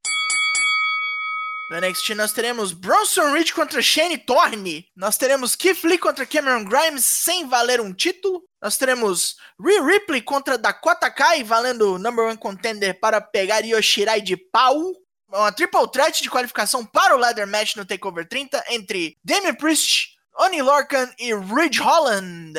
No 1.69 1.81
NXT 1.81 2.15
nós 2.15 2.33
teremos 2.33 2.73
Bronson 2.73 3.33
Reed 3.33 3.53
contra 3.53 3.83
Shane 3.83 4.19
Thorne. 4.19 4.87
Nós 4.95 5.17
teremos 5.17 5.57
Keith 5.57 5.83
Lee 5.83 5.99
contra 5.99 6.25
Cameron 6.25 6.65
Grimes 6.65 7.05
sem 7.05 7.49
valer 7.49 7.81
um 7.81 7.93
título. 7.93 8.45
Nós 8.63 8.77
teremos 8.77 9.37
Rhea 9.61 9.83
Ripley 9.83 10.23
contra 10.23 10.57
Dakota 10.57 11.11
Kai 11.11 11.43
valendo 11.43 11.99
number 11.99 12.25
one 12.25 12.37
contender 12.37 13.01
para 13.01 13.21
pegar 13.21 13.65
Yoshirai 13.65 14.21
de 14.21 14.37
pau. 14.37 14.93
Uma 15.29 15.51
triple 15.51 15.91
threat 15.91 16.23
de 16.23 16.31
qualificação 16.31 16.85
para 16.85 17.17
o 17.17 17.19
ladder 17.19 17.49
match 17.49 17.75
no 17.75 17.85
TakeOver 17.85 18.29
30 18.29 18.65
entre 18.71 19.19
Damian 19.25 19.57
Priest, 19.57 20.11
Oni 20.39 20.63
Lorcan 20.63 21.11
e 21.19 21.35
Ridge 21.35 21.81
Holland. 21.81 22.55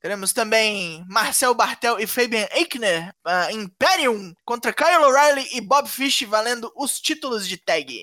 Teremos 0.00 0.32
também 0.32 1.04
Marcel 1.08 1.52
Bartel 1.54 2.00
e 2.00 2.06
Fabian 2.06 2.48
Eichner, 2.52 3.12
ah, 3.22 3.52
Imperium 3.52 4.32
contra 4.46 4.72
Kyle 4.72 5.04
O'Reilly 5.04 5.46
e 5.52 5.60
Bob 5.60 5.86
Fish 5.88 6.22
valendo 6.22 6.72
os 6.74 6.98
títulos 6.98 7.46
de 7.46 7.58
tag. 7.58 8.02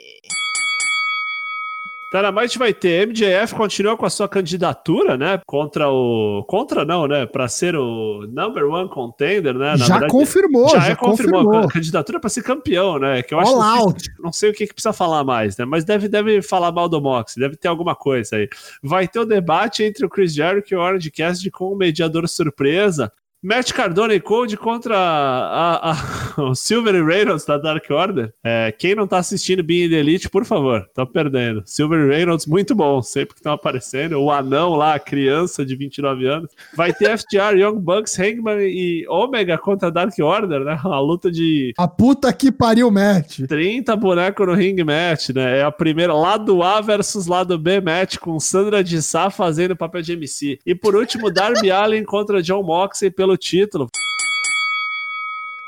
Dynamite 2.14 2.60
vai 2.60 2.74
ter 2.74 3.08
MJF 3.08 3.56
continua 3.56 3.98
com 3.98 4.06
a 4.06 4.10
sua 4.10 4.28
candidatura, 4.30 5.18
né? 5.18 5.40
Contra 5.48 5.90
o. 5.90 6.44
Contra 6.48 6.86
não, 6.86 7.08
né? 7.08 7.26
Pra 7.26 7.48
ser 7.48 7.76
o 7.76 8.28
number 8.32 8.66
one 8.66 8.88
contender, 8.90 9.54
né? 9.54 9.72
Na 9.72 9.78
já 9.78 9.94
verdade, 9.94 10.12
confirmou, 10.12 10.70
já, 10.70 10.80
já, 10.80 10.92
é 10.92 10.96
confirmou. 10.96 11.44
confirmou. 11.44 11.68
A 11.68 11.72
candidatura 11.72 12.20
pra 12.20 12.30
ser 12.30 12.44
campeão, 12.44 13.00
né? 13.00 13.24
Que 13.24 13.34
eu 13.34 13.40
acho 13.40 13.52
All 13.52 13.58
não 13.60 13.64
sei- 13.72 13.82
out. 13.82 14.04
Não 14.20 14.32
sei 14.34 14.50
o 14.52 14.54
que, 14.54 14.68
que 14.68 14.74
precisa 14.74 14.94
falar 14.94 15.24
mais, 15.24 15.58
né? 15.58 15.66
Mas 15.66 15.84
deve, 15.84 16.08
deve 16.08 16.42
falar 16.42 16.72
mal 16.72 16.88
do 16.88 17.02
Mox, 17.02 17.36
deve 17.36 17.56
ter 17.56 17.68
alguma 17.68 17.96
coisa 17.96 18.36
aí. 18.36 18.48
Vai 18.82 19.08
ter 19.08 19.20
o 19.20 19.26
debate 19.26 19.84
entre 19.84 20.06
o 20.06 20.10
Chris 20.10 20.34
Jericho 20.34 20.68
e 20.72 20.76
o 20.76 20.80
Orange 20.82 21.10
Cassidy 21.10 21.50
com 21.50 21.66
o 21.74 21.76
mediador 21.76 22.28
surpresa. 22.28 23.12
Matt 23.44 23.74
Cardona 23.74 24.14
e 24.14 24.22
Code 24.22 24.56
contra 24.56 24.96
a, 24.98 25.92
a- 25.92 25.98
o 26.42 26.56
Silver 26.56 26.96
e 26.96 27.04
Reynolds 27.04 27.46
da 27.46 27.58
Dark 27.58 27.84
Order. 27.90 28.34
É, 28.44 28.72
quem 28.72 28.96
não 28.96 29.06
tá 29.06 29.18
assistindo 29.18 29.62
Being 29.62 29.90
the 29.90 29.96
Elite, 29.98 30.30
por 30.30 30.46
favor, 30.46 30.88
tá 30.94 31.06
perdendo. 31.06 31.62
Silver 31.66 32.00
e 32.06 32.16
Reynolds, 32.16 32.46
muito 32.48 32.74
bom, 32.74 33.02
sempre 33.02 33.34
que 33.34 33.40
estão 33.42 33.52
aparecendo. 33.52 34.18
O 34.22 34.32
anão 34.32 34.76
lá, 34.76 34.94
a 34.96 35.00
criança 35.00 35.66
de 35.66 35.76
29 35.76 36.26
anos. 36.26 36.52
Vai 36.76 36.94
ter 36.94 37.10
FTR, 37.18 37.58
Young 37.58 37.80
Bucks, 37.80 38.18
Hangman 38.18 38.62
e 38.62 39.06
Omega 39.10 39.58
contra 39.58 39.90
a 39.90 39.92
Dark 39.92 40.14
Order, 40.20 40.62
né? 40.62 40.80
Uma 40.86 41.00
luta 41.02 41.30
de 41.30 41.74
A 41.78 41.88
puta 41.88 42.32
que 42.32 42.50
pariu, 42.52 42.90
match. 42.90 43.42
30 43.48 43.94
bonecos 43.98 44.48
no 44.48 44.54
ring 44.54 44.82
match, 44.86 45.30
né? 45.30 45.60
É 45.60 45.64
a 45.64 45.72
primeira 45.72 46.14
lado 46.14 46.64
A 46.64 46.80
versus 46.80 47.28
lado 47.28 47.58
B 47.58 47.82
match 47.82 48.18
com 48.18 48.40
Sandra 48.40 48.82
de 48.82 49.02
Sá 49.02 49.30
fazendo 49.30 49.76
papel 49.76 50.02
de 50.02 50.14
MC. 50.14 50.60
E 50.66 50.74
por 50.74 50.96
último, 50.96 51.30
Darby 51.30 51.70
Allin 51.72 52.06
contra 52.06 52.42
John 52.42 52.64
Moxley 52.64 53.12
pelo 53.12 53.33
título. 53.38 53.88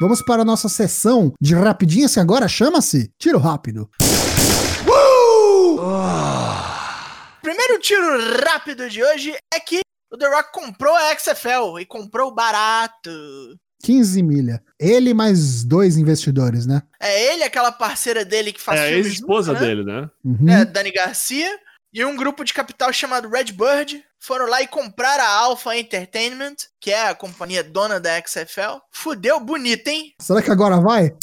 Vamos 0.01 0.21
para 0.21 0.41
a 0.41 0.45
nossa 0.45 0.67
sessão 0.67 1.33
de 1.39 1.55
rapidinhas, 1.55 2.13
que 2.13 2.19
agora 2.19 2.47
chama-se 2.47 3.09
Tiro 3.17 3.37
Rápido. 3.39 3.89
Primeiro 7.41 7.79
tiro 7.79 8.43
rápido 8.43 8.89
de 8.89 9.03
hoje 9.03 9.33
é 9.53 9.59
que 9.59 9.81
o 10.11 10.17
The 10.17 10.27
Rock 10.27 10.51
comprou 10.51 10.93
a 10.95 11.17
XFL 11.17 11.79
e 11.79 11.85
comprou 11.85 12.33
barato. 12.33 13.09
15 13.83 14.23
milha. 14.23 14.61
Ele 14.79 15.13
mais 15.13 15.63
dois 15.63 15.97
investidores, 15.97 16.65
né? 16.65 16.81
É 16.99 17.33
ele, 17.33 17.43
aquela 17.43 17.71
parceira 17.71 18.25
dele 18.25 18.51
que 18.51 18.59
faz 18.59 18.79
É 18.79 18.83
a 18.85 18.91
ex-esposa 18.91 19.53
né? 19.53 19.59
dele, 19.59 19.83
né? 19.83 20.09
Uhum. 20.23 20.49
É, 20.49 20.65
Dani 20.65 20.91
Garcia. 20.91 21.49
E 21.95 22.03
um 22.03 22.13
grupo 22.13 22.43
de 22.43 22.53
capital 22.53 22.91
chamado 22.91 23.29
Redbird 23.29 24.03
foram 24.19 24.49
lá 24.49 24.61
e 24.61 24.67
compraram 24.67 25.23
a 25.23 25.29
Alpha 25.29 25.77
Entertainment, 25.77 26.55
que 26.77 26.91
é 26.91 27.07
a 27.07 27.15
companhia 27.15 27.63
dona 27.63 28.01
da 28.01 28.21
XFL. 28.21 28.81
Fudeu 28.91 29.39
bonito, 29.39 29.87
hein? 29.87 30.11
Será 30.19 30.41
que 30.41 30.51
agora 30.51 30.81
vai? 30.81 31.15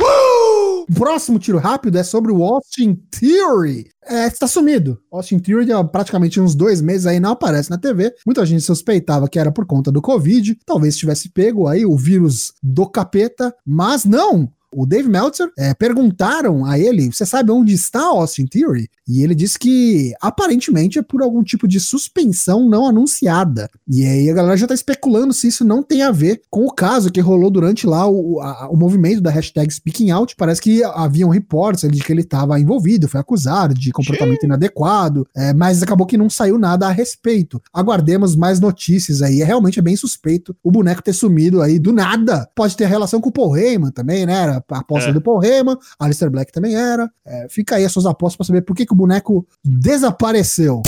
O 0.00 0.86
próximo 0.92 1.38
tiro 1.38 1.58
rápido 1.58 1.98
é 1.98 2.02
sobre 2.02 2.32
o 2.32 2.42
Austin 2.42 2.96
Theory. 3.12 3.88
É, 4.04 4.26
está 4.26 4.48
sumido. 4.48 5.00
Austin 5.08 5.38
Theory 5.38 5.72
há 5.72 5.84
praticamente 5.84 6.40
uns 6.40 6.56
dois 6.56 6.80
meses 6.80 7.06
aí 7.06 7.20
não 7.20 7.30
aparece 7.30 7.70
na 7.70 7.78
TV. 7.78 8.12
Muita 8.26 8.44
gente 8.44 8.64
suspeitava 8.64 9.28
que 9.28 9.38
era 9.38 9.52
por 9.52 9.66
conta 9.66 9.92
do 9.92 10.02
Covid. 10.02 10.58
Talvez 10.66 10.96
tivesse 10.96 11.28
pego 11.28 11.68
aí 11.68 11.86
o 11.86 11.96
vírus 11.96 12.52
do 12.60 12.90
capeta, 12.90 13.54
mas 13.64 14.04
não 14.04 14.52
o 14.76 14.84
Dave 14.84 15.08
Meltzer, 15.08 15.50
é, 15.58 15.72
perguntaram 15.72 16.66
a 16.66 16.78
ele: 16.78 17.10
você 17.10 17.24
sabe 17.24 17.50
onde 17.50 17.72
está 17.72 18.04
Austin 18.04 18.46
Theory? 18.46 18.90
E 19.08 19.22
ele 19.22 19.34
disse 19.34 19.58
que 19.58 20.12
aparentemente 20.20 20.98
é 20.98 21.02
por 21.02 21.22
algum 21.22 21.42
tipo 21.42 21.66
de 21.66 21.78
suspensão 21.78 22.68
não 22.68 22.86
anunciada. 22.86 23.70
E 23.88 24.04
aí 24.04 24.28
a 24.28 24.34
galera 24.34 24.56
já 24.56 24.66
tá 24.66 24.74
especulando 24.74 25.32
se 25.32 25.46
isso 25.46 25.64
não 25.64 25.82
tem 25.82 26.02
a 26.02 26.10
ver 26.10 26.42
com 26.50 26.66
o 26.66 26.72
caso 26.72 27.10
que 27.10 27.20
rolou 27.20 27.48
durante 27.48 27.86
lá 27.86 28.06
o, 28.08 28.40
a, 28.40 28.68
o 28.68 28.76
movimento 28.76 29.20
da 29.20 29.30
hashtag 29.30 29.72
Speaking 29.72 30.10
Out. 30.10 30.34
Parece 30.36 30.60
que 30.60 30.82
haviam 30.82 31.30
reportes 31.30 31.88
de 31.88 32.00
que 32.02 32.12
ele 32.12 32.22
estava 32.22 32.58
envolvido, 32.58 33.08
foi 33.08 33.20
acusado 33.20 33.74
de 33.74 33.92
comportamento 33.92 34.40
Sim. 34.40 34.46
inadequado, 34.46 35.26
é, 35.36 35.54
mas 35.54 35.82
acabou 35.82 36.06
que 36.06 36.18
não 36.18 36.28
saiu 36.28 36.58
nada 36.58 36.88
a 36.88 36.90
respeito. 36.90 37.62
Aguardemos 37.72 38.34
mais 38.34 38.58
notícias 38.58 39.22
aí. 39.22 39.40
É, 39.40 39.44
realmente 39.44 39.78
é 39.78 39.82
bem 39.82 39.96
suspeito 39.96 40.54
o 40.62 40.70
boneco 40.70 41.02
ter 41.02 41.12
sumido 41.12 41.62
aí 41.62 41.78
do 41.78 41.92
nada. 41.92 42.48
Pode 42.56 42.76
ter 42.76 42.86
relação 42.86 43.20
com 43.20 43.28
o 43.28 43.32
Paul 43.32 43.56
Heyman 43.56 43.92
também, 43.92 44.26
né? 44.26 44.34
Era 44.34 44.60
a 44.70 44.78
aposta 44.78 45.10
é. 45.10 45.12
do 45.12 45.20
Paul 45.20 45.42
Heyman, 45.42 45.76
Alistair 45.98 46.30
Black 46.30 46.52
também 46.52 46.74
era. 46.74 47.10
É, 47.24 47.46
fica 47.48 47.76
aí 47.76 47.84
as 47.84 47.92
suas 47.92 48.06
apostas 48.06 48.36
para 48.36 48.46
saber 48.46 48.62
por 48.62 48.74
que, 48.74 48.86
que 48.86 48.92
o 48.92 48.96
boneco 48.96 49.46
desapareceu 49.64 50.82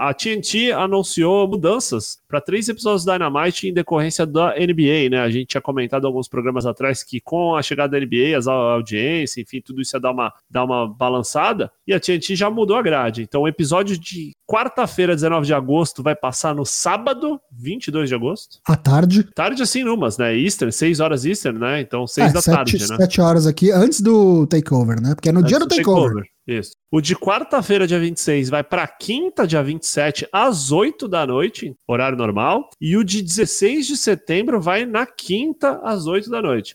a 0.00 0.14
TNT 0.14 0.72
anunciou 0.72 1.46
mudanças 1.46 2.18
para 2.26 2.40
três 2.40 2.68
episódios 2.68 3.04
do 3.04 3.12
Dynamite 3.12 3.68
em 3.68 3.74
decorrência 3.74 4.24
da 4.24 4.54
NBA, 4.54 5.10
né? 5.10 5.20
A 5.20 5.30
gente 5.30 5.48
tinha 5.48 5.60
comentado 5.60 6.06
alguns 6.06 6.26
programas 6.26 6.64
atrás 6.64 7.04
que 7.04 7.20
com 7.20 7.54
a 7.54 7.62
chegada 7.62 7.92
da 7.92 8.04
NBA, 8.04 8.36
as 8.36 8.46
audiências, 8.46 9.36
enfim, 9.36 9.60
tudo 9.60 9.82
isso 9.82 9.94
ia 9.94 10.00
dar 10.00 10.12
uma, 10.12 10.32
dar 10.48 10.64
uma 10.64 10.88
balançada, 10.88 11.70
e 11.86 11.92
a 11.92 12.00
TNT 12.00 12.34
já 12.34 12.48
mudou 12.48 12.76
a 12.76 12.82
grade. 12.82 13.22
Então, 13.22 13.42
o 13.42 13.48
episódio 13.48 13.98
de 13.98 14.32
quarta-feira, 14.46 15.14
19 15.14 15.46
de 15.46 15.54
agosto, 15.54 16.02
vai 16.02 16.14
passar 16.14 16.54
no 16.54 16.64
sábado, 16.64 17.40
22 17.52 18.08
de 18.08 18.14
agosto. 18.14 18.58
À 18.66 18.76
tarde. 18.76 19.24
Tarde 19.34 19.62
assim, 19.62 19.84
numas, 19.84 20.16
né? 20.16 20.36
Eastern, 20.36 20.72
6 20.72 21.00
horas 21.00 21.24
Eastern, 21.24 21.58
né? 21.58 21.80
Então, 21.80 22.06
6 22.06 22.30
é, 22.30 22.32
da 22.32 22.40
sete, 22.40 22.54
tarde, 22.54 22.78
né? 22.78 22.96
7 22.96 23.20
horas 23.20 23.46
aqui, 23.46 23.70
antes 23.70 24.00
do 24.00 24.46
takeover, 24.46 25.00
né? 25.00 25.14
Porque 25.14 25.28
é 25.28 25.32
no 25.32 25.40
antes 25.40 25.48
dia 25.50 25.58
do, 25.58 25.66
do 25.66 25.68
takeover. 25.68 26.08
takeover. 26.08 26.39
Isso. 26.50 26.72
O 26.90 27.00
de 27.00 27.14
quarta-feira, 27.14 27.86
dia 27.86 28.00
26, 28.00 28.48
vai 28.48 28.64
para 28.64 28.86
quinta, 28.88 29.46
dia 29.46 29.62
27, 29.62 30.26
às 30.32 30.72
8 30.72 31.06
da 31.06 31.24
noite, 31.24 31.72
horário 31.86 32.18
normal. 32.18 32.70
E 32.80 32.96
o 32.96 33.04
de 33.04 33.22
16 33.22 33.86
de 33.86 33.96
setembro 33.96 34.60
vai 34.60 34.84
na 34.84 35.06
quinta, 35.06 35.80
às 35.84 36.06
8 36.06 36.28
da 36.28 36.42
noite. 36.42 36.74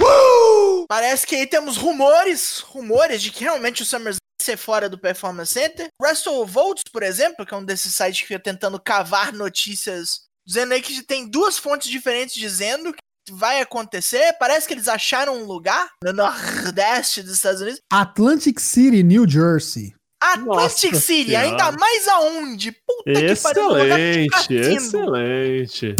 Uh! 0.00 0.86
Parece 0.88 1.26
que 1.26 1.34
aí 1.34 1.48
temos 1.48 1.76
rumores, 1.76 2.60
rumores 2.60 3.20
de 3.20 3.32
que 3.32 3.42
realmente 3.42 3.82
o 3.82 3.84
SummerSlam 3.84 4.20
ser 4.40 4.56
fora 4.56 4.88
do 4.88 4.96
Performance 4.96 5.52
Center. 5.52 5.88
WrestleVotes, 6.00 6.84
por 6.92 7.02
exemplo, 7.02 7.44
que 7.44 7.52
é 7.52 7.56
um 7.56 7.64
desses 7.64 7.92
sites 7.92 8.20
que 8.20 8.28
fica 8.28 8.38
tentando 8.38 8.80
cavar 8.80 9.32
notícias, 9.32 10.20
dizendo 10.46 10.72
aí 10.72 10.80
que 10.80 11.02
tem 11.02 11.28
duas 11.28 11.58
fontes 11.58 11.90
diferentes 11.90 12.36
dizendo 12.36 12.94
vai 13.32 13.60
acontecer. 13.60 14.34
Parece 14.38 14.66
que 14.66 14.74
eles 14.74 14.88
acharam 14.88 15.42
um 15.42 15.44
lugar 15.44 15.88
no 16.02 16.12
nordeste 16.12 17.22
dos 17.22 17.34
Estados 17.34 17.60
Unidos. 17.60 17.80
Atlantic 17.92 18.60
City, 18.60 19.02
New 19.02 19.28
Jersey. 19.28 19.94
Atlantic 20.22 20.90
Nossa 20.92 21.06
City, 21.06 21.30
senhora. 21.30 21.46
ainda 21.46 21.72
mais 21.72 22.08
aonde? 22.08 22.72
Puta 22.72 23.10
excelente, 23.10 24.28
que 24.48 24.54
pariu. 24.58 24.76
Excelente, 24.76 25.96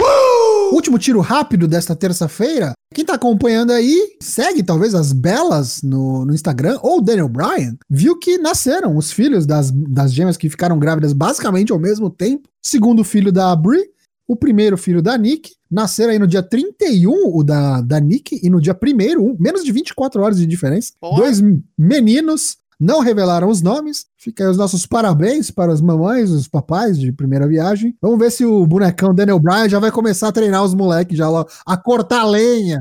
uh! 0.00 0.74
Último 0.74 0.98
tiro 0.98 1.20
rápido 1.20 1.66
desta 1.66 1.94
terça-feira. 1.94 2.72
Quem 2.92 3.04
tá 3.04 3.14
acompanhando 3.14 3.72
aí, 3.72 4.16
segue 4.20 4.62
talvez 4.62 4.94
as 4.94 5.12
belas 5.12 5.80
no, 5.82 6.24
no 6.24 6.34
Instagram, 6.34 6.78
ou 6.82 6.98
o 6.98 7.00
Daniel 7.00 7.28
Bryan, 7.28 7.76
viu 7.88 8.18
que 8.18 8.36
nasceram 8.38 8.96
os 8.96 9.12
filhos 9.12 9.46
das, 9.46 9.70
das 9.70 10.12
gêmeas 10.12 10.36
que 10.36 10.50
ficaram 10.50 10.78
grávidas 10.78 11.12
basicamente 11.12 11.72
ao 11.72 11.78
mesmo 11.78 12.10
tempo. 12.10 12.48
Segundo 12.60 13.04
filho 13.04 13.30
da 13.30 13.54
Brie, 13.54 13.90
o 14.30 14.36
primeiro 14.36 14.78
filho 14.78 15.02
da 15.02 15.18
Nick, 15.18 15.50
nasceram 15.68 16.12
aí 16.12 16.18
no 16.18 16.26
dia 16.28 16.40
31, 16.40 17.36
o 17.36 17.42
da, 17.42 17.80
da 17.80 17.98
Nick, 17.98 18.38
e 18.40 18.48
no 18.48 18.60
dia 18.60 18.78
1 18.80 19.20
um, 19.20 19.36
menos 19.40 19.64
de 19.64 19.72
24 19.72 20.22
horas 20.22 20.38
de 20.38 20.46
diferença. 20.46 20.92
Porra. 21.00 21.22
Dois 21.22 21.42
meninos, 21.76 22.56
não 22.78 23.00
revelaram 23.00 23.48
os 23.48 23.60
nomes. 23.60 24.06
Fica 24.16 24.44
aí 24.44 24.48
os 24.48 24.56
nossos 24.56 24.86
parabéns 24.86 25.50
para 25.50 25.72
as 25.72 25.80
mamães, 25.80 26.30
os 26.30 26.46
papais 26.46 26.96
de 26.96 27.10
primeira 27.10 27.48
viagem. 27.48 27.92
Vamos 28.00 28.20
ver 28.20 28.30
se 28.30 28.44
o 28.44 28.64
bonecão 28.64 29.12
Daniel 29.12 29.40
Bryan 29.40 29.68
já 29.68 29.80
vai 29.80 29.90
começar 29.90 30.28
a 30.28 30.32
treinar 30.32 30.62
os 30.62 30.74
moleques 30.74 31.18
já 31.18 31.28
lá, 31.28 31.44
a 31.66 31.76
cortar 31.76 32.22
lenha. 32.22 32.80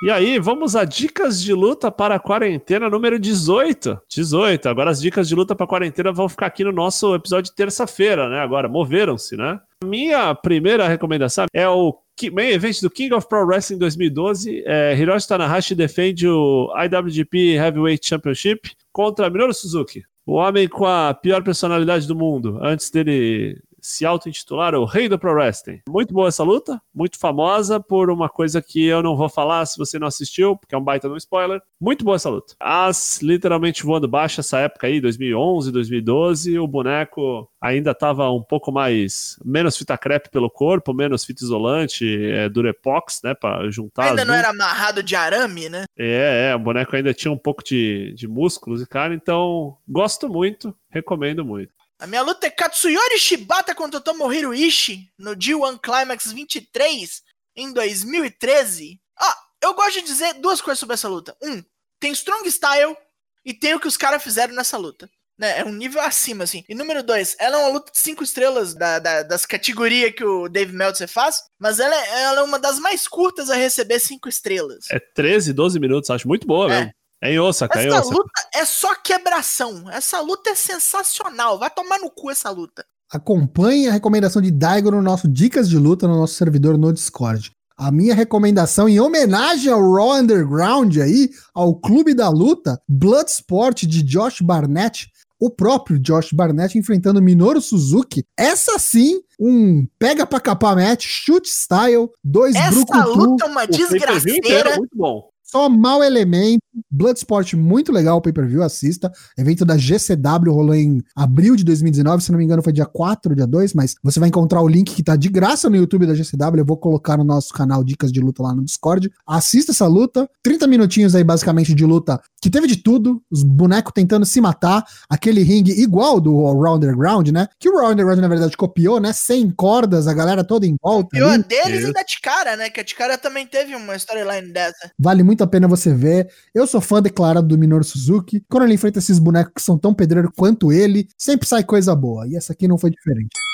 E 0.00 0.12
aí, 0.12 0.38
vamos 0.38 0.76
a 0.76 0.84
dicas 0.84 1.42
de 1.42 1.52
luta 1.52 1.90
para 1.90 2.14
a 2.14 2.20
quarentena 2.20 2.88
número 2.88 3.18
18. 3.18 4.00
18. 4.08 4.68
Agora 4.68 4.92
as 4.92 5.00
dicas 5.00 5.26
de 5.26 5.34
luta 5.34 5.56
para 5.56 5.64
a 5.64 5.68
quarentena 5.68 6.12
vão 6.12 6.28
ficar 6.28 6.46
aqui 6.46 6.62
no 6.62 6.70
nosso 6.70 7.16
episódio 7.16 7.50
de 7.50 7.56
terça-feira, 7.56 8.28
né? 8.28 8.38
Agora, 8.38 8.68
moveram-se, 8.68 9.36
né? 9.36 9.58
Minha 9.84 10.32
primeira 10.36 10.86
recomendação 10.86 11.46
é 11.52 11.68
o 11.68 11.98
main 12.32 12.50
event 12.50 12.80
do 12.80 12.88
King 12.88 13.12
of 13.12 13.28
Pro 13.28 13.44
Wrestling 13.44 13.78
2012. 13.78 14.62
É, 14.64 14.96
Hiroshi 14.96 15.26
Tanahashi 15.26 15.74
defende 15.74 16.28
o 16.28 16.72
IWGP 16.76 17.54
Heavyweight 17.56 18.06
Championship 18.06 18.70
contra 18.92 19.28
Minoru 19.28 19.52
Suzuki. 19.52 20.04
O 20.24 20.34
homem 20.34 20.68
com 20.68 20.86
a 20.86 21.12
pior 21.12 21.42
personalidade 21.42 22.06
do 22.06 22.14
mundo, 22.14 22.60
antes 22.62 22.88
dele 22.88 23.60
se 23.88 24.04
auto-intitular 24.04 24.74
o 24.74 24.84
Rei 24.84 25.08
do 25.08 25.18
Pro 25.18 25.32
Wrestling. 25.32 25.80
Muito 25.88 26.12
boa 26.12 26.28
essa 26.28 26.42
luta, 26.42 26.80
muito 26.94 27.18
famosa 27.18 27.80
por 27.80 28.10
uma 28.10 28.28
coisa 28.28 28.60
que 28.60 28.84
eu 28.84 29.02
não 29.02 29.16
vou 29.16 29.30
falar 29.30 29.64
se 29.64 29.78
você 29.78 29.98
não 29.98 30.06
assistiu, 30.06 30.56
porque 30.56 30.74
é 30.74 30.78
um 30.78 30.84
baita 30.84 31.08
no 31.08 31.16
spoiler. 31.16 31.62
Muito 31.80 32.04
boa 32.04 32.16
essa 32.16 32.28
luta. 32.28 32.54
As 32.60 33.22
literalmente 33.22 33.84
voando 33.84 34.06
baixo 34.06 34.40
essa 34.40 34.58
época 34.58 34.86
aí, 34.86 35.00
2011, 35.00 35.72
2012, 35.72 36.58
o 36.58 36.66
boneco 36.66 37.50
ainda 37.58 37.92
estava 37.92 38.30
um 38.30 38.42
pouco 38.42 38.70
mais 38.70 39.38
menos 39.42 39.76
fita 39.78 39.96
crepe 39.96 40.28
pelo 40.28 40.50
corpo, 40.50 40.92
menos 40.92 41.24
fita 41.24 41.42
isolante, 41.42 42.04
é, 42.30 42.46
Durepox, 42.48 43.20
né, 43.24 43.34
para 43.34 43.70
juntar. 43.70 44.10
Ainda 44.10 44.24
não 44.24 44.34
era 44.34 44.50
amarrado 44.50 45.02
de 45.02 45.16
arame, 45.16 45.70
né? 45.70 45.84
É, 45.96 46.50
é, 46.50 46.54
o 46.54 46.58
boneco 46.58 46.94
ainda 46.94 47.14
tinha 47.14 47.32
um 47.32 47.38
pouco 47.38 47.64
de, 47.64 48.12
de 48.14 48.28
músculos 48.28 48.82
e 48.82 48.86
cara, 48.86 49.14
então 49.14 49.78
gosto 49.88 50.28
muito, 50.28 50.76
recomendo 50.90 51.42
muito. 51.42 51.72
A 51.98 52.06
minha 52.06 52.22
luta 52.22 52.46
é 52.46 52.50
Katsuyori 52.50 53.18
Shibata 53.18 53.74
contra 53.74 54.00
Tomohiro 54.00 54.54
Ishii 54.54 55.10
no 55.18 55.34
G1 55.34 55.80
Climax 55.80 56.32
23 56.32 57.22
em 57.56 57.72
2013. 57.72 59.00
Ah, 59.18 59.36
eu 59.60 59.74
gosto 59.74 59.94
de 59.94 60.02
dizer 60.02 60.34
duas 60.34 60.60
coisas 60.60 60.78
sobre 60.78 60.94
essa 60.94 61.08
luta. 61.08 61.36
Um, 61.42 61.60
tem 61.98 62.12
Strong 62.12 62.48
Style 62.48 62.96
e 63.44 63.52
tem 63.52 63.74
o 63.74 63.80
que 63.80 63.88
os 63.88 63.96
caras 63.96 64.22
fizeram 64.22 64.54
nessa 64.54 64.76
luta. 64.76 65.10
Né, 65.36 65.60
é 65.60 65.64
um 65.64 65.72
nível 65.72 66.00
acima, 66.00 66.44
assim. 66.44 66.64
E 66.68 66.74
número 66.74 67.02
dois, 67.02 67.36
ela 67.38 67.56
é 67.56 67.60
uma 67.60 67.72
luta 67.72 67.92
de 67.92 67.98
cinco 67.98 68.24
estrelas 68.24 68.74
da, 68.74 68.98
da, 68.98 69.22
das 69.22 69.46
categorias 69.46 70.12
que 70.12 70.24
o 70.24 70.48
Dave 70.48 70.72
Meltzer 70.72 71.08
faz, 71.08 71.42
mas 71.58 71.78
ela 71.78 71.94
é, 71.94 72.22
ela 72.24 72.40
é 72.40 72.42
uma 72.42 72.58
das 72.58 72.78
mais 72.80 73.06
curtas 73.06 73.48
a 73.48 73.54
receber 73.54 74.00
cinco 74.00 74.28
estrelas. 74.28 74.86
É 74.90 74.98
13, 74.98 75.52
12 75.52 75.78
minutos, 75.78 76.10
acho 76.10 76.26
muito 76.26 76.46
boa 76.46 76.66
é. 76.66 76.76
mesmo. 76.76 76.92
É 77.20 77.32
em 77.32 77.38
Osaka, 77.38 77.78
Essa 77.78 77.88
é 77.88 78.00
Osaka. 78.00 78.16
luta 78.16 78.48
é 78.54 78.64
só 78.64 78.94
quebração. 78.94 79.90
Essa 79.90 80.20
luta 80.20 80.50
é 80.50 80.54
sensacional. 80.54 81.58
Vai 81.58 81.70
tomar 81.70 81.98
no 81.98 82.10
cu 82.10 82.30
essa 82.30 82.50
luta. 82.50 82.84
Acompanhe 83.10 83.88
a 83.88 83.92
recomendação 83.92 84.40
de 84.42 84.50
Daigo 84.50 84.90
no 84.90 85.02
nosso 85.02 85.26
Dicas 85.26 85.68
de 85.68 85.78
Luta 85.78 86.06
no 86.06 86.16
nosso 86.16 86.34
servidor 86.34 86.76
no 86.76 86.92
Discord. 86.92 87.50
A 87.76 87.90
minha 87.90 88.14
recomendação 88.14 88.88
em 88.88 89.00
homenagem 89.00 89.72
ao 89.72 89.80
Raw 89.92 90.16
Underground 90.16 90.96
aí, 90.98 91.30
ao 91.54 91.74
Clube 91.74 92.12
da 92.12 92.28
Luta, 92.28 92.80
Bloodsport 92.88 93.84
de 93.84 94.02
Josh 94.02 94.40
Barnett, 94.40 95.08
o 95.40 95.48
próprio 95.48 95.98
Josh 95.98 96.32
Barnett 96.32 96.76
enfrentando 96.76 97.22
Minoru 97.22 97.60
Suzuki. 97.60 98.24
Essa 98.36 98.78
sim, 98.78 99.20
um 99.38 99.86
pega 99.98 100.26
pra 100.26 100.40
capar 100.40 100.74
match, 100.74 101.06
shoot 101.06 101.48
style, 101.48 102.10
dois 102.22 102.56
Essa 102.56 103.04
luta 103.04 103.44
é 103.44 103.48
uma 103.48 103.66
desgraceira. 103.66 104.76
Muito 104.76 104.96
bom. 104.96 105.28
Só 105.50 105.68
mau 105.68 106.02
elemento. 106.02 106.60
Bloodsport 106.90 107.54
muito 107.54 107.90
legal, 107.90 108.18
o 108.18 108.20
pay-per-view, 108.20 108.62
assista. 108.62 109.10
Evento 109.36 109.64
da 109.64 109.76
GCW 109.76 110.52
rolou 110.52 110.74
em 110.74 111.02
abril 111.16 111.56
de 111.56 111.64
2019, 111.64 112.22
se 112.22 112.30
não 112.30 112.38
me 112.38 112.44
engano 112.44 112.62
foi 112.62 112.72
dia 112.72 112.86
4, 112.86 113.34
dia 113.34 113.46
2, 113.46 113.74
mas 113.74 113.94
você 114.02 114.20
vai 114.20 114.28
encontrar 114.28 114.60
o 114.60 114.68
link 114.68 114.94
que 114.94 115.02
tá 115.02 115.16
de 115.16 115.28
graça 115.28 115.68
no 115.68 115.76
YouTube 115.76 116.06
da 116.06 116.14
GCW, 116.14 116.58
eu 116.60 116.64
vou 116.64 116.76
colocar 116.76 117.16
no 117.16 117.24
nosso 117.24 117.52
canal 117.52 117.82
Dicas 117.82 118.12
de 118.12 118.20
Luta 118.20 118.42
lá 118.42 118.54
no 118.54 118.64
Discord. 118.64 119.10
Assista 119.26 119.72
essa 119.72 119.86
luta, 119.86 120.28
30 120.42 120.66
minutinhos 120.66 121.14
aí 121.14 121.24
basicamente 121.24 121.74
de 121.74 121.84
luta, 121.84 122.20
que 122.40 122.50
teve 122.50 122.66
de 122.66 122.76
tudo, 122.76 123.22
os 123.30 123.42
bonecos 123.42 123.92
tentando 123.92 124.24
se 124.24 124.40
matar, 124.40 124.84
aquele 125.08 125.42
ringue 125.42 125.72
igual 125.72 126.20
do 126.20 126.44
Raw 126.44 126.76
Underground, 126.76 127.28
né? 127.28 127.48
Que 127.58 127.68
o 127.68 127.76
Raw 127.76 127.92
Underground 127.92 128.20
na 128.20 128.28
verdade 128.28 128.56
copiou, 128.56 129.00
né? 129.00 129.12
Sem 129.12 129.50
cordas, 129.50 130.06
a 130.06 130.14
galera 130.14 130.44
toda 130.44 130.66
em 130.66 130.76
volta. 130.80 131.08
Copiou 131.08 131.30
ali. 131.30 131.42
deles 131.44 131.88
e 131.88 131.92
da 131.92 132.04
Tikara, 132.04 132.56
né? 132.56 132.70
Que 132.70 132.80
a 132.80 132.84
Tikara 132.84 133.18
também 133.18 133.46
teve 133.46 133.74
uma 133.74 133.96
storyline 133.96 134.52
dessa. 134.52 134.90
Vale 134.98 135.22
muito 135.22 135.37
a 135.42 135.46
pena 135.46 135.68
você 135.68 135.92
ver. 135.94 136.28
Eu 136.54 136.66
sou 136.66 136.80
fã 136.80 137.00
declarado 137.00 137.46
do 137.46 137.58
Minoru 137.58 137.84
Suzuki. 137.84 138.44
Quando 138.48 138.64
ele 138.64 138.74
enfrenta 138.74 138.98
esses 138.98 139.18
bonecos 139.18 139.52
que 139.54 139.62
são 139.62 139.78
tão 139.78 139.94
pedreiro 139.94 140.32
quanto 140.36 140.72
ele, 140.72 141.08
sempre 141.16 141.48
sai 141.48 141.64
coisa 141.64 141.94
boa. 141.94 142.26
E 142.28 142.36
essa 142.36 142.52
aqui 142.52 142.68
não 142.68 142.78
foi 142.78 142.90
diferente. 142.90 143.47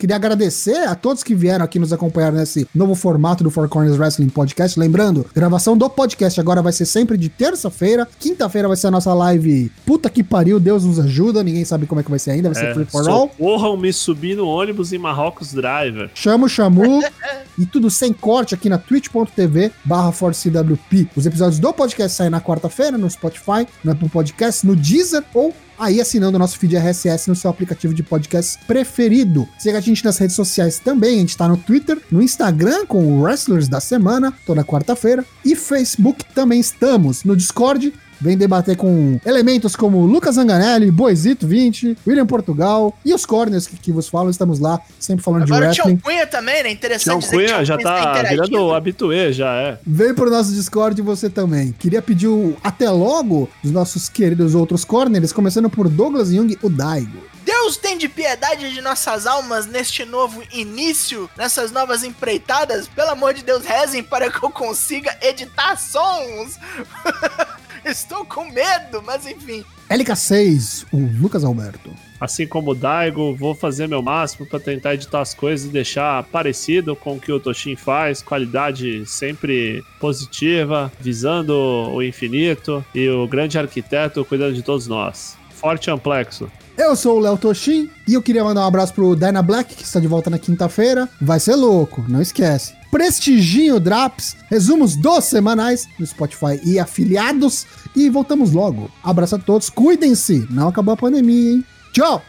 Queria 0.00 0.16
agradecer 0.16 0.88
a 0.88 0.94
todos 0.94 1.22
que 1.22 1.34
vieram 1.34 1.62
aqui 1.62 1.78
nos 1.78 1.92
acompanhar 1.92 2.32
nesse 2.32 2.66
novo 2.74 2.94
formato 2.94 3.44
do 3.44 3.50
Four 3.50 3.68
Corners 3.68 3.98
Wrestling 3.98 4.30
Podcast. 4.30 4.80
Lembrando, 4.80 5.26
gravação 5.34 5.76
do 5.76 5.90
podcast 5.90 6.40
agora 6.40 6.62
vai 6.62 6.72
ser 6.72 6.86
sempre 6.86 7.18
de 7.18 7.28
terça-feira. 7.28 8.08
Quinta-feira 8.18 8.66
vai 8.66 8.78
ser 8.78 8.86
a 8.86 8.90
nossa 8.90 9.12
live. 9.12 9.70
Puta 9.84 10.08
que 10.08 10.24
pariu, 10.24 10.58
Deus 10.58 10.86
nos 10.86 10.98
ajuda. 10.98 11.44
Ninguém 11.44 11.66
sabe 11.66 11.84
como 11.86 12.00
é 12.00 12.02
que 12.02 12.08
vai 12.08 12.18
ser 12.18 12.30
ainda. 12.30 12.48
Vai 12.50 12.58
ser 12.62 12.70
É, 12.70 12.74
free 12.74 12.86
for 12.86 13.06
all. 13.06 13.28
socorram 13.28 13.76
me 13.76 13.92
subir 13.92 14.34
no 14.38 14.46
ônibus 14.46 14.90
em 14.94 14.98
Marrocos 14.98 15.52
Driver. 15.52 16.10
Chama 16.14 16.46
o 16.46 16.48
Chamu 16.48 17.02
e 17.58 17.66
tudo 17.66 17.90
sem 17.90 18.10
corte 18.10 18.54
aqui 18.54 18.70
na 18.70 18.78
twitch.tv 18.78 19.70
barra 19.84 20.12
ForceWP. 20.12 21.10
Os 21.14 21.26
episódios 21.26 21.58
do 21.58 21.74
podcast 21.74 22.16
saem 22.16 22.30
na 22.30 22.40
quarta-feira 22.40 22.96
no 22.96 23.10
Spotify, 23.10 23.66
no 23.84 23.92
Apple 23.92 24.08
Podcast, 24.08 24.66
no 24.66 24.74
Deezer 24.74 25.22
ou 25.34 25.54
aí 25.80 26.00
assinando 26.00 26.36
o 26.36 26.38
nosso 26.38 26.58
feed 26.58 26.76
RSS 26.76 27.28
no 27.28 27.34
seu 27.34 27.50
aplicativo 27.50 27.94
de 27.94 28.02
podcast 28.02 28.58
preferido. 28.66 29.48
Siga 29.58 29.78
a 29.78 29.80
gente 29.80 30.04
nas 30.04 30.18
redes 30.18 30.36
sociais 30.36 30.78
também, 30.78 31.16
a 31.16 31.20
gente 31.20 31.36
tá 31.36 31.48
no 31.48 31.56
Twitter, 31.56 31.98
no 32.10 32.22
Instagram 32.22 32.84
com 32.86 33.04
o 33.04 33.22
Wrestlers 33.22 33.66
da 33.66 33.80
Semana, 33.80 34.32
toda 34.46 34.62
quarta-feira, 34.62 35.24
e 35.44 35.56
Facebook 35.56 36.24
também 36.34 36.60
estamos, 36.60 37.24
no 37.24 37.34
Discord, 37.34 37.92
Vem 38.20 38.36
debater 38.36 38.76
com 38.76 39.18
elementos 39.24 39.74
como 39.74 40.04
Lucas 40.04 40.34
Zanganelli, 40.34 40.90
Boisito 40.90 41.46
20, 41.46 41.96
William 42.06 42.26
Portugal 42.26 42.96
e 43.04 43.14
os 43.14 43.24
corners 43.24 43.66
que, 43.66 43.76
que 43.76 43.90
vos 43.92 44.08
falam. 44.08 44.30
Estamos 44.30 44.60
lá, 44.60 44.78
sempre 44.98 45.24
falando 45.24 45.46
de 45.46 45.52
Agora 45.52 45.70
o 45.70 45.72
Tião 45.72 45.86
wrestling. 45.86 46.02
Cunha 46.02 46.26
também, 46.26 46.62
né? 46.62 46.70
Interessante 46.70 47.04
Tião 47.04 47.20
Cunha 47.20 47.64
já 47.64 47.76
está 47.76 47.94
tá 47.94 48.10
interagindo. 48.10 48.46
virando 48.46 48.74
habituê, 48.74 49.32
já 49.32 49.52
é. 49.54 49.78
Vem 49.86 50.14
pro 50.14 50.30
nosso 50.30 50.52
Discord 50.52 51.00
você 51.00 51.30
também. 51.30 51.72
Queria 51.72 52.02
pedir 52.02 52.28
o 52.28 52.56
até 52.62 52.90
logo 52.90 53.48
dos 53.62 53.72
nossos 53.72 54.08
queridos 54.08 54.54
outros 54.54 54.84
corners, 54.84 55.32
começando 55.32 55.70
por 55.70 55.88
Douglas 55.88 56.28
Jung, 56.28 56.58
o 56.62 56.68
Daigo. 56.68 57.30
Deus 57.44 57.76
tem 57.76 57.96
de 57.96 58.08
piedade 58.08 58.72
de 58.72 58.80
nossas 58.80 59.26
almas 59.26 59.66
neste 59.66 60.04
novo 60.04 60.42
início, 60.52 61.28
nessas 61.36 61.72
novas 61.72 62.04
empreitadas. 62.04 62.86
Pelo 62.86 63.10
amor 63.10 63.34
de 63.34 63.42
Deus, 63.42 63.64
rezem 63.64 64.02
para 64.02 64.30
que 64.30 64.44
eu 64.44 64.50
consiga 64.50 65.16
editar 65.22 65.76
sons. 65.76 66.58
Estou 67.84 68.24
com 68.24 68.44
medo, 68.50 69.02
mas 69.04 69.26
enfim. 69.26 69.64
LK6, 69.88 70.86
o 70.92 70.98
Lucas 71.20 71.44
Alberto. 71.44 71.90
Assim 72.20 72.46
como 72.46 72.72
o 72.72 72.74
Daigo, 72.74 73.34
vou 73.34 73.54
fazer 73.54 73.88
meu 73.88 74.02
máximo 74.02 74.46
para 74.46 74.60
tentar 74.60 74.94
editar 74.94 75.20
as 75.20 75.32
coisas 75.32 75.68
e 75.68 75.72
deixar 75.72 76.22
parecido 76.24 76.94
com 76.94 77.16
o 77.16 77.20
que 77.20 77.32
o 77.32 77.40
Toshin 77.40 77.76
faz, 77.76 78.20
qualidade 78.20 79.04
sempre 79.06 79.82
positiva, 79.98 80.92
visando 81.00 81.54
o 81.54 82.02
infinito 82.02 82.84
e 82.94 83.08
o 83.08 83.26
grande 83.26 83.58
arquiteto 83.58 84.24
cuidando 84.24 84.54
de 84.54 84.62
todos 84.62 84.86
nós. 84.86 85.36
Forte 85.50 85.90
amplexo. 85.90 86.50
Eu 86.76 86.94
sou 86.94 87.18
o 87.18 87.20
Léo 87.20 87.36
Toshin 87.36 87.90
e 88.06 88.14
eu 88.14 88.22
queria 88.22 88.44
mandar 88.44 88.62
um 88.62 88.68
abraço 88.68 88.94
pro 88.94 89.16
Dyna 89.16 89.42
Black, 89.42 89.74
que 89.74 89.82
está 89.82 89.98
de 89.98 90.06
volta 90.06 90.30
na 90.30 90.38
quinta-feira. 90.38 91.08
Vai 91.20 91.40
ser 91.40 91.54
louco, 91.54 92.04
não 92.08 92.22
esquece. 92.22 92.79
Prestigiem 92.90 93.72
o 93.72 93.80
Draps, 93.80 94.36
resumos 94.48 94.96
dos 94.96 95.24
semanais 95.24 95.88
no 95.98 96.06
Spotify 96.06 96.60
e 96.64 96.78
afiliados. 96.78 97.66
E 97.94 98.08
voltamos 98.08 98.52
logo. 98.52 98.90
Abraço 99.02 99.36
a 99.36 99.38
todos, 99.38 99.70
cuidem-se, 99.70 100.46
não 100.50 100.68
acabou 100.68 100.94
a 100.94 100.96
pandemia, 100.96 101.52
hein? 101.52 101.64
Tchau! 101.92 102.22